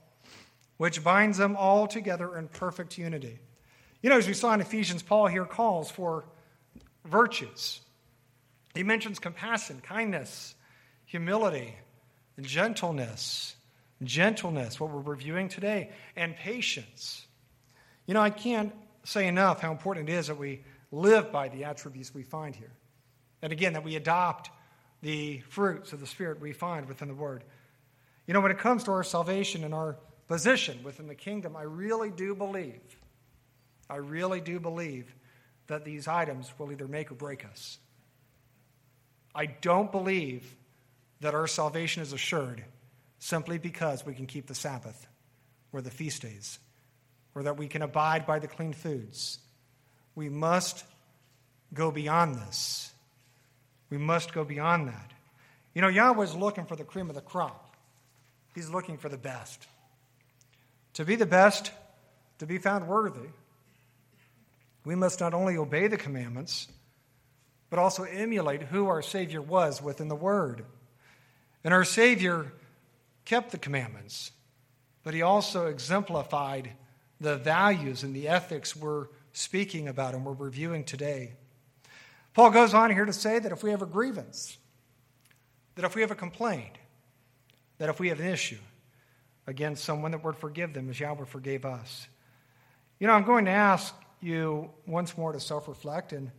which 0.79 1.05
binds 1.05 1.37
them 1.37 1.57
all 1.57 1.87
together 1.87 2.38
in 2.38 2.48
perfect 2.48 2.96
unity. 2.96 3.40
You 4.02 4.11
know, 4.11 4.16
as 4.16 4.26
we 4.26 4.34
saw 4.34 4.52
in 4.54 4.61
Ephesians, 4.61 5.02
Paul 5.02 5.26
here 5.26 5.44
calls 5.44 5.90
for 5.90 6.24
virtues. 7.04 7.80
He 8.74 8.82
mentions 8.82 9.18
compassion, 9.18 9.80
kindness, 9.82 10.54
humility, 11.04 11.74
gentleness, 12.40 13.56
gentleness, 14.02 14.78
what 14.78 14.90
we're 14.90 15.00
reviewing 15.00 15.48
today, 15.48 15.90
and 16.14 16.37
patience. 16.37 17.26
You 18.06 18.14
know, 18.14 18.20
I 18.20 18.30
can't 18.30 18.72
say 19.04 19.26
enough 19.26 19.61
how 19.61 19.72
important 19.72 20.08
it 20.08 20.12
is 20.12 20.28
that 20.28 20.38
we 20.38 20.62
live 20.92 21.32
by 21.32 21.48
the 21.48 21.64
attributes 21.64 22.14
we 22.14 22.22
find 22.22 22.54
here. 22.54 22.72
And 23.42 23.52
again, 23.52 23.72
that 23.72 23.84
we 23.84 23.96
adopt 23.96 24.50
the 25.02 25.40
fruits 25.48 25.92
of 25.92 26.00
the 26.00 26.06
Spirit 26.06 26.40
we 26.40 26.52
find 26.52 26.87
within 26.87 27.08
the 27.08 27.14
Word. 27.14 27.44
You 28.26 28.34
know, 28.34 28.40
when 28.40 28.50
it 28.50 28.58
comes 28.58 28.84
to 28.84 28.92
our 28.92 29.04
salvation 29.04 29.64
and 29.64 29.74
our 29.74 29.96
position 30.26 30.82
within 30.82 31.06
the 31.06 31.14
kingdom, 31.14 31.56
I 31.56 31.62
really 31.62 32.11
do 32.11 32.34
believe, 32.34 32.97
I 33.88 33.96
really 33.96 34.40
do 34.40 34.61
believe 34.61 35.14
that 35.66 35.85
these 35.85 36.09
items 36.09 36.53
will 36.59 36.72
either 36.72 36.88
make 36.88 37.11
or 37.11 37.14
break 37.14 37.44
us. 37.44 37.79
I 39.35 39.46
don't 39.46 39.92
believe 39.92 40.57
that 41.20 41.35
our 41.35 41.46
salvation 41.46 42.03
is 42.03 42.12
assured 42.12 42.64
simply 43.18 43.59
because 43.59 44.05
we 44.05 44.14
can 44.14 44.27
keep 44.27 44.46
the 44.46 44.55
Sabbath 44.55 45.07
or 45.72 45.81
the 45.81 45.90
feast 45.90 46.22
days 46.22 46.59
or 47.35 47.42
that 47.44 47.57
we 47.57 47.68
can 47.68 47.83
abide 47.83 48.27
by 48.27 48.38
the 48.38 48.48
clean 48.48 48.72
foods. 48.72 49.38
We 50.14 50.29
must 50.29 50.85
go 51.72 51.90
beyond 51.90 52.37
this. 52.37 52.92
We 53.90 53.98
must 53.98 54.33
go 54.33 54.44
beyond 54.44 54.88
that. 54.88 55.12
You 55.74 55.83
know, 55.83 55.88
Yahweh's 55.88 56.35
looking 56.35 56.64
for 56.64 56.77
the 56.77 56.85
cream 56.85 57.09
of 57.09 57.14
the 57.14 57.20
crop, 57.20 57.77
He's 58.55 58.70
looking 58.70 58.98
for 58.98 59.09
the 59.09 59.18
best. 59.18 59.66
To 60.94 61.05
be 61.05 61.14
the 61.14 61.27
best, 61.27 61.70
to 62.38 62.46
be 62.46 62.59
found 62.59 62.88
worthy, 62.88 63.29
we 64.88 64.94
must 64.94 65.20
not 65.20 65.35
only 65.35 65.59
obey 65.59 65.87
the 65.87 65.98
commandments, 65.98 66.66
but 67.68 67.79
also 67.79 68.05
emulate 68.05 68.62
who 68.62 68.87
our 68.87 69.03
Savior 69.03 69.42
was 69.42 69.83
within 69.83 70.09
the 70.09 70.16
Word. 70.16 70.64
And 71.62 71.74
our 71.74 71.85
Savior 71.85 72.55
kept 73.27 73.51
the 73.51 73.59
commandments, 73.59 74.33
but 75.05 75.12
he 75.12 75.20
also 75.20 75.66
exemplified 75.66 76.70
the 77.20 77.37
values 77.37 78.03
and 78.03 78.16
the 78.16 78.29
ethics 78.29 78.74
we're 78.74 79.09
speaking 79.35 79.88
about 79.88 80.14
and 80.14 80.24
we're 80.24 80.33
reviewing 80.33 80.85
today. 80.85 81.35
Paul 82.33 82.51
goes 82.51 82.72
on 82.72 82.90
here 82.90 83.05
to 83.05 83.12
say 83.12 83.38
that 83.38 83.53
if 83.53 83.62
we 83.62 83.72
have 83.72 83.83
a 83.83 83.87
grievance, 83.87 84.57
that 85.74 85.85
if 85.85 85.94
we 85.96 86.01
have 86.01 86.11
a 86.11 86.14
complaint, 86.14 86.79
that 87.77 87.90
if 87.90 88.01
we 88.01 88.09
have 88.09 88.20
an 88.20 88.27
issue 88.27 88.57
against 89.46 89.85
someone, 89.85 90.12
that 90.12 90.24
we're 90.24 90.33
to 90.33 90.38
forgive 90.38 90.72
them 90.72 90.88
as 90.88 90.98
Yahweh 90.98 91.27
forgave 91.27 91.66
us. 91.66 92.09
You 92.98 93.07
know, 93.07 93.12
I'm 93.12 93.24
going 93.24 93.44
to 93.44 93.51
ask 93.51 93.94
you 94.20 94.70
once 94.87 95.16
more 95.16 95.33
to 95.33 95.40
self 95.40 95.68
reflect 95.68 96.12
and, 96.12 96.31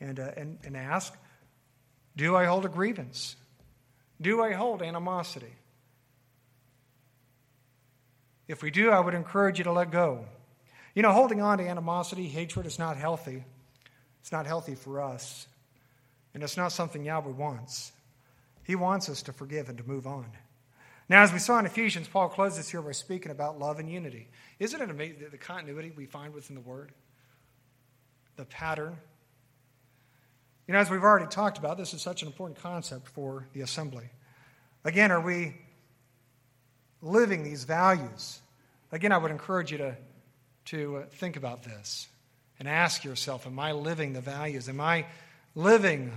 and, 0.00 0.18
uh, 0.20 0.30
and, 0.36 0.58
and 0.64 0.76
ask 0.76 1.14
Do 2.16 2.36
I 2.36 2.44
hold 2.44 2.64
a 2.64 2.68
grievance? 2.68 3.36
Do 4.20 4.42
I 4.42 4.52
hold 4.52 4.82
animosity? 4.82 5.52
If 8.48 8.62
we 8.62 8.70
do, 8.70 8.90
I 8.90 8.98
would 8.98 9.14
encourage 9.14 9.58
you 9.58 9.64
to 9.64 9.72
let 9.72 9.90
go. 9.90 10.24
You 10.94 11.02
know, 11.02 11.12
holding 11.12 11.40
on 11.40 11.58
to 11.58 11.68
animosity, 11.68 12.26
hatred 12.26 12.66
is 12.66 12.78
not 12.78 12.96
healthy. 12.96 13.44
It's 14.20 14.32
not 14.32 14.46
healthy 14.46 14.74
for 14.74 15.00
us. 15.00 15.46
And 16.34 16.42
it's 16.42 16.56
not 16.56 16.72
something 16.72 17.04
Yahweh 17.04 17.32
wants. 17.32 17.92
He 18.64 18.74
wants 18.74 19.08
us 19.08 19.22
to 19.22 19.32
forgive 19.32 19.68
and 19.68 19.78
to 19.78 19.84
move 19.84 20.06
on. 20.06 20.26
Now, 21.08 21.22
as 21.22 21.32
we 21.32 21.38
saw 21.38 21.58
in 21.58 21.66
Ephesians, 21.66 22.08
Paul 22.08 22.28
closes 22.28 22.68
here 22.68 22.82
by 22.82 22.92
speaking 22.92 23.32
about 23.32 23.58
love 23.58 23.78
and 23.78 23.90
unity. 23.90 24.28
Isn't 24.58 24.80
it 24.80 24.90
amazing 24.90 25.26
the 25.30 25.38
continuity 25.38 25.92
we 25.96 26.04
find 26.04 26.34
within 26.34 26.54
the 26.54 26.60
Word? 26.60 26.92
The 28.38 28.46
pattern. 28.46 28.96
You 30.66 30.72
know, 30.72 30.80
as 30.80 30.90
we've 30.90 31.02
already 31.02 31.26
talked 31.26 31.58
about, 31.58 31.76
this 31.76 31.92
is 31.92 32.00
such 32.00 32.22
an 32.22 32.28
important 32.28 32.58
concept 32.60 33.08
for 33.08 33.46
the 33.52 33.60
assembly. 33.60 34.08
Again, 34.84 35.12
are 35.12 35.20
we 35.20 35.54
living 37.02 37.42
these 37.44 37.64
values. 37.64 38.40
Again, 38.92 39.12
I 39.12 39.18
would 39.18 39.30
encourage 39.30 39.72
you 39.72 39.78
to, 39.78 39.96
to 40.66 40.96
uh, 40.98 41.06
think 41.06 41.36
about 41.36 41.62
this 41.62 42.08
and 42.58 42.68
ask 42.68 43.04
yourself 43.04 43.46
Am 43.46 43.58
I 43.58 43.72
living 43.72 44.12
the 44.12 44.20
values? 44.20 44.68
Am 44.68 44.80
I 44.80 45.06
living 45.54 46.12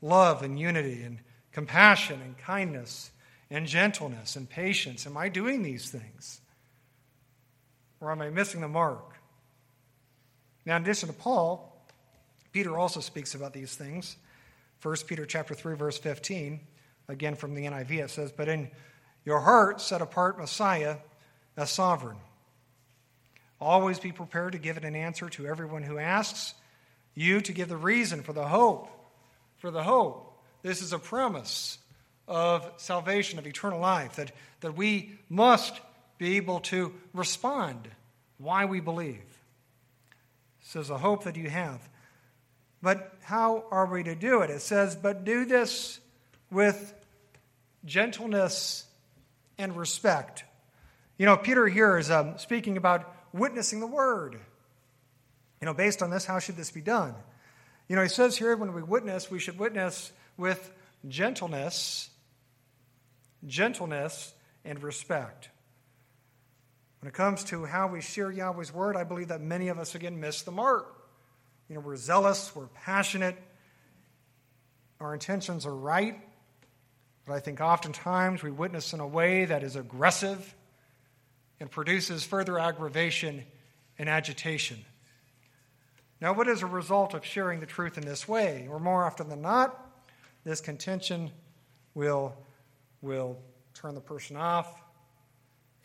love 0.00 0.42
and 0.42 0.58
unity 0.58 1.02
and 1.02 1.18
compassion 1.52 2.20
and 2.22 2.36
kindness 2.38 3.10
and 3.50 3.66
gentleness 3.66 4.36
and 4.36 4.48
patience? 4.48 5.06
Am 5.06 5.16
I 5.16 5.28
doing 5.28 5.62
these 5.62 5.90
things? 5.90 6.40
Or 8.00 8.12
am 8.12 8.20
I 8.20 8.30
missing 8.30 8.60
the 8.60 8.68
mark? 8.68 9.17
Now, 10.68 10.76
in 10.76 10.82
addition 10.82 11.08
to 11.08 11.14
Paul, 11.14 11.74
Peter 12.52 12.76
also 12.76 13.00
speaks 13.00 13.34
about 13.34 13.54
these 13.54 13.74
things. 13.74 14.18
1 14.82 14.96
Peter 15.06 15.24
chapter 15.24 15.54
3, 15.54 15.74
verse 15.76 15.96
15, 15.96 16.60
again 17.08 17.36
from 17.36 17.54
the 17.54 17.64
NIV, 17.64 18.04
it 18.04 18.10
says, 18.10 18.32
But 18.32 18.48
in 18.48 18.70
your 19.24 19.40
heart 19.40 19.80
set 19.80 20.02
apart 20.02 20.38
Messiah 20.38 20.96
as 21.56 21.70
sovereign. 21.70 22.18
Always 23.58 23.98
be 23.98 24.12
prepared 24.12 24.52
to 24.52 24.58
give 24.58 24.76
an 24.76 24.94
answer 24.94 25.30
to 25.30 25.46
everyone 25.46 25.84
who 25.84 25.98
asks 25.98 26.52
you 27.14 27.40
to 27.40 27.52
give 27.54 27.70
the 27.70 27.76
reason 27.78 28.22
for 28.22 28.34
the 28.34 28.46
hope. 28.46 28.90
For 29.56 29.70
the 29.70 29.82
hope. 29.82 30.38
This 30.60 30.82
is 30.82 30.92
a 30.92 30.98
promise 30.98 31.78
of 32.28 32.70
salvation, 32.76 33.38
of 33.38 33.46
eternal 33.46 33.80
life, 33.80 34.16
that, 34.16 34.32
that 34.60 34.76
we 34.76 35.18
must 35.30 35.80
be 36.18 36.36
able 36.36 36.60
to 36.60 36.92
respond 37.14 37.88
why 38.36 38.66
we 38.66 38.80
believe. 38.80 39.37
Says, 40.68 40.90
a 40.90 40.98
hope 40.98 41.24
that 41.24 41.36
you 41.36 41.48
have. 41.48 41.88
But 42.82 43.14
how 43.22 43.64
are 43.70 43.86
we 43.86 44.02
to 44.02 44.14
do 44.14 44.42
it? 44.42 44.50
It 44.50 44.60
says, 44.60 44.94
but 44.94 45.24
do 45.24 45.46
this 45.46 45.98
with 46.50 46.92
gentleness 47.86 48.84
and 49.56 49.74
respect. 49.74 50.44
You 51.16 51.24
know, 51.24 51.38
Peter 51.38 51.66
here 51.66 51.96
is 51.96 52.10
um, 52.10 52.36
speaking 52.36 52.76
about 52.76 53.10
witnessing 53.32 53.80
the 53.80 53.86
word. 53.86 54.38
You 55.62 55.66
know, 55.66 55.72
based 55.72 56.02
on 56.02 56.10
this, 56.10 56.26
how 56.26 56.38
should 56.38 56.56
this 56.56 56.70
be 56.70 56.82
done? 56.82 57.14
You 57.88 57.96
know, 57.96 58.02
he 58.02 58.08
says 58.08 58.36
here 58.36 58.54
when 58.54 58.74
we 58.74 58.82
witness, 58.82 59.30
we 59.30 59.38
should 59.38 59.58
witness 59.58 60.12
with 60.36 60.70
gentleness, 61.08 62.10
gentleness, 63.46 64.34
and 64.66 64.82
respect. 64.82 65.48
When 67.00 67.08
it 67.08 67.14
comes 67.14 67.44
to 67.44 67.64
how 67.64 67.86
we 67.86 68.00
share 68.00 68.30
Yahweh's 68.30 68.72
word, 68.72 68.96
I 68.96 69.04
believe 69.04 69.28
that 69.28 69.40
many 69.40 69.68
of 69.68 69.78
us 69.78 69.94
again 69.94 70.18
miss 70.20 70.42
the 70.42 70.50
mark. 70.50 70.94
You 71.68 71.76
know, 71.76 71.80
we're 71.80 71.96
zealous, 71.96 72.54
we're 72.56 72.66
passionate, 72.66 73.36
our 75.00 75.14
intentions 75.14 75.64
are 75.64 75.74
right, 75.74 76.18
but 77.24 77.34
I 77.34 77.40
think 77.40 77.60
oftentimes 77.60 78.42
we 78.42 78.50
witness 78.50 78.92
in 78.92 79.00
a 79.00 79.06
way 79.06 79.44
that 79.44 79.62
is 79.62 79.76
aggressive 79.76 80.54
and 81.60 81.70
produces 81.70 82.24
further 82.24 82.58
aggravation 82.58 83.44
and 83.98 84.08
agitation. 84.08 84.78
Now, 86.20 86.32
what 86.32 86.48
is 86.48 86.62
a 86.62 86.66
result 86.66 87.14
of 87.14 87.24
sharing 87.24 87.60
the 87.60 87.66
truth 87.66 87.96
in 87.96 88.04
this 88.04 88.26
way? 88.26 88.66
Or 88.68 88.80
more 88.80 89.04
often 89.04 89.28
than 89.28 89.42
not, 89.42 89.88
this 90.42 90.60
contention 90.60 91.30
will, 91.94 92.34
will 93.02 93.38
turn 93.74 93.94
the 93.94 94.00
person 94.00 94.36
off 94.36 94.82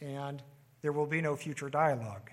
and 0.02 0.42
there 0.84 0.92
will 0.92 1.08
be 1.08 1.22
no 1.22 1.36
future 1.36 1.70
dialogue. 1.70 2.30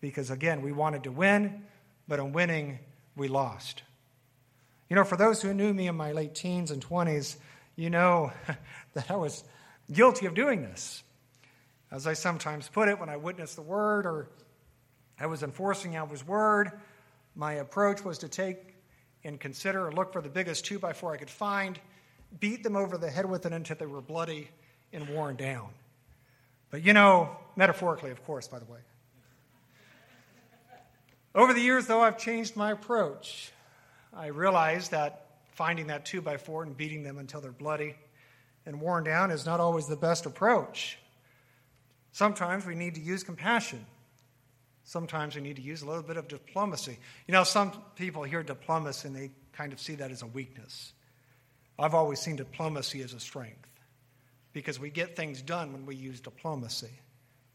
Because 0.00 0.30
again, 0.30 0.62
we 0.62 0.72
wanted 0.72 1.04
to 1.04 1.12
win, 1.12 1.62
but 2.08 2.18
in 2.18 2.32
winning, 2.32 2.80
we 3.14 3.28
lost. 3.28 3.82
You 4.88 4.96
know, 4.96 5.04
for 5.04 5.16
those 5.16 5.40
who 5.40 5.54
knew 5.54 5.72
me 5.72 5.86
in 5.86 5.94
my 5.94 6.12
late 6.12 6.34
teens 6.34 6.70
and 6.70 6.84
20s, 6.84 7.36
you 7.76 7.90
know 7.90 8.32
that 8.94 9.10
I 9.10 9.16
was 9.16 9.44
guilty 9.92 10.26
of 10.26 10.34
doing 10.34 10.62
this. 10.62 11.02
As 11.92 12.06
I 12.06 12.14
sometimes 12.14 12.68
put 12.68 12.88
it, 12.88 12.98
when 12.98 13.08
I 13.08 13.16
witnessed 13.16 13.54
the 13.54 13.62
word 13.62 14.06
or 14.06 14.28
I 15.20 15.26
was 15.26 15.42
enforcing 15.42 15.92
Yahweh's 15.92 16.26
word, 16.26 16.72
my 17.36 17.54
approach 17.54 18.04
was 18.04 18.18
to 18.18 18.28
take 18.28 18.58
and 19.24 19.38
consider 19.38 19.86
or 19.86 19.92
look 19.92 20.12
for 20.12 20.22
the 20.22 20.28
biggest 20.28 20.64
two 20.64 20.78
by 20.78 20.92
four 20.92 21.12
I 21.12 21.18
could 21.18 21.30
find, 21.30 21.78
beat 22.40 22.62
them 22.62 22.76
over 22.76 22.98
the 22.98 23.10
head 23.10 23.26
with 23.26 23.46
it 23.46 23.52
until 23.52 23.76
they 23.76 23.86
were 23.86 24.00
bloody 24.00 24.48
and 24.92 25.08
worn 25.08 25.36
down. 25.36 25.68
But 26.74 26.84
you 26.84 26.92
know, 26.92 27.30
metaphorically, 27.54 28.10
of 28.10 28.24
course, 28.24 28.48
by 28.48 28.58
the 28.58 28.64
way. 28.64 28.80
Over 31.32 31.54
the 31.54 31.60
years, 31.60 31.86
though, 31.86 32.00
I've 32.00 32.18
changed 32.18 32.56
my 32.56 32.72
approach. 32.72 33.52
I 34.12 34.26
realized 34.26 34.90
that 34.90 35.26
finding 35.52 35.86
that 35.86 36.04
two 36.04 36.20
by 36.20 36.36
four 36.36 36.64
and 36.64 36.76
beating 36.76 37.04
them 37.04 37.18
until 37.18 37.40
they're 37.40 37.52
bloody 37.52 37.94
and 38.66 38.80
worn 38.80 39.04
down 39.04 39.30
is 39.30 39.46
not 39.46 39.60
always 39.60 39.86
the 39.86 39.94
best 39.94 40.26
approach. 40.26 40.98
Sometimes 42.10 42.66
we 42.66 42.74
need 42.74 42.96
to 42.96 43.00
use 43.00 43.22
compassion. 43.22 43.86
Sometimes 44.82 45.36
we 45.36 45.42
need 45.42 45.54
to 45.54 45.62
use 45.62 45.82
a 45.82 45.86
little 45.86 46.02
bit 46.02 46.16
of 46.16 46.26
diplomacy. 46.26 46.98
You 47.28 47.34
know, 47.34 47.44
some 47.44 47.70
people 47.94 48.24
hear 48.24 48.42
diplomacy 48.42 49.06
and 49.06 49.16
they 49.16 49.30
kind 49.52 49.72
of 49.72 49.78
see 49.78 49.94
that 49.94 50.10
as 50.10 50.22
a 50.22 50.26
weakness. 50.26 50.92
I've 51.78 51.94
always 51.94 52.18
seen 52.18 52.34
diplomacy 52.34 53.00
as 53.02 53.12
a 53.12 53.20
strength 53.20 53.73
because 54.54 54.78
we 54.78 54.88
get 54.88 55.16
things 55.16 55.42
done 55.42 55.72
when 55.72 55.84
we 55.84 55.96
use 55.96 56.20
diplomacy, 56.20 56.88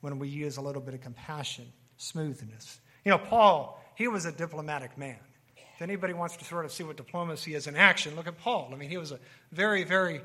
when 0.02 0.20
we 0.20 0.28
use 0.28 0.58
a 0.58 0.62
little 0.62 0.82
bit 0.82 0.94
of 0.94 1.02
compassion, 1.02 1.66
smoothness. 1.98 2.80
You 3.04 3.12
know, 3.12 3.18
Paul, 3.18 3.82
he 3.96 4.08
was 4.08 4.26
a 4.26 4.32
diplomatic 4.32 4.98
man. 4.98 5.18
If 5.56 5.82
anybody 5.82 6.14
wants 6.14 6.36
to 6.38 6.46
sort 6.46 6.66
of 6.66 6.74
see 6.74 6.84
what 6.84 6.98
diplomacy 6.98 7.56
is 7.56 7.66
in 7.66 7.78
action, 7.78 8.16
look 8.16 8.28
at 8.28 8.38
Paul. 8.38 8.70
I 8.74 8.76
mean, 8.76 8.90
he 8.90 8.98
was 8.98 9.14
a 9.14 9.20
very, 9.54 9.86
very 9.86 10.22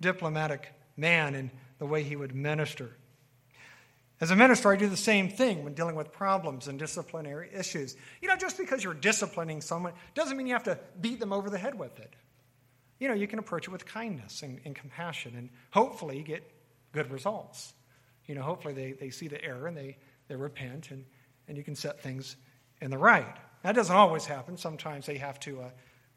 diplomatic 0.00 0.72
man 0.96 1.34
in 1.34 1.50
the 1.78 1.86
way 1.86 2.02
he 2.02 2.16
would 2.16 2.34
minister. 2.34 2.96
As 4.18 4.30
a 4.30 4.36
minister, 4.36 4.72
I 4.72 4.76
do 4.76 4.88
the 4.88 4.96
same 4.96 5.28
thing 5.28 5.62
when 5.62 5.74
dealing 5.74 5.96
with 5.96 6.10
problems 6.10 6.68
and 6.68 6.78
disciplinary 6.78 7.50
issues. 7.52 7.96
You 8.22 8.28
know, 8.28 8.36
just 8.36 8.56
because 8.56 8.82
you're 8.82 8.94
disciplining 8.94 9.60
someone 9.60 9.92
doesn't 10.14 10.38
mean 10.38 10.46
you 10.46 10.54
have 10.54 10.64
to 10.64 10.78
beat 10.98 11.20
them 11.20 11.34
over 11.34 11.50
the 11.50 11.58
head 11.58 11.78
with 11.78 12.00
it 12.00 12.14
you 12.98 13.08
know, 13.08 13.14
you 13.14 13.26
can 13.26 13.38
approach 13.38 13.66
it 13.66 13.70
with 13.70 13.86
kindness 13.86 14.42
and, 14.42 14.60
and 14.64 14.74
compassion 14.74 15.34
and 15.36 15.50
hopefully 15.70 16.22
get 16.22 16.48
good 16.92 17.10
results. 17.10 17.74
You 18.26 18.34
know, 18.34 18.42
hopefully 18.42 18.74
they, 18.74 18.92
they 18.92 19.10
see 19.10 19.28
the 19.28 19.42
error 19.44 19.66
and 19.66 19.76
they, 19.76 19.96
they 20.28 20.36
repent 20.36 20.90
and, 20.90 21.04
and 21.48 21.56
you 21.56 21.64
can 21.64 21.74
set 21.74 22.00
things 22.00 22.36
in 22.80 22.90
the 22.90 22.98
right. 22.98 23.36
That 23.62 23.74
doesn't 23.74 23.94
always 23.94 24.24
happen. 24.24 24.56
Sometimes 24.56 25.06
they 25.06 25.18
have 25.18 25.40
to, 25.40 25.62
uh, 25.62 25.70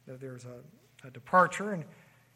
there's 0.06 0.46
a, 0.46 1.08
a, 1.08 1.12
departure 1.12 1.72
and, 1.74 1.86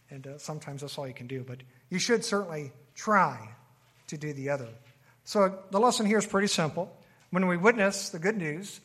and 0.10 0.28
uh, 0.28 0.38
sometimes 0.38 0.82
that's 0.82 0.98
all 0.98 1.08
you 1.08 1.14
can 1.14 1.28
do. 1.28 1.44
But 1.44 1.60
you 1.90 2.00
should 2.00 2.26
certainly 2.26 2.72
try 2.96 3.50
to 4.08 4.18
do 4.18 4.34
the 4.34 4.50
other. 4.50 4.68
So 5.24 5.60
the 5.70 5.80
lesson 5.80 6.06
here 6.06 6.18
is 6.18 6.26
pretty 6.26 6.48
simple. 6.48 6.92
When 7.30 7.48
we 7.48 7.58
witness 7.58 8.10
the 8.10 8.20
good 8.20 8.38
news, 8.38 8.82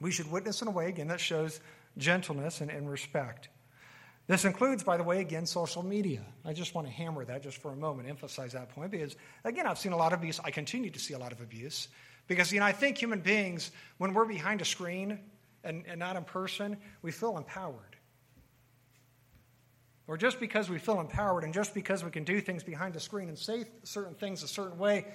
we 0.00 0.10
should 0.10 0.30
witness 0.30 0.62
in 0.62 0.68
a 0.68 0.72
way, 0.72 0.88
again, 0.88 1.08
that 1.08 1.20
shows 1.20 1.60
gentleness 1.98 2.60
and, 2.60 2.70
and 2.70 2.90
respect. 2.90 3.48
This 4.30 4.44
includes, 4.44 4.84
by 4.84 4.96
the 4.96 5.02
way, 5.02 5.20
again, 5.20 5.44
social 5.44 5.82
media. 5.82 6.22
I 6.44 6.52
just 6.52 6.72
want 6.72 6.86
to 6.86 6.92
hammer 6.92 7.24
that 7.24 7.42
just 7.42 7.56
for 7.56 7.72
a 7.72 7.74
moment, 7.74 8.08
emphasize 8.08 8.52
that 8.52 8.68
point, 8.68 8.92
because, 8.92 9.16
again, 9.42 9.66
I've 9.66 9.76
seen 9.76 9.90
a 9.90 9.96
lot 9.96 10.12
of 10.12 10.20
abuse. 10.20 10.38
I 10.44 10.52
continue 10.52 10.88
to 10.88 10.98
see 11.00 11.14
a 11.14 11.18
lot 11.18 11.32
of 11.32 11.40
abuse. 11.40 11.88
Because, 12.28 12.52
you 12.52 12.60
know, 12.60 12.66
I 12.66 12.70
think 12.70 12.96
human 12.96 13.22
beings, 13.22 13.72
when 13.98 14.14
we're 14.14 14.26
behind 14.26 14.60
a 14.60 14.64
screen 14.64 15.18
and, 15.64 15.82
and 15.88 15.98
not 15.98 16.14
in 16.14 16.22
person, 16.22 16.76
we 17.02 17.10
feel 17.10 17.36
empowered. 17.38 17.96
Or 20.06 20.16
just 20.16 20.38
because 20.38 20.70
we 20.70 20.78
feel 20.78 21.00
empowered 21.00 21.42
and 21.42 21.52
just 21.52 21.74
because 21.74 22.04
we 22.04 22.12
can 22.12 22.22
do 22.22 22.40
things 22.40 22.62
behind 22.62 22.94
a 22.94 23.00
screen 23.00 23.28
and 23.28 23.36
say 23.36 23.64
certain 23.82 24.14
things 24.14 24.44
a 24.44 24.48
certain 24.48 24.78
way 24.78 25.06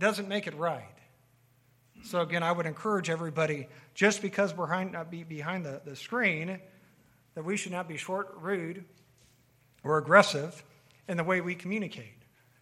doesn't 0.00 0.26
make 0.26 0.48
it 0.48 0.56
right. 0.56 0.82
So, 2.02 2.20
again, 2.20 2.42
I 2.42 2.50
would 2.50 2.66
encourage 2.66 3.10
everybody 3.10 3.68
just 3.94 4.22
because 4.22 4.56
we're 4.56 4.66
behind, 4.66 4.96
uh, 4.96 5.04
behind 5.04 5.64
the, 5.64 5.82
the 5.84 5.94
screen, 5.94 6.58
that 7.36 7.44
we 7.44 7.56
should 7.56 7.70
not 7.70 7.86
be 7.86 7.96
short, 7.96 8.34
rude, 8.40 8.84
or 9.84 9.98
aggressive 9.98 10.64
in 11.06 11.16
the 11.16 11.22
way 11.22 11.40
we 11.40 11.54
communicate. 11.54 12.14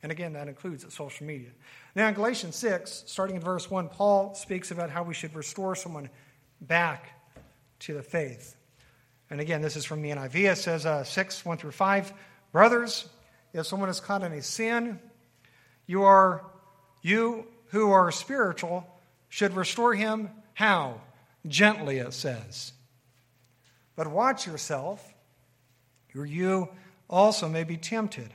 And 0.03 0.13
again, 0.13 0.35
that 0.35 0.49
includes 0.49 0.85
social 0.93 1.27
media. 1.27 1.49
Now, 1.95 2.09
in 2.09 2.15
Galatians 2.15 2.57
6, 2.57 3.05
starting 3.07 3.37
in 3.37 3.43
verse 3.43 3.71
1, 3.71 3.89
Paul 3.89 4.35
speaks 4.35 4.71
about 4.71 4.91
how 4.91 5.03
we 5.03 5.15
should 5.15 5.35
restore 5.35 5.75
someone 5.75 6.11
back 6.61 7.09
to 7.79 7.95
the 7.95 8.03
faith. 8.03 8.57
And 9.31 9.41
again, 9.41 9.63
this 9.63 9.77
is 9.77 9.87
from 9.87 10.03
the 10.03 10.11
NIV. 10.11 10.53
It 10.53 10.59
says 10.59 10.85
uh, 10.85 11.05
6, 11.05 11.45
1 11.47 11.57
through 11.57 11.71
5. 11.71 12.13
Brothers, 12.53 13.09
if 13.55 13.67
someone 13.67 13.89
is 13.89 14.01
caught 14.01 14.23
in 14.23 14.33
a 14.33 14.43
sin, 14.43 15.01
you 15.87 16.03
are 16.03 16.45
you 17.01 17.47
who 17.69 17.93
are 17.93 18.11
spiritual 18.11 18.87
should 19.29 19.55
restore 19.55 19.95
him 19.95 20.31
how? 20.53 21.01
Gently, 21.47 21.99
it 21.99 22.13
says. 22.13 22.74
But 23.97 24.09
watch 24.09 24.47
yourself, 24.47 25.15
or 26.15 26.27
you 26.27 26.69
also 27.09 27.49
may 27.49 27.65
be 27.65 27.77
tempted. 27.77 28.33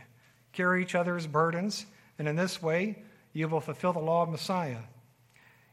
Carry 0.54 0.82
each 0.82 0.96
other's 0.96 1.28
burdens, 1.28 1.86
and 2.18 2.28
in 2.28 2.36
this 2.36 2.62
way 2.62 3.04
you 3.34 3.48
will 3.48 3.62
fulfill 3.62 3.94
the 3.94 4.00
law 4.00 4.24
of 4.24 4.30
Messiah. 4.30 4.80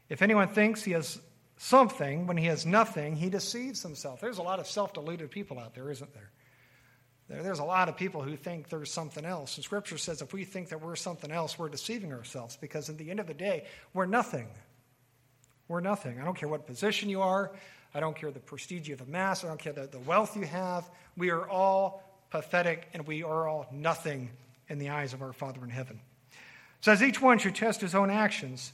If 0.09 0.21
anyone 0.21 0.47
thinks 0.47 0.83
he 0.83 0.91
has 0.91 1.19
something 1.57 2.27
when 2.27 2.37
he 2.37 2.45
has 2.45 2.65
nothing, 2.65 3.15
he 3.15 3.29
deceives 3.29 3.81
himself. 3.81 4.21
There's 4.21 4.37
a 4.37 4.43
lot 4.43 4.59
of 4.59 4.67
self 4.67 4.93
deluded 4.93 5.31
people 5.31 5.59
out 5.59 5.73
there, 5.73 5.91
isn't 5.91 6.13
there? 6.13 6.31
There's 7.29 7.59
a 7.59 7.65
lot 7.65 7.89
of 7.89 7.97
people 7.97 8.21
who 8.21 8.37
think 8.37 8.69
there's 8.69 8.91
something 8.91 9.25
else. 9.25 9.57
And 9.57 9.65
Scripture 9.65 9.97
says 9.97 10.21
if 10.21 10.31
we 10.31 10.45
think 10.45 10.69
that 10.69 10.81
we're 10.81 10.95
something 10.95 11.29
else, 11.29 11.59
we're 11.59 11.67
deceiving 11.67 12.13
ourselves 12.13 12.55
because 12.55 12.89
at 12.89 12.97
the 12.97 13.11
end 13.11 13.19
of 13.19 13.27
the 13.27 13.33
day, 13.33 13.65
we're 13.93 14.05
nothing. 14.05 14.47
We're 15.67 15.81
nothing. 15.81 16.19
I 16.19 16.25
don't 16.25 16.37
care 16.37 16.49
what 16.49 16.65
position 16.65 17.09
you 17.09 17.21
are. 17.21 17.51
I 17.93 17.99
don't 17.99 18.15
care 18.15 18.31
the 18.31 18.39
prestige 18.39 18.89
of 18.89 18.99
the 18.99 19.05
mass. 19.05 19.43
I 19.43 19.47
don't 19.47 19.59
care 19.59 19.73
the, 19.73 19.87
the 19.87 19.99
wealth 19.99 20.35
you 20.35 20.43
have. 20.43 20.89
We 21.15 21.29
are 21.31 21.47
all 21.47 22.03
pathetic 22.29 22.87
and 22.93 23.07
we 23.07 23.23
are 23.23 23.47
all 23.47 23.67
nothing 23.71 24.29
in 24.69 24.79
the 24.79 24.89
eyes 24.89 25.13
of 25.13 25.21
our 25.21 25.33
Father 25.33 25.63
in 25.63 25.69
heaven. 25.69 25.99
So, 26.81 26.91
as 26.91 27.01
each 27.01 27.21
one 27.21 27.39
should 27.39 27.55
test 27.55 27.81
his 27.81 27.95
own 27.95 28.09
actions, 28.09 28.71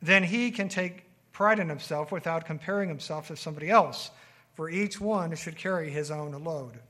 then 0.00 0.24
he 0.24 0.50
can 0.50 0.68
take 0.68 1.04
pride 1.32 1.58
in 1.58 1.68
himself 1.68 2.10
without 2.10 2.46
comparing 2.46 2.88
himself 2.88 3.28
to 3.28 3.36
somebody 3.36 3.70
else, 3.70 4.10
for 4.54 4.70
each 4.70 5.00
one 5.00 5.34
should 5.36 5.56
carry 5.56 5.90
his 5.90 6.10
own 6.10 6.32
load. 6.44 6.80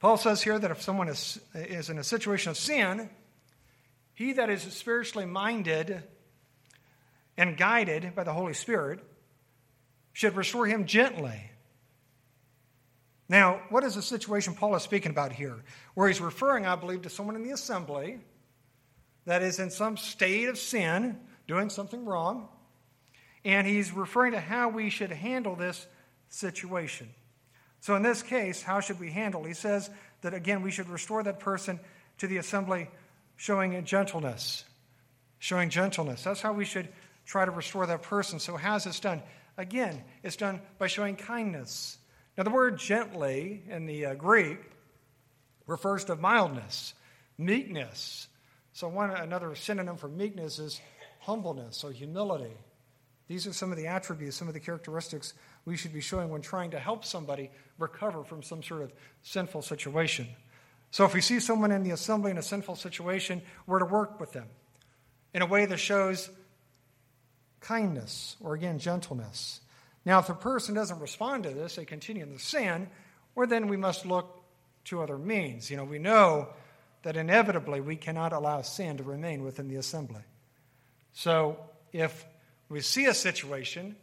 Paul 0.00 0.16
says 0.16 0.42
here 0.42 0.58
that 0.58 0.70
if 0.70 0.82
someone 0.82 1.08
is, 1.08 1.40
is 1.54 1.90
in 1.90 1.98
a 1.98 2.04
situation 2.04 2.50
of 2.50 2.56
sin, 2.56 3.08
he 4.14 4.34
that 4.34 4.50
is 4.50 4.62
spiritually 4.62 5.26
minded 5.26 6.02
and 7.36 7.56
guided 7.56 8.14
by 8.14 8.24
the 8.24 8.32
Holy 8.32 8.54
Spirit 8.54 9.00
should 10.12 10.36
restore 10.36 10.66
him 10.66 10.86
gently. 10.86 11.50
Now, 13.28 13.62
what 13.70 13.84
is 13.84 13.94
the 13.94 14.02
situation 14.02 14.54
Paul 14.54 14.76
is 14.76 14.82
speaking 14.82 15.10
about 15.10 15.32
here? 15.32 15.56
Where 15.94 16.08
he's 16.08 16.20
referring, 16.20 16.66
I 16.66 16.76
believe, 16.76 17.02
to 17.02 17.10
someone 17.10 17.36
in 17.36 17.42
the 17.42 17.50
assembly 17.50 18.20
that 19.24 19.42
is 19.42 19.58
in 19.58 19.70
some 19.70 19.96
state 19.96 20.48
of 20.48 20.58
sin, 20.58 21.18
doing 21.48 21.70
something 21.70 22.04
wrong. 22.04 22.48
And 23.44 23.66
he's 23.66 23.92
referring 23.92 24.32
to 24.32 24.40
how 24.40 24.68
we 24.68 24.90
should 24.90 25.10
handle 25.10 25.56
this 25.56 25.86
situation. 26.28 27.08
So, 27.80 27.96
in 27.96 28.02
this 28.02 28.22
case, 28.22 28.62
how 28.62 28.80
should 28.80 29.00
we 29.00 29.10
handle? 29.10 29.44
He 29.44 29.54
says 29.54 29.90
that, 30.22 30.32
again, 30.32 30.62
we 30.62 30.70
should 30.70 30.88
restore 30.88 31.22
that 31.22 31.40
person 31.40 31.80
to 32.18 32.26
the 32.26 32.36
assembly 32.36 32.88
showing 33.36 33.82
gentleness. 33.84 34.64
Showing 35.38 35.68
gentleness. 35.68 36.22
That's 36.24 36.40
how 36.40 36.52
we 36.52 36.64
should 36.64 36.88
try 37.24 37.44
to 37.44 37.50
restore 37.50 37.86
that 37.86 38.02
person. 38.02 38.38
So, 38.38 38.56
how's 38.56 38.84
this 38.84 39.00
done? 39.00 39.22
Again, 39.56 40.02
it's 40.22 40.36
done 40.36 40.60
by 40.78 40.88
showing 40.88 41.16
kindness. 41.16 41.98
Now, 42.36 42.44
the 42.44 42.50
word 42.50 42.78
gently 42.78 43.62
in 43.68 43.86
the 43.86 44.06
uh, 44.06 44.14
Greek 44.14 44.58
refers 45.66 46.04
to 46.06 46.16
mildness, 46.16 46.94
meekness. 47.38 48.28
So, 48.72 48.88
one 48.88 49.10
another 49.10 49.54
synonym 49.54 49.96
for 49.96 50.08
meekness 50.08 50.58
is 50.58 50.80
humbleness 51.20 51.84
or 51.84 51.92
humility. 51.92 52.56
These 53.28 53.46
are 53.46 53.52
some 53.52 53.70
of 53.70 53.78
the 53.78 53.86
attributes, 53.86 54.36
some 54.36 54.48
of 54.48 54.54
the 54.54 54.60
characteristics 54.60 55.32
we 55.64 55.76
should 55.76 55.94
be 55.94 56.00
showing 56.00 56.28
when 56.28 56.42
trying 56.42 56.72
to 56.72 56.78
help 56.78 57.04
somebody 57.04 57.50
recover 57.78 58.22
from 58.22 58.42
some 58.42 58.62
sort 58.62 58.82
of 58.82 58.92
sinful 59.22 59.62
situation. 59.62 60.26
So, 60.90 61.04
if 61.04 61.14
we 61.14 61.20
see 61.20 61.40
someone 61.40 61.70
in 61.70 61.84
the 61.84 61.92
assembly 61.92 62.32
in 62.32 62.38
a 62.38 62.42
sinful 62.42 62.76
situation, 62.76 63.42
we're 63.66 63.78
to 63.78 63.86
work 63.86 64.20
with 64.20 64.32
them 64.32 64.46
in 65.32 65.42
a 65.42 65.46
way 65.46 65.66
that 65.66 65.78
shows 65.78 66.30
kindness 67.64 68.36
or, 68.40 68.54
again, 68.54 68.78
gentleness. 68.78 69.60
Now, 70.04 70.18
if 70.18 70.26
the 70.26 70.34
person 70.34 70.74
doesn't 70.74 71.00
respond 71.00 71.44
to 71.44 71.50
this, 71.50 71.76
they 71.76 71.84
continue 71.84 72.22
in 72.22 72.32
the 72.32 72.38
sin, 72.38 72.88
or 73.34 73.46
then 73.46 73.68
we 73.68 73.76
must 73.76 74.06
look 74.06 74.42
to 74.84 75.02
other 75.02 75.18
means. 75.18 75.70
You 75.70 75.76
know, 75.76 75.84
we 75.84 75.98
know 75.98 76.48
that 77.02 77.16
inevitably 77.16 77.80
we 77.80 77.96
cannot 77.96 78.32
allow 78.32 78.62
sin 78.62 78.98
to 78.98 79.02
remain 79.02 79.42
within 79.42 79.68
the 79.68 79.76
assembly. 79.76 80.22
So, 81.12 81.58
if 81.92 82.24
we 82.68 82.80
see 82.80 83.06
a 83.06 83.14
situation 83.14 83.96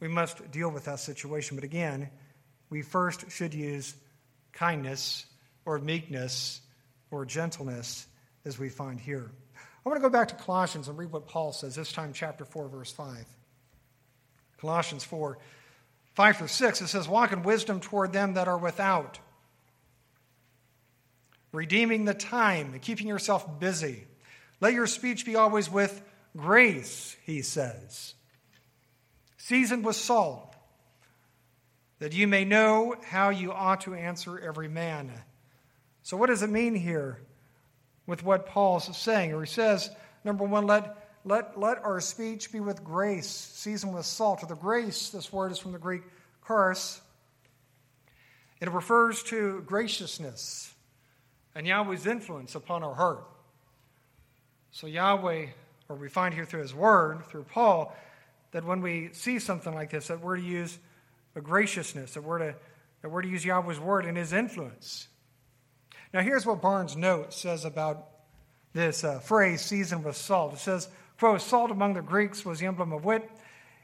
we 0.00 0.08
must 0.08 0.50
deal 0.50 0.70
with 0.70 0.84
that 0.84 1.00
situation. 1.00 1.56
But 1.56 1.64
again, 1.64 2.10
we 2.70 2.82
first 2.82 3.30
should 3.30 3.54
use 3.54 3.94
kindness 4.52 5.26
or 5.64 5.78
meekness 5.78 6.60
or 7.10 7.24
gentleness 7.24 8.06
as 8.44 8.58
we 8.58 8.68
find 8.68 9.00
here. 9.00 9.30
I 9.88 9.90
want 9.90 10.02
to 10.02 10.06
go 10.06 10.12
back 10.12 10.28
to 10.28 10.34
Colossians 10.34 10.88
and 10.88 10.98
read 10.98 11.10
what 11.10 11.28
Paul 11.28 11.50
says, 11.50 11.74
this 11.74 11.92
time, 11.92 12.12
chapter 12.12 12.44
4, 12.44 12.68
verse 12.68 12.92
5. 12.92 13.24
Colossians 14.60 15.02
4, 15.02 15.38
5 16.12 16.36
through 16.36 16.48
6, 16.48 16.80
it 16.82 16.88
says, 16.88 17.08
Walk 17.08 17.32
in 17.32 17.42
wisdom 17.42 17.80
toward 17.80 18.12
them 18.12 18.34
that 18.34 18.48
are 18.48 18.58
without, 18.58 19.18
redeeming 21.52 22.04
the 22.04 22.12
time 22.12 22.78
keeping 22.82 23.08
yourself 23.08 23.58
busy. 23.58 24.04
Let 24.60 24.74
your 24.74 24.86
speech 24.86 25.24
be 25.24 25.36
always 25.36 25.70
with 25.70 26.02
grace, 26.36 27.16
he 27.24 27.40
says 27.40 28.12
seasoned 29.38 29.86
with 29.86 29.96
salt, 29.96 30.54
that 31.98 32.12
you 32.12 32.28
may 32.28 32.44
know 32.44 32.94
how 33.06 33.30
you 33.30 33.52
ought 33.52 33.80
to 33.80 33.94
answer 33.94 34.38
every 34.38 34.68
man. 34.68 35.10
So, 36.02 36.18
what 36.18 36.26
does 36.26 36.42
it 36.42 36.50
mean 36.50 36.74
here 36.74 37.22
with 38.08 38.24
what 38.24 38.46
Paul's 38.46 38.96
saying? 38.96 39.32
Or 39.32 39.44
he 39.44 39.46
says, 39.46 39.90
number 40.24 40.42
one, 40.42 40.66
let, 40.66 40.96
let, 41.24 41.60
let 41.60 41.84
our 41.84 42.00
speech 42.00 42.50
be 42.50 42.58
with 42.58 42.82
grace, 42.82 43.28
seasoned 43.28 43.94
with 43.94 44.06
salt. 44.06 44.42
Or 44.42 44.46
the 44.46 44.56
grace, 44.56 45.10
this 45.10 45.32
word 45.32 45.52
is 45.52 45.58
from 45.58 45.72
the 45.72 45.78
Greek 45.78 46.02
charis. 46.44 47.00
It 48.60 48.72
refers 48.72 49.22
to 49.24 49.62
graciousness 49.66 50.74
and 51.54 51.66
Yahweh's 51.66 52.06
influence 52.06 52.54
upon 52.54 52.82
our 52.82 52.94
heart. 52.94 53.24
So, 54.70 54.86
Yahweh, 54.86 55.46
or 55.88 55.96
we 55.96 56.08
find 56.08 56.32
here 56.32 56.46
through 56.46 56.62
his 56.62 56.74
word, 56.74 57.26
through 57.26 57.44
Paul, 57.44 57.94
that 58.52 58.64
when 58.64 58.80
we 58.80 59.10
see 59.12 59.38
something 59.38 59.74
like 59.74 59.90
this, 59.90 60.08
that 60.08 60.20
we're 60.20 60.36
to 60.36 60.42
use 60.42 60.78
a 61.36 61.40
graciousness, 61.42 62.14
that 62.14 62.24
we're 62.24 62.38
to, 62.38 62.54
that 63.02 63.10
we're 63.10 63.22
to 63.22 63.28
use 63.28 63.44
Yahweh's 63.44 63.78
word 63.78 64.06
and 64.06 64.16
his 64.16 64.32
influence. 64.32 65.08
Now, 66.12 66.20
here's 66.20 66.46
what 66.46 66.62
Barnes' 66.62 66.96
note 66.96 67.34
says 67.34 67.64
about 67.64 68.06
this 68.72 69.04
uh, 69.04 69.18
phrase, 69.20 69.60
seasoned 69.62 70.04
with 70.04 70.16
salt. 70.16 70.54
It 70.54 70.58
says, 70.58 70.88
quote, 71.18 71.40
salt 71.42 71.70
among 71.70 71.94
the 71.94 72.02
Greeks 72.02 72.44
was 72.44 72.60
the 72.60 72.66
emblem 72.66 72.92
of 72.92 73.04
wit. 73.04 73.28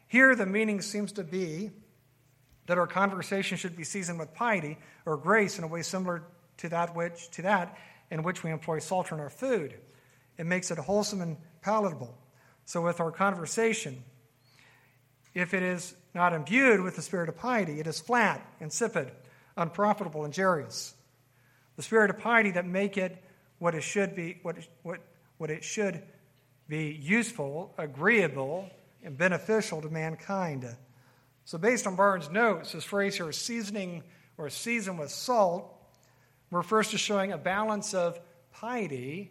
Here, 0.07 0.35
the 0.35 0.47
meaning 0.47 0.81
seems 0.81 1.13
to 1.13 1.25
be 1.25 1.71
that 2.67 2.79
our 2.79 2.87
conversation 2.87 3.59
should 3.59 3.77
be 3.77 3.85
seasoned 3.85 4.19
with 4.19 4.35
piety 4.35 4.79
or 5.05 5.17
grace 5.17 5.59
in 5.59 5.65
a 5.65 5.67
way 5.67 5.83
similar 5.83 6.23
to 6.59 6.69
that 6.71 6.95
which 6.95 7.31
to 7.33 7.43
that 7.43 7.77
in 8.11 8.23
which 8.23 8.43
we 8.43 8.51
employ 8.51 8.79
salt 8.79 9.13
in 9.13 9.21
our 9.21 9.31
food. 9.31 9.75
It 10.39 10.47
makes 10.47 10.71
it 10.71 10.79
wholesome 10.79 11.21
and 11.21 11.37
palatable. 11.63 12.17
So, 12.65 12.81
with 12.83 13.01
our 13.01 13.11
conversation, 13.11 14.03
if 15.35 15.53
it 15.53 15.63
is 15.63 15.95
not 16.15 16.33
imbued 16.33 16.81
with 16.81 16.97
the 16.97 17.03
spirit 17.03 17.29
of 17.29 17.37
piety, 17.37 17.81
it 17.81 17.87
is 17.87 18.01
flat, 18.01 18.47
insipid, 18.61 19.11
unprofitable, 19.57 20.25
injurious. 20.25 20.95
The 21.77 21.83
spirit 21.83 22.11
of 22.11 22.19
piety 22.19 22.53
that 22.53 22.67
make 22.67 22.97
it 22.97 23.23
what 23.59 23.75
it 23.75 23.83
should 23.83 24.15
be, 24.15 24.39
what, 24.43 24.57
what, 24.83 25.01
what 25.39 25.51
it 25.51 25.65
should 25.65 26.03
be 26.69 26.99
useful, 27.01 27.75
agreeable, 27.79 28.71
and 29.03 29.17
beneficial 29.17 29.83
to 29.83 29.89
mankind. 29.89 30.67
So, 31.45 31.59
based 31.59 31.87
on 31.87 31.97
Barnes' 31.97 32.31
notes, 32.31 32.73
this 32.73 32.85
phrase 32.85 33.17
here, 33.17 33.31
seasoning 33.33 34.03
or 34.39 34.49
season 34.49 34.97
with 34.97 35.11
salt, 35.11 35.71
refers 36.51 36.91
to 36.91 36.99
showing 36.99 37.33
a 37.33 37.39
balance 37.39 37.95
of 37.95 38.19
piety 38.53 39.31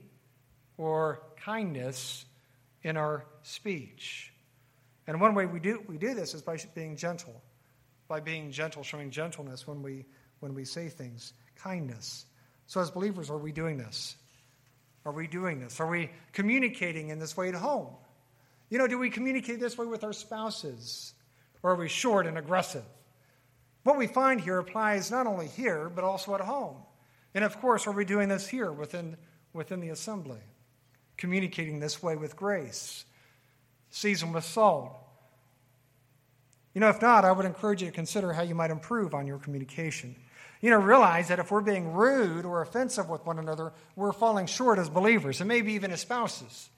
or 0.77 1.21
kindness 1.37 2.25
in 2.83 2.97
our 2.97 3.25
speech. 3.43 4.33
And 5.07 5.19
one 5.19 5.35
way 5.35 5.45
we 5.45 5.59
do, 5.59 5.83
we 5.87 5.97
do 5.97 6.13
this 6.13 6.33
is 6.33 6.41
by 6.41 6.57
being 6.75 6.95
gentle, 6.95 7.41
by 8.07 8.19
being 8.19 8.51
gentle, 8.51 8.83
showing 8.83 9.09
gentleness 9.09 9.67
when 9.67 9.81
we, 9.81 10.05
when 10.39 10.53
we 10.53 10.65
say 10.65 10.89
things, 10.89 11.33
kindness. 11.55 12.25
So, 12.67 12.81
as 12.81 12.91
believers, 12.91 13.29
are 13.29 13.37
we 13.37 13.51
doing 13.51 13.77
this? 13.77 14.15
Are 15.05 15.11
we 15.11 15.27
doing 15.27 15.59
this? 15.59 15.79
Are 15.79 15.89
we 15.89 16.09
communicating 16.31 17.09
in 17.09 17.19
this 17.19 17.35
way 17.35 17.49
at 17.49 17.55
home? 17.55 17.87
You 18.69 18.77
know, 18.77 18.87
do 18.87 18.97
we 18.97 19.09
communicate 19.09 19.59
this 19.59 19.77
way 19.77 19.85
with 19.85 20.03
our 20.03 20.13
spouses? 20.13 21.13
Or 21.61 21.71
are 21.71 21.75
we 21.75 21.89
short 21.89 22.25
and 22.25 22.37
aggressive? 22.37 22.83
What 23.83 23.97
we 23.97 24.07
find 24.07 24.39
here 24.39 24.59
applies 24.59 25.11
not 25.11 25.27
only 25.27 25.47
here, 25.47 25.89
but 25.89 26.03
also 26.03 26.33
at 26.35 26.41
home. 26.41 26.77
And 27.35 27.43
of 27.43 27.59
course, 27.59 27.85
are 27.85 27.91
we 27.91 28.05
doing 28.05 28.29
this 28.29 28.47
here 28.47 28.71
within, 28.71 29.17
within 29.51 29.81
the 29.81 29.89
assembly? 29.89 30.39
Communicating 31.17 31.79
this 31.79 32.01
way 32.01 32.15
with 32.15 32.35
grace 32.35 33.05
seasoned 33.93 34.33
with 34.33 34.43
salt. 34.43 34.91
You 36.73 36.81
know, 36.81 36.89
if 36.89 36.99
not, 36.99 37.25
I 37.25 37.31
would 37.31 37.45
encourage 37.45 37.83
you 37.83 37.89
to 37.89 37.93
consider 37.93 38.33
how 38.33 38.41
you 38.41 38.55
might 38.55 38.71
improve 38.71 39.13
on 39.13 39.27
your 39.27 39.37
communication. 39.37 40.15
You 40.63 40.69
know, 40.69 40.77
realize 40.77 41.27
that 41.27 41.39
if 41.39 41.51
we're 41.51 41.59
being 41.59 41.91
rude 41.91 42.45
or 42.45 42.61
offensive 42.61 43.09
with 43.09 43.25
one 43.25 43.37
another, 43.37 43.73
we're 43.97 44.13
falling 44.13 44.45
short 44.45 44.79
as 44.79 44.89
believers, 44.89 45.41
and 45.41 45.47
maybe 45.49 45.73
even 45.73 45.91
as 45.91 45.99
spouses. 45.99 46.69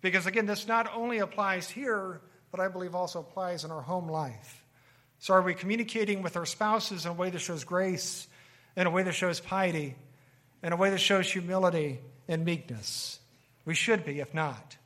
Because 0.00 0.26
again, 0.26 0.46
this 0.46 0.66
not 0.66 0.92
only 0.92 1.18
applies 1.18 1.70
here, 1.70 2.20
but 2.50 2.58
I 2.58 2.66
believe 2.66 2.96
also 2.96 3.20
applies 3.20 3.62
in 3.62 3.70
our 3.70 3.80
home 3.80 4.08
life. 4.08 4.64
So, 5.20 5.34
are 5.34 5.40
we 5.40 5.54
communicating 5.54 6.20
with 6.20 6.36
our 6.36 6.44
spouses 6.44 7.04
in 7.04 7.12
a 7.12 7.14
way 7.14 7.30
that 7.30 7.38
shows 7.38 7.62
grace, 7.62 8.26
in 8.76 8.88
a 8.88 8.90
way 8.90 9.04
that 9.04 9.12
shows 9.12 9.38
piety, 9.38 9.94
in 10.64 10.72
a 10.72 10.76
way 10.76 10.90
that 10.90 10.98
shows 10.98 11.30
humility 11.30 12.00
and 12.26 12.44
meekness? 12.44 13.20
We 13.64 13.76
should 13.76 14.04
be, 14.04 14.18
if 14.18 14.34
not. 14.34 14.76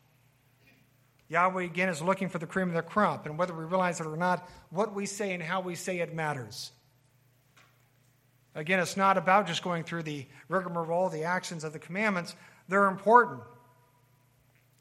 Yahweh 1.31 1.65
again 1.65 1.89
is 1.89 2.03
looking 2.03 2.29
for 2.29 2.39
the 2.39 2.47
cream 2.47 2.69
of 2.69 2.75
the 2.75 2.83
crop, 2.83 3.25
and 3.25 3.39
whether 3.39 3.55
we 3.55 3.65
realize 3.65 3.99
it 3.99 4.07
or 4.07 4.19
not, 4.19 4.47
what 4.69 4.95
we 4.95 5.07
say 5.07 5.33
and 5.33 5.43
how 5.43 5.63
we 5.63 5.75
say 5.75 6.01
it 6.01 6.15
matters. 6.15 6.73
Again, 8.57 8.81
it's 8.81 8.97
not 8.97 9.19
about 9.19 9.47
just 9.47 9.63
going 9.63 9.85
through 9.85 10.03
the 10.03 10.27
rigmarole, 10.49 11.11
the 11.11 11.25
actions 11.25 11.63
of 11.63 11.73
the 11.73 11.79
commandments. 11.79 12.35
They're 12.69 12.87
important. 12.87 13.43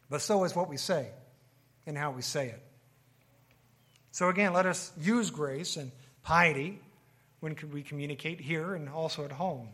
But 0.09 0.21
so 0.21 0.43
is 0.45 0.55
what 0.55 0.69
we 0.69 0.78
say 0.78 1.09
and 1.86 1.97
how 1.97 2.11
we 2.11 2.23
say 2.23 2.47
it. 2.47 2.63
So, 4.11 4.30
again, 4.30 4.53
let 4.53 4.65
us 4.65 4.91
use 4.99 5.30
grace 5.30 5.76
and 5.76 5.91
piety 6.23 6.80
when 7.41 7.55
we 7.71 7.84
communicate 7.84 8.39
here 8.39 8.73
and 8.73 8.89
also 8.89 9.26
at 9.26 9.32
home. 9.32 9.67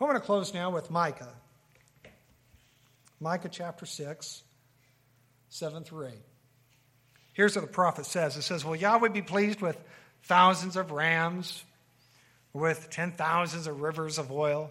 I'm 0.00 0.06
going 0.06 0.18
to 0.18 0.24
close 0.24 0.54
now 0.54 0.70
with 0.70 0.90
Micah. 0.90 1.34
Micah 3.20 3.48
chapter 3.50 3.84
6. 3.84 4.42
7 5.52 5.84
through 5.84 6.06
8. 6.06 6.12
Here's 7.34 7.54
what 7.54 7.60
the 7.60 7.70
prophet 7.70 8.06
says 8.06 8.38
It 8.38 8.42
says, 8.42 8.64
Will 8.64 8.74
Yahweh 8.74 9.08
be 9.08 9.20
pleased 9.20 9.60
with 9.60 9.78
thousands 10.22 10.76
of 10.76 10.90
rams, 10.90 11.62
with 12.52 12.90
ten 12.90 13.12
thousands 13.12 13.66
of 13.66 13.80
rivers 13.80 14.18
of 14.18 14.30
oil? 14.30 14.70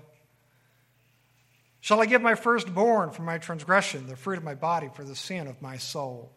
Shall 1.79 2.01
I 2.01 2.05
give 2.05 2.21
my 2.21 2.35
firstborn 2.35 3.09
for 3.09 3.23
my 3.23 3.39
transgression, 3.39 4.07
the 4.07 4.15
fruit 4.15 4.37
of 4.37 4.43
my 4.43 4.53
body 4.53 4.89
for 4.93 5.03
the 5.03 5.15
sin 5.15 5.47
of 5.47 5.61
my 5.61 5.77
soul? 5.77 6.31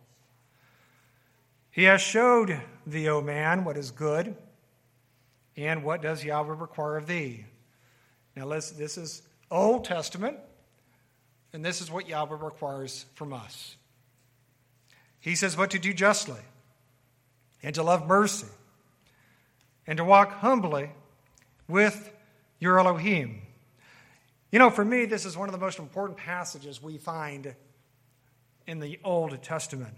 He 1.71 1.85
has 1.85 2.01
showed 2.01 2.61
thee, 2.87 3.09
O 3.09 3.21
man, 3.21 3.65
what 3.65 3.77
is 3.77 3.91
good, 3.91 4.37
and 5.57 5.85
what 5.85 6.01
does 6.01 6.25
Yahweh 6.25 6.55
require 6.57 6.97
of 6.97 7.07
thee. 7.07 7.45
Now, 8.35 8.49
this 8.49 8.97
is 8.97 9.23
Old 9.51 9.85
Testament, 9.85 10.39
and 11.53 11.65
this 11.65 11.81
is 11.81 11.91
what 11.91 12.09
Yahweh 12.09 12.39
requires 12.41 13.05
from 13.15 13.33
us. 13.33 13.77
He 15.21 15.35
says, 15.35 15.57
but 15.57 15.71
to 15.73 15.79
do 15.79 15.93
justly, 15.93 16.41
and 17.63 17.75
to 17.75 17.83
love 17.83 18.07
mercy, 18.07 18.49
and 19.87 19.99
to 19.99 20.05
walk 20.05 20.33
humbly 20.33 20.91
with 21.69 22.13
your 22.59 22.79
Elohim. 22.79 23.43
You 24.51 24.59
know, 24.59 24.71
for 24.71 24.85
me, 24.85 25.05
this 25.07 25.25
is 25.25 25.37
one 25.37 25.49
of 25.49 25.53
the 25.53 25.59
most 25.59 25.79
important 25.79 26.19
passages 26.19 26.83
we 26.83 26.99
find 26.99 27.55
in 28.67 28.81
the 28.81 28.99
Old 29.05 29.43
Testament. 29.43 29.95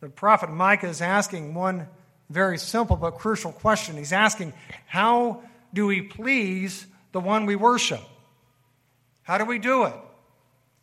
The 0.00 0.08
prophet 0.08 0.50
Micah 0.50 0.88
is 0.88 1.00
asking 1.00 1.54
one 1.54 1.88
very 2.30 2.58
simple 2.58 2.96
but 2.96 3.12
crucial 3.12 3.52
question. 3.52 3.96
He's 3.96 4.12
asking, 4.12 4.52
How 4.86 5.42
do 5.72 5.86
we 5.86 6.02
please 6.02 6.86
the 7.12 7.20
one 7.20 7.46
we 7.46 7.56
worship? 7.56 8.00
How 9.22 9.38
do 9.38 9.44
we 9.44 9.58
do 9.58 9.84
it? 9.84 9.94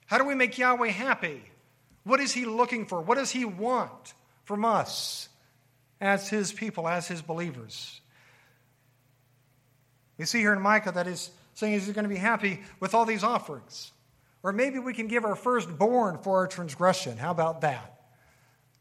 How 0.06 0.18
do 0.18 0.26
we 0.26 0.36
make 0.36 0.58
Yahweh 0.58 0.90
happy? 0.90 1.42
What 2.04 2.20
is 2.20 2.34
he 2.34 2.46
looking 2.46 2.86
for? 2.86 3.02
What 3.02 3.18
does 3.18 3.32
he 3.32 3.46
want 3.46 4.14
from 4.46 4.66
us 4.66 5.30
as 6.00 6.30
his 6.30 6.52
people, 6.54 6.88
as 6.88 7.08
his 7.08 7.22
believers? 7.22 8.02
We 10.20 10.26
see 10.26 10.40
here 10.40 10.54
in 10.54 10.62
Micah 10.62 10.92
that 10.92 11.08
he's 11.08 11.32
saying 11.56 11.74
he's 11.74 11.90
going 11.90 12.04
to 12.04 12.10
be 12.10 12.18
happy 12.18 12.62
with 12.80 12.94
all 12.94 13.06
these 13.06 13.24
offerings. 13.24 13.92
Or 14.44 14.52
maybe 14.52 14.78
we 14.78 14.94
can 14.94 15.08
give 15.08 15.26
our 15.26 15.36
firstborn 15.36 16.20
for 16.20 16.38
our 16.40 16.48
transgression. 16.48 17.18
How 17.18 17.32
about 17.32 17.62
that? 17.62 17.96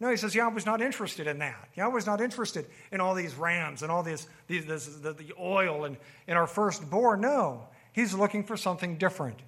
No, 0.01 0.11
he 0.11 0.17
says 0.17 0.35
Yahweh's 0.35 0.67
not 0.67 0.81
interested 0.81 1.27
in 1.27 1.39
that. 1.39 1.71
Yahweh's 1.75 2.07
not 2.07 2.21
interested 2.21 2.67
in 2.93 3.01
all 3.01 3.15
these 3.15 3.35
rams 3.35 3.83
and 3.83 3.91
all 3.91 4.03
this, 4.03 4.29
these, 4.47 4.65
this, 4.67 4.87
the, 4.87 5.13
the 5.13 5.33
oil 5.41 5.85
and, 5.85 5.97
and 6.29 6.39
our 6.39 6.47
firstborn. 6.47 7.21
No, 7.21 7.67
he's 7.93 8.15
looking 8.15 8.45
for 8.45 8.57
something 8.57 8.97
different. 8.97 9.41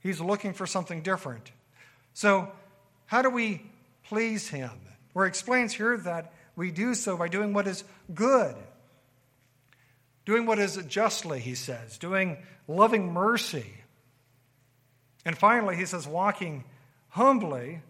He's 0.00 0.20
looking 0.20 0.52
for 0.52 0.66
something 0.66 1.02
different. 1.02 1.50
So, 2.14 2.52
how 3.06 3.22
do 3.22 3.30
we 3.30 3.62
please 4.04 4.48
him? 4.48 4.70
Where 5.12 5.26
it 5.26 5.30
explains 5.30 5.72
here 5.72 5.96
that 5.98 6.32
we 6.54 6.70
do 6.70 6.94
so 6.94 7.16
by 7.16 7.28
doing 7.28 7.52
what 7.52 7.66
is 7.66 7.82
good, 8.14 8.54
doing 10.26 10.44
what 10.44 10.58
is 10.58 10.76
justly, 10.88 11.40
he 11.40 11.54
says, 11.54 11.96
doing 11.96 12.36
loving 12.68 13.12
mercy. 13.12 13.72
And 15.24 15.38
finally, 15.38 15.76
he 15.76 15.86
says, 15.86 16.06
walking 16.06 16.64
humbly 17.08 17.80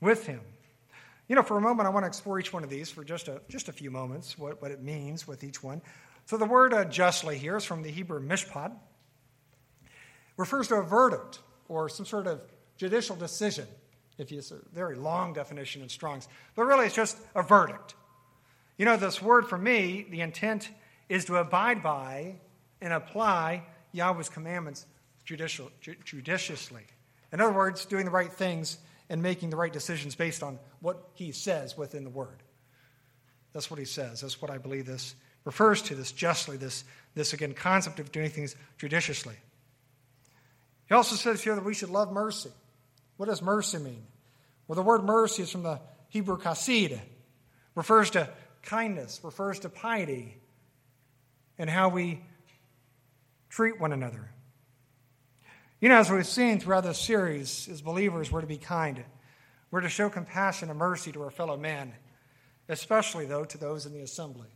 with 0.00 0.26
him. 0.26 0.40
You 1.28 1.36
know, 1.36 1.42
for 1.42 1.58
a 1.58 1.60
moment, 1.60 1.86
I 1.86 1.90
want 1.90 2.04
to 2.04 2.08
explore 2.08 2.40
each 2.40 2.52
one 2.52 2.64
of 2.64 2.70
these 2.70 2.90
for 2.90 3.04
just 3.04 3.28
a, 3.28 3.42
just 3.48 3.68
a 3.68 3.72
few 3.72 3.90
moments, 3.90 4.38
what, 4.38 4.60
what 4.62 4.70
it 4.70 4.82
means 4.82 5.28
with 5.28 5.44
each 5.44 5.62
one. 5.62 5.82
So 6.24 6.38
the 6.38 6.46
word 6.46 6.72
uh, 6.72 6.86
justly 6.86 7.38
here 7.38 7.56
is 7.56 7.64
from 7.64 7.82
the 7.82 7.90
Hebrew 7.90 8.20
mishpat. 8.20 8.72
Refers 10.38 10.68
to 10.68 10.76
a 10.76 10.82
verdict 10.82 11.40
or 11.68 11.88
some 11.90 12.06
sort 12.06 12.26
of 12.26 12.40
judicial 12.78 13.14
decision, 13.14 13.66
if 14.16 14.32
you, 14.32 14.38
it's 14.38 14.52
a 14.52 14.58
very 14.72 14.96
long 14.96 15.34
definition 15.34 15.82
in 15.82 15.88
Strong's. 15.90 16.28
But 16.54 16.64
really, 16.64 16.86
it's 16.86 16.94
just 16.94 17.18
a 17.34 17.42
verdict. 17.42 17.94
You 18.78 18.86
know, 18.86 18.96
this 18.96 19.20
word 19.20 19.48
for 19.48 19.58
me, 19.58 20.06
the 20.08 20.22
intent 20.22 20.70
is 21.08 21.24
to 21.26 21.36
abide 21.36 21.82
by 21.82 22.36
and 22.80 22.92
apply 22.92 23.64
Yahweh's 23.92 24.28
commandments 24.28 24.86
judicial, 25.24 25.70
judiciously. 26.04 26.84
In 27.32 27.40
other 27.40 27.52
words, 27.52 27.84
doing 27.84 28.04
the 28.04 28.10
right 28.10 28.32
things 28.32 28.78
and 29.10 29.22
making 29.22 29.50
the 29.50 29.56
right 29.56 29.72
decisions 29.72 30.14
based 30.14 30.42
on 30.42 30.58
what 30.80 31.10
he 31.14 31.32
says 31.32 31.76
within 31.76 32.04
the 32.04 32.10
word. 32.10 32.42
That's 33.52 33.70
what 33.70 33.78
he 33.78 33.86
says. 33.86 34.20
That's 34.20 34.40
what 34.40 34.50
I 34.50 34.58
believe 34.58 34.86
this 34.86 35.14
refers 35.44 35.82
to, 35.82 35.94
this 35.94 36.12
justly, 36.12 36.56
this, 36.56 36.84
this 37.14 37.32
again, 37.32 37.54
concept 37.54 38.00
of 38.00 38.12
doing 38.12 38.30
things 38.30 38.54
judiciously. 38.76 39.34
He 40.88 40.94
also 40.94 41.16
says 41.16 41.42
here 41.42 41.54
that 41.54 41.64
we 41.64 41.74
should 41.74 41.90
love 41.90 42.12
mercy. 42.12 42.50
What 43.16 43.26
does 43.26 43.42
mercy 43.42 43.78
mean? 43.78 44.04
Well, 44.66 44.76
the 44.76 44.82
word 44.82 45.04
mercy 45.04 45.42
is 45.42 45.50
from 45.50 45.62
the 45.62 45.80
Hebrew 46.08 46.38
chesed, 46.38 46.98
refers 47.74 48.10
to 48.10 48.28
kindness, 48.62 49.20
refers 49.22 49.60
to 49.60 49.68
piety, 49.68 50.36
and 51.58 51.68
how 51.68 51.88
we 51.88 52.22
treat 53.48 53.80
one 53.80 53.92
another. 53.92 54.30
You 55.80 55.88
know, 55.88 55.96
as 55.96 56.10
we've 56.10 56.26
seen 56.26 56.60
throughout 56.60 56.84
this 56.84 56.98
series, 56.98 57.68
as 57.68 57.80
believers, 57.80 58.32
we're 58.32 58.40
to 58.40 58.46
be 58.46 58.58
kind. 58.58 59.04
We're 59.70 59.82
to 59.82 59.88
show 59.88 60.10
compassion 60.10 60.70
and 60.70 60.78
mercy 60.78 61.12
to 61.12 61.22
our 61.22 61.30
fellow 61.30 61.56
men, 61.56 61.92
especially, 62.68 63.26
though, 63.26 63.44
to 63.44 63.58
those 63.58 63.86
in 63.86 63.92
the 63.92 64.00
assembly. 64.00 64.48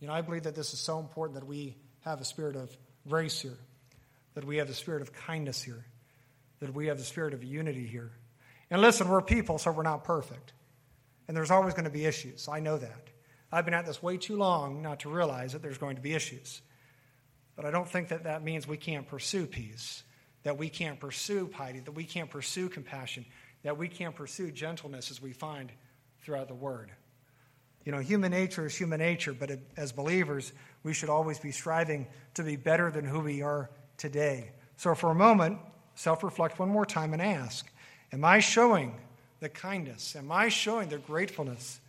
You 0.00 0.08
know, 0.08 0.14
I 0.14 0.22
believe 0.22 0.42
that 0.42 0.54
this 0.54 0.72
is 0.72 0.80
so 0.80 0.98
important 0.98 1.38
that 1.38 1.46
we 1.46 1.76
have 2.00 2.20
a 2.20 2.24
spirit 2.24 2.56
of 2.56 2.76
grace 3.08 3.40
here, 3.40 3.58
that 4.34 4.44
we 4.44 4.56
have 4.56 4.66
the 4.66 4.74
spirit 4.74 5.02
of 5.02 5.12
kindness 5.12 5.62
here, 5.62 5.84
that 6.60 6.74
we 6.74 6.86
have 6.86 6.98
the 6.98 7.04
spirit 7.04 7.32
of 7.32 7.44
unity 7.44 7.86
here. 7.86 8.10
And 8.70 8.82
listen, 8.82 9.08
we're 9.08 9.22
people, 9.22 9.58
so 9.58 9.70
we're 9.70 9.82
not 9.82 10.04
perfect. 10.04 10.52
And 11.28 11.36
there's 11.36 11.50
always 11.50 11.74
going 11.74 11.84
to 11.84 11.90
be 11.90 12.06
issues. 12.06 12.48
I 12.48 12.60
know 12.60 12.76
that. 12.76 13.08
I've 13.54 13.64
been 13.64 13.74
at 13.74 13.86
this 13.86 14.02
way 14.02 14.16
too 14.16 14.36
long 14.36 14.82
not 14.82 15.00
to 15.00 15.08
realize 15.08 15.52
that 15.52 15.62
there's 15.62 15.78
going 15.78 15.96
to 15.96 16.02
be 16.02 16.12
issues. 16.12 16.60
But 17.56 17.64
I 17.64 17.70
don't 17.70 17.88
think 17.88 18.08
that 18.08 18.24
that 18.24 18.42
means 18.42 18.66
we 18.66 18.76
can't 18.76 19.06
pursue 19.06 19.46
peace 19.46 20.02
that 20.44 20.58
we 20.58 20.68
can't 20.68 21.00
pursue 21.00 21.48
piety, 21.48 21.80
that 21.80 21.92
we 21.92 22.04
can't 22.04 22.30
pursue 22.30 22.68
compassion, 22.68 23.24
that 23.62 23.76
we 23.76 23.88
can't 23.88 24.14
pursue 24.14 24.50
gentleness 24.50 25.10
as 25.10 25.20
we 25.20 25.32
find 25.32 25.72
throughout 26.22 26.48
the 26.48 26.54
Word. 26.54 26.90
You 27.84 27.92
know, 27.92 27.98
human 27.98 28.30
nature 28.30 28.66
is 28.66 28.76
human 28.76 29.00
nature, 29.00 29.32
but 29.32 29.50
as 29.76 29.92
believers, 29.92 30.52
we 30.82 30.94
should 30.94 31.10
always 31.10 31.38
be 31.38 31.50
striving 31.50 32.06
to 32.34 32.42
be 32.42 32.56
better 32.56 32.90
than 32.90 33.04
who 33.04 33.20
we 33.20 33.42
are 33.42 33.70
today. 33.96 34.52
So, 34.76 34.94
for 34.94 35.10
a 35.10 35.14
moment, 35.14 35.58
self 35.94 36.22
reflect 36.22 36.58
one 36.58 36.68
more 36.68 36.86
time 36.86 37.12
and 37.12 37.20
ask 37.20 37.66
Am 38.12 38.24
I 38.24 38.38
showing 38.38 38.94
the 39.40 39.48
kindness? 39.48 40.14
Am 40.16 40.30
I 40.30 40.48
showing 40.48 40.88
the 40.88 40.98
gratefulness, 40.98 41.80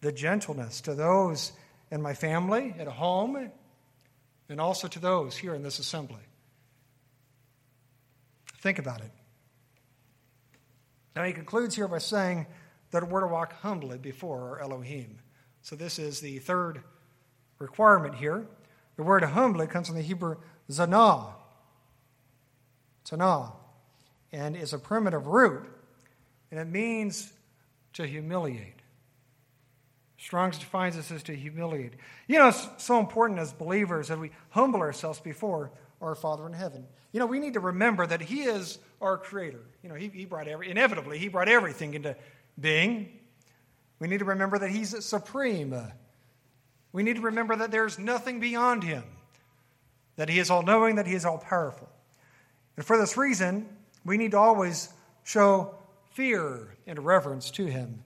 the 0.00 0.12
gentleness 0.12 0.80
to 0.82 0.94
those 0.94 1.52
in 1.90 2.02
my 2.02 2.14
family, 2.14 2.74
at 2.78 2.86
home, 2.86 3.50
and 4.48 4.60
also 4.60 4.88
to 4.88 4.98
those 4.98 5.36
here 5.36 5.54
in 5.54 5.62
this 5.62 5.78
assembly? 5.78 6.22
Think 8.60 8.78
about 8.78 9.00
it. 9.00 9.10
Now, 11.14 11.24
he 11.24 11.32
concludes 11.32 11.76
here 11.76 11.86
by 11.86 11.98
saying 11.98 12.46
that 12.90 13.08
we're 13.08 13.20
to 13.20 13.26
walk 13.26 13.52
humbly 13.60 13.98
before 13.98 14.50
our 14.50 14.60
Elohim. 14.60 15.18
So, 15.62 15.76
this 15.76 15.98
is 15.98 16.20
the 16.20 16.38
third 16.38 16.82
requirement 17.58 18.14
here. 18.14 18.46
The 18.96 19.02
word 19.02 19.22
humbly 19.22 19.66
comes 19.66 19.88
from 19.88 19.96
the 19.96 20.02
Hebrew 20.02 20.36
zanah, 20.70 21.34
tanah, 23.04 23.52
and 24.32 24.56
is 24.56 24.72
a 24.72 24.78
primitive 24.78 25.26
root, 25.26 25.66
and 26.50 26.60
it 26.60 26.66
means 26.66 27.32
to 27.94 28.06
humiliate. 28.06 28.73
Strong's 30.24 30.56
defines 30.56 30.96
this 30.96 31.10
as 31.10 31.22
to 31.24 31.36
humiliate. 31.36 31.92
You 32.28 32.38
know, 32.38 32.48
it's 32.48 32.66
so 32.78 32.98
important 32.98 33.38
as 33.40 33.52
believers 33.52 34.08
that 34.08 34.18
we 34.18 34.30
humble 34.48 34.80
ourselves 34.80 35.20
before 35.20 35.70
our 36.00 36.14
Father 36.14 36.46
in 36.46 36.54
heaven. 36.54 36.86
You 37.12 37.20
know, 37.20 37.26
we 37.26 37.38
need 37.38 37.52
to 37.52 37.60
remember 37.60 38.06
that 38.06 38.22
He 38.22 38.44
is 38.44 38.78
our 39.02 39.18
Creator. 39.18 39.60
You 39.82 39.90
know, 39.90 39.96
He, 39.96 40.08
he 40.08 40.24
brought 40.24 40.48
every, 40.48 40.70
inevitably, 40.70 41.18
He 41.18 41.28
brought 41.28 41.50
everything 41.50 41.92
into 41.92 42.16
being. 42.58 43.10
We 43.98 44.08
need 44.08 44.20
to 44.20 44.24
remember 44.24 44.58
that 44.58 44.70
He's 44.70 45.04
supreme. 45.04 45.76
We 46.90 47.02
need 47.02 47.16
to 47.16 47.22
remember 47.22 47.56
that 47.56 47.70
there's 47.70 47.98
nothing 47.98 48.40
beyond 48.40 48.82
Him, 48.82 49.04
that 50.16 50.30
He 50.30 50.38
is 50.38 50.48
all 50.48 50.62
knowing, 50.62 50.94
that 50.94 51.06
He 51.06 51.14
is 51.14 51.26
all 51.26 51.36
powerful. 51.36 51.90
And 52.78 52.86
for 52.86 52.96
this 52.96 53.18
reason, 53.18 53.68
we 54.06 54.16
need 54.16 54.30
to 54.30 54.38
always 54.38 54.88
show 55.22 55.74
fear 56.14 56.78
and 56.86 57.04
reverence 57.04 57.50
to 57.50 57.66
Him. 57.66 58.04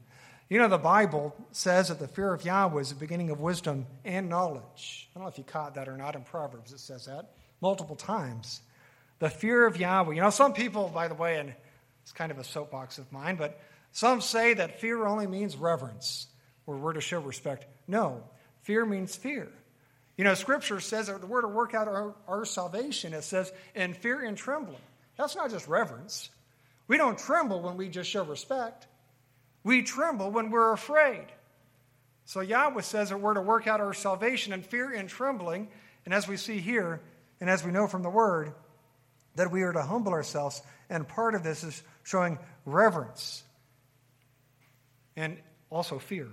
You 0.48 0.58
know, 0.58 0.68
the 0.68 0.78
Bible 0.78 1.36
says 1.52 1.88
that 1.88 1.98
the 1.98 2.08
fear 2.08 2.32
of 2.32 2.44
Yahweh 2.44 2.80
is 2.80 2.88
the 2.88 2.94
beginning 2.94 3.30
of 3.30 3.38
wisdom 3.38 3.86
and 4.04 4.30
knowledge. 4.30 5.08
I 5.10 5.18
don't 5.18 5.24
know 5.24 5.28
if 5.28 5.36
you 5.36 5.44
caught 5.44 5.74
that 5.74 5.88
or 5.88 5.96
not 5.96 6.16
in 6.16 6.22
Proverbs, 6.22 6.72
it 6.72 6.80
says 6.80 7.06
that 7.06 7.32
multiple 7.60 7.96
times. 7.96 8.60
The 9.18 9.28
fear 9.28 9.66
of 9.66 9.76
Yahweh. 9.76 10.14
You 10.14 10.22
know, 10.22 10.30
some 10.30 10.52
people, 10.52 10.90
by 10.94 11.08
the 11.08 11.14
way, 11.14 11.38
and 11.38 11.52
it's 12.02 12.12
kind 12.12 12.30
of 12.30 12.38
a 12.38 12.44
soapbox 12.44 12.98
of 12.98 13.10
mine, 13.12 13.36
but 13.36 13.60
some 13.92 14.20
say 14.20 14.54
that 14.54 14.80
fear 14.80 15.06
only 15.06 15.26
means 15.26 15.56
reverence, 15.56 16.28
or 16.66 16.76
we're 16.76 16.92
to 16.92 17.00
show 17.00 17.20
respect. 17.20 17.66
No, 17.86 18.22
fear 18.62 18.86
means 18.86 19.16
fear. 19.16 19.48
You 20.16 20.24
know, 20.24 20.34
Scripture 20.34 20.80
says 20.80 21.06
that 21.06 21.26
we're 21.28 21.42
to 21.42 21.48
work 21.48 21.74
out 21.74 21.88
our, 21.88 22.14
our 22.26 22.44
salvation. 22.44 23.12
It 23.12 23.22
says, 23.22 23.52
in 23.74 23.94
fear 23.94 24.24
and 24.24 24.36
trembling. 24.36 24.80
That's 25.16 25.36
not 25.36 25.50
just 25.50 25.68
reverence. 25.68 26.30
We 26.86 26.96
don't 26.96 27.18
tremble 27.18 27.60
when 27.60 27.76
we 27.76 27.88
just 27.88 28.08
show 28.08 28.24
respect. 28.24 28.86
We 29.68 29.82
tremble 29.82 30.30
when 30.30 30.50
we're 30.50 30.72
afraid. 30.72 31.26
So 32.24 32.40
Yahweh 32.40 32.80
says 32.80 33.10
that 33.10 33.18
we're 33.18 33.34
to 33.34 33.42
work 33.42 33.66
out 33.66 33.80
our 33.80 33.92
salvation 33.92 34.54
in 34.54 34.62
fear 34.62 34.94
and 34.94 35.10
trembling. 35.10 35.68
And 36.06 36.14
as 36.14 36.26
we 36.26 36.38
see 36.38 36.58
here, 36.58 37.02
and 37.38 37.50
as 37.50 37.62
we 37.62 37.70
know 37.70 37.86
from 37.86 38.02
the 38.02 38.08
word, 38.08 38.54
that 39.34 39.50
we 39.50 39.60
are 39.64 39.72
to 39.74 39.82
humble 39.82 40.12
ourselves. 40.12 40.62
And 40.88 41.06
part 41.06 41.34
of 41.34 41.42
this 41.42 41.64
is 41.64 41.82
showing 42.02 42.38
reverence 42.64 43.42
and 45.16 45.36
also 45.68 45.98
fear. 45.98 46.28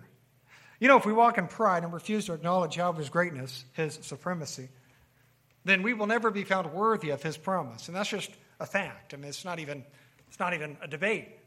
You 0.79 0.88
know, 0.88 0.95
if 0.95 1.05
we 1.05 1.11
walk 1.11 1.38
in 1.38 1.47
pride 1.47 1.83
and 1.83 1.91
refuse 1.91 2.27
to 2.27 2.33
acknowledge 2.33 2.77
Yahweh's 2.77 3.09
greatness, 3.09 3.65
his 3.73 3.99
supremacy, 4.01 4.69
then 5.65 5.83
we 5.83 5.91
will 5.91 6.07
never 6.07 6.31
be 6.31 6.45
found 6.45 6.71
worthy 6.71 7.09
of 7.09 7.21
his 7.21 7.36
promise. 7.36 7.89
And 7.89 7.97
that's 7.97 8.11
just 8.11 8.31
a 8.61 8.65
fact. 8.65 9.13
I 9.13 9.17
mean, 9.17 9.27
it's 9.27 9.43
not 9.43 9.59
even, 9.59 9.83
it's 10.29 10.39
not 10.39 10.53
even 10.53 10.77
a 10.81 10.88
debate. 10.88 11.39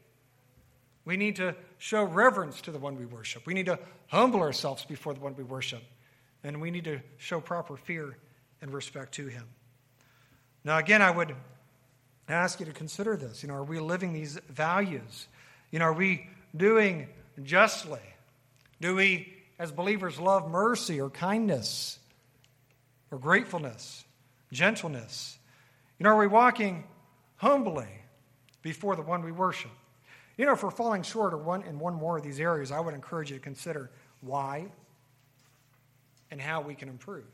We 1.05 1.17
need 1.17 1.37
to 1.37 1.55
show 1.77 2.03
reverence 2.03 2.61
to 2.61 2.71
the 2.71 2.79
one 2.79 2.97
we 2.97 3.05
worship. 3.05 3.45
We 3.45 3.53
need 3.53 3.65
to 3.67 3.79
humble 4.07 4.41
ourselves 4.41 4.85
before 4.85 5.13
the 5.13 5.19
one 5.19 5.35
we 5.35 5.43
worship. 5.43 5.81
And 6.43 6.61
we 6.61 6.71
need 6.71 6.85
to 6.85 7.01
show 7.17 7.41
proper 7.41 7.77
fear 7.77 8.17
and 8.61 8.73
respect 8.73 9.13
to 9.15 9.27
him. 9.27 9.45
Now, 10.63 10.77
again, 10.77 11.01
I 11.01 11.11
would 11.11 11.35
ask 12.27 12.59
you 12.59 12.65
to 12.65 12.71
consider 12.71 13.17
this. 13.17 13.41
You 13.43 13.49
know, 13.49 13.55
are 13.55 13.63
we 13.63 13.79
living 13.79 14.13
these 14.13 14.37
values? 14.49 15.27
You 15.71 15.79
know, 15.79 15.85
are 15.85 15.93
we 15.93 16.27
doing 16.55 17.07
justly? 17.43 18.01
Do 18.81 18.95
we, 18.95 19.33
as 19.57 19.71
believers, 19.71 20.19
love 20.19 20.49
mercy 20.49 21.01
or 21.01 21.09
kindness 21.09 21.99
or 23.11 23.17
gratefulness, 23.17 24.03
gentleness? 24.51 25.37
You 25.97 26.03
know, 26.03 26.11
are 26.11 26.19
we 26.19 26.27
walking 26.27 26.85
humbly 27.37 27.89
before 28.61 28.95
the 28.95 29.01
one 29.01 29.23
we 29.23 29.31
worship? 29.31 29.71
You 30.39 30.45
know, 30.45 30.53
if 30.53 30.63
we're 30.63 30.71
falling 30.71 31.03
short 31.03 31.33
of 31.33 31.45
one, 31.45 31.63
in 31.63 31.79
one 31.79 31.95
more 31.95 32.15
of 32.15 32.23
these 32.23 32.39
areas, 32.39 32.71
I 32.71 32.79
would 32.79 32.93
encourage 32.93 33.29
you 33.29 33.35
to 33.35 33.43
consider 33.43 33.91
why 34.21 34.67
and 36.31 36.39
how 36.39 36.61
we 36.61 36.75
can 36.75 36.87
improve. 36.87 37.25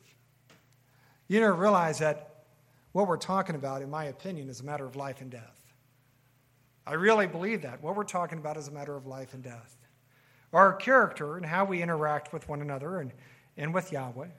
You 1.28 1.40
know, 1.40 1.52
realize 1.52 2.00
that 2.00 2.46
what 2.94 3.08
we're 3.08 3.18
talking 3.18 3.56
about, 3.56 3.84
in 3.84 3.92
my 3.92 4.06
opinion, 4.06 4.50
is 4.50 4.60
a 4.62 4.64
matter 4.64 4.88
of 4.88 4.96
life 4.96 5.22
and 5.22 5.30
death. 5.30 5.62
I 6.88 6.96
really 6.96 7.28
believe 7.28 7.62
that. 7.62 7.84
What 7.84 7.96
we're 7.96 8.06
talking 8.06 8.40
about 8.40 8.58
is 8.58 8.70
a 8.70 8.72
matter 8.72 8.96
of 8.96 9.06
life 9.06 9.36
and 9.36 9.44
death. 9.44 9.78
Our 10.52 10.74
character 10.74 11.38
and 11.38 11.46
how 11.46 11.66
we 11.66 11.84
interact 11.84 12.34
with 12.34 12.50
one 12.50 12.64
another 12.64 12.98
and, 12.98 13.12
and 13.56 13.72
with 13.72 13.92
Yahweh 13.92 14.30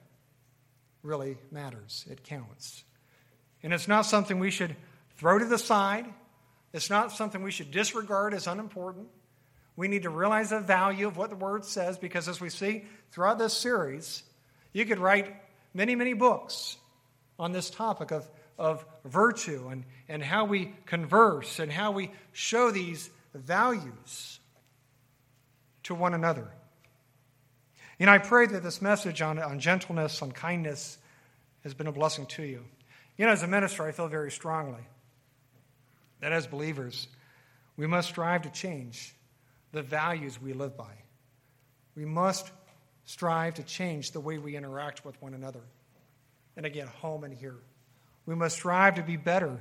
really 1.03 1.37
matters. 1.51 2.05
It 2.11 2.25
counts. 2.25 2.83
And 3.63 3.71
it's 3.71 3.87
not 3.87 4.01
something 4.01 4.39
we 4.39 4.51
should 4.51 4.75
throw 5.15 5.39
to 5.39 5.45
the 5.45 5.57
side, 5.57 6.05
it's 6.77 6.91
not 6.91 7.11
something 7.11 7.41
we 7.41 7.51
should 7.51 7.71
disregard 7.71 8.35
as 8.35 8.45
unimportant. 8.45 9.07
We 9.75 9.87
need 9.87 10.03
to 10.03 10.09
realize 10.09 10.51
the 10.51 10.59
value 10.59 11.07
of 11.07 11.17
what 11.17 11.31
the 11.31 11.35
Word 11.35 11.65
says 11.65 11.97
because, 11.97 12.27
as 12.27 12.39
we 12.39 12.49
see 12.49 12.85
throughout 13.11 13.39
this 13.39 13.53
series, 13.53 14.23
you 14.73 14.85
could 14.85 14.99
write 14.99 15.35
many, 15.73 15.95
many 15.95 16.13
books 16.13 16.77
on 17.39 17.51
this 17.51 17.71
topic 17.71 18.11
of, 18.11 18.29
of 18.59 18.85
virtue 19.05 19.69
and, 19.69 19.85
and 20.07 20.23
how 20.23 20.45
we 20.45 20.73
converse 20.85 21.59
and 21.59 21.71
how 21.71 21.91
we 21.91 22.11
show 22.31 22.69
these 22.69 23.09
values 23.33 24.39
to 25.83 25.95
one 25.95 26.13
another. 26.13 26.47
And 27.99 28.07
I 28.07 28.19
pray 28.19 28.45
that 28.45 28.61
this 28.61 28.83
message 28.83 29.23
on, 29.23 29.39
on 29.39 29.59
gentleness, 29.59 30.21
on 30.21 30.31
kindness, 30.31 30.99
has 31.63 31.73
been 31.73 31.87
a 31.87 31.91
blessing 31.91 32.27
to 32.27 32.43
you. 32.43 32.65
You 33.17 33.25
know, 33.25 33.31
as 33.31 33.41
a 33.41 33.47
minister, 33.47 33.83
I 33.83 33.91
feel 33.91 34.07
very 34.07 34.31
strongly 34.31 34.83
that 36.19 36.31
as 36.31 36.47
believers, 36.47 37.07
we 37.75 37.87
must 37.87 38.09
strive 38.09 38.43
to 38.43 38.49
change 38.49 39.15
the 39.71 39.81
values 39.81 40.41
we 40.41 40.53
live 40.53 40.75
by. 40.75 40.93
We 41.95 42.05
must 42.05 42.51
strive 43.05 43.55
to 43.55 43.63
change 43.63 44.11
the 44.11 44.19
way 44.19 44.37
we 44.37 44.55
interact 44.55 45.05
with 45.05 45.19
one 45.21 45.33
another. 45.33 45.61
And 46.55 46.65
again, 46.65 46.87
home 46.87 47.23
and 47.23 47.33
here. 47.33 47.57
We 48.25 48.35
must 48.35 48.55
strive 48.55 48.95
to 48.95 49.03
be 49.03 49.17
better 49.17 49.59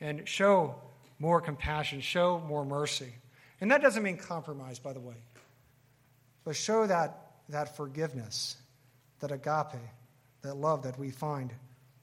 and 0.00 0.26
show 0.28 0.74
more 1.18 1.40
compassion, 1.40 2.00
show 2.00 2.40
more 2.40 2.64
mercy. 2.64 3.12
And 3.60 3.70
that 3.70 3.80
doesn't 3.80 4.02
mean 4.02 4.16
compromise, 4.16 4.78
by 4.80 4.92
the 4.92 5.00
way, 5.00 5.14
but 6.44 6.56
show 6.56 6.86
that, 6.86 7.34
that 7.48 7.76
forgiveness, 7.76 8.56
that 9.20 9.30
agape, 9.30 9.80
that 10.42 10.56
love 10.56 10.82
that 10.82 10.98
we 10.98 11.10
find 11.10 11.52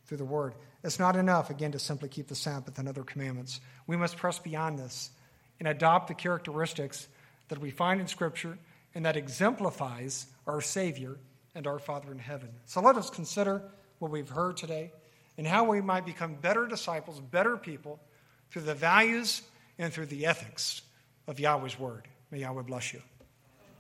through 0.06 0.18
the 0.18 0.26
Word. 0.26 0.54
It's 0.84 1.00
not 1.00 1.16
enough, 1.16 1.50
again, 1.50 1.72
to 1.74 1.80
simply 1.80 2.10
keep 2.10 2.28
the 2.28 2.36
Sabbath 2.36 2.80
and 2.80 2.88
other 2.88 3.04
commandments. 3.04 3.60
We 3.86 3.98
must 3.98 4.18
press 4.18 4.40
beyond 4.40 4.80
this 4.80 5.12
and 5.60 5.68
adopt 5.68 6.08
the 6.08 6.14
characteristics 6.14 7.08
that 7.50 7.60
we 7.60 7.72
find 7.72 8.00
in 8.00 8.08
Scripture 8.08 8.58
and 8.96 9.06
that 9.06 9.18
exemplifies 9.18 10.26
our 10.48 10.62
Savior 10.62 11.18
and 11.54 11.68
our 11.68 11.80
Father 11.80 12.12
in 12.12 12.20
heaven. 12.20 12.50
So 12.66 12.82
let 12.82 12.96
us 12.96 13.10
consider 13.10 13.62
what 14.00 14.12
we've 14.12 14.30
heard 14.30 14.58
today 14.58 14.92
and 15.38 15.46
how 15.46 15.66
we 15.66 15.82
might 15.82 16.06
become 16.06 16.36
better 16.36 16.66
disciples, 16.68 17.20
better 17.20 17.58
people 17.58 18.00
through 18.52 18.64
the 18.64 18.74
values 18.74 19.42
and 19.78 19.92
through 19.92 20.08
the 20.08 20.26
ethics 20.26 20.82
of 21.28 21.40
Yahweh's 21.40 21.80
Word. 21.80 22.08
May 22.32 22.40
Yahweh 22.40 22.64
bless 22.64 22.94
you. 22.94 23.02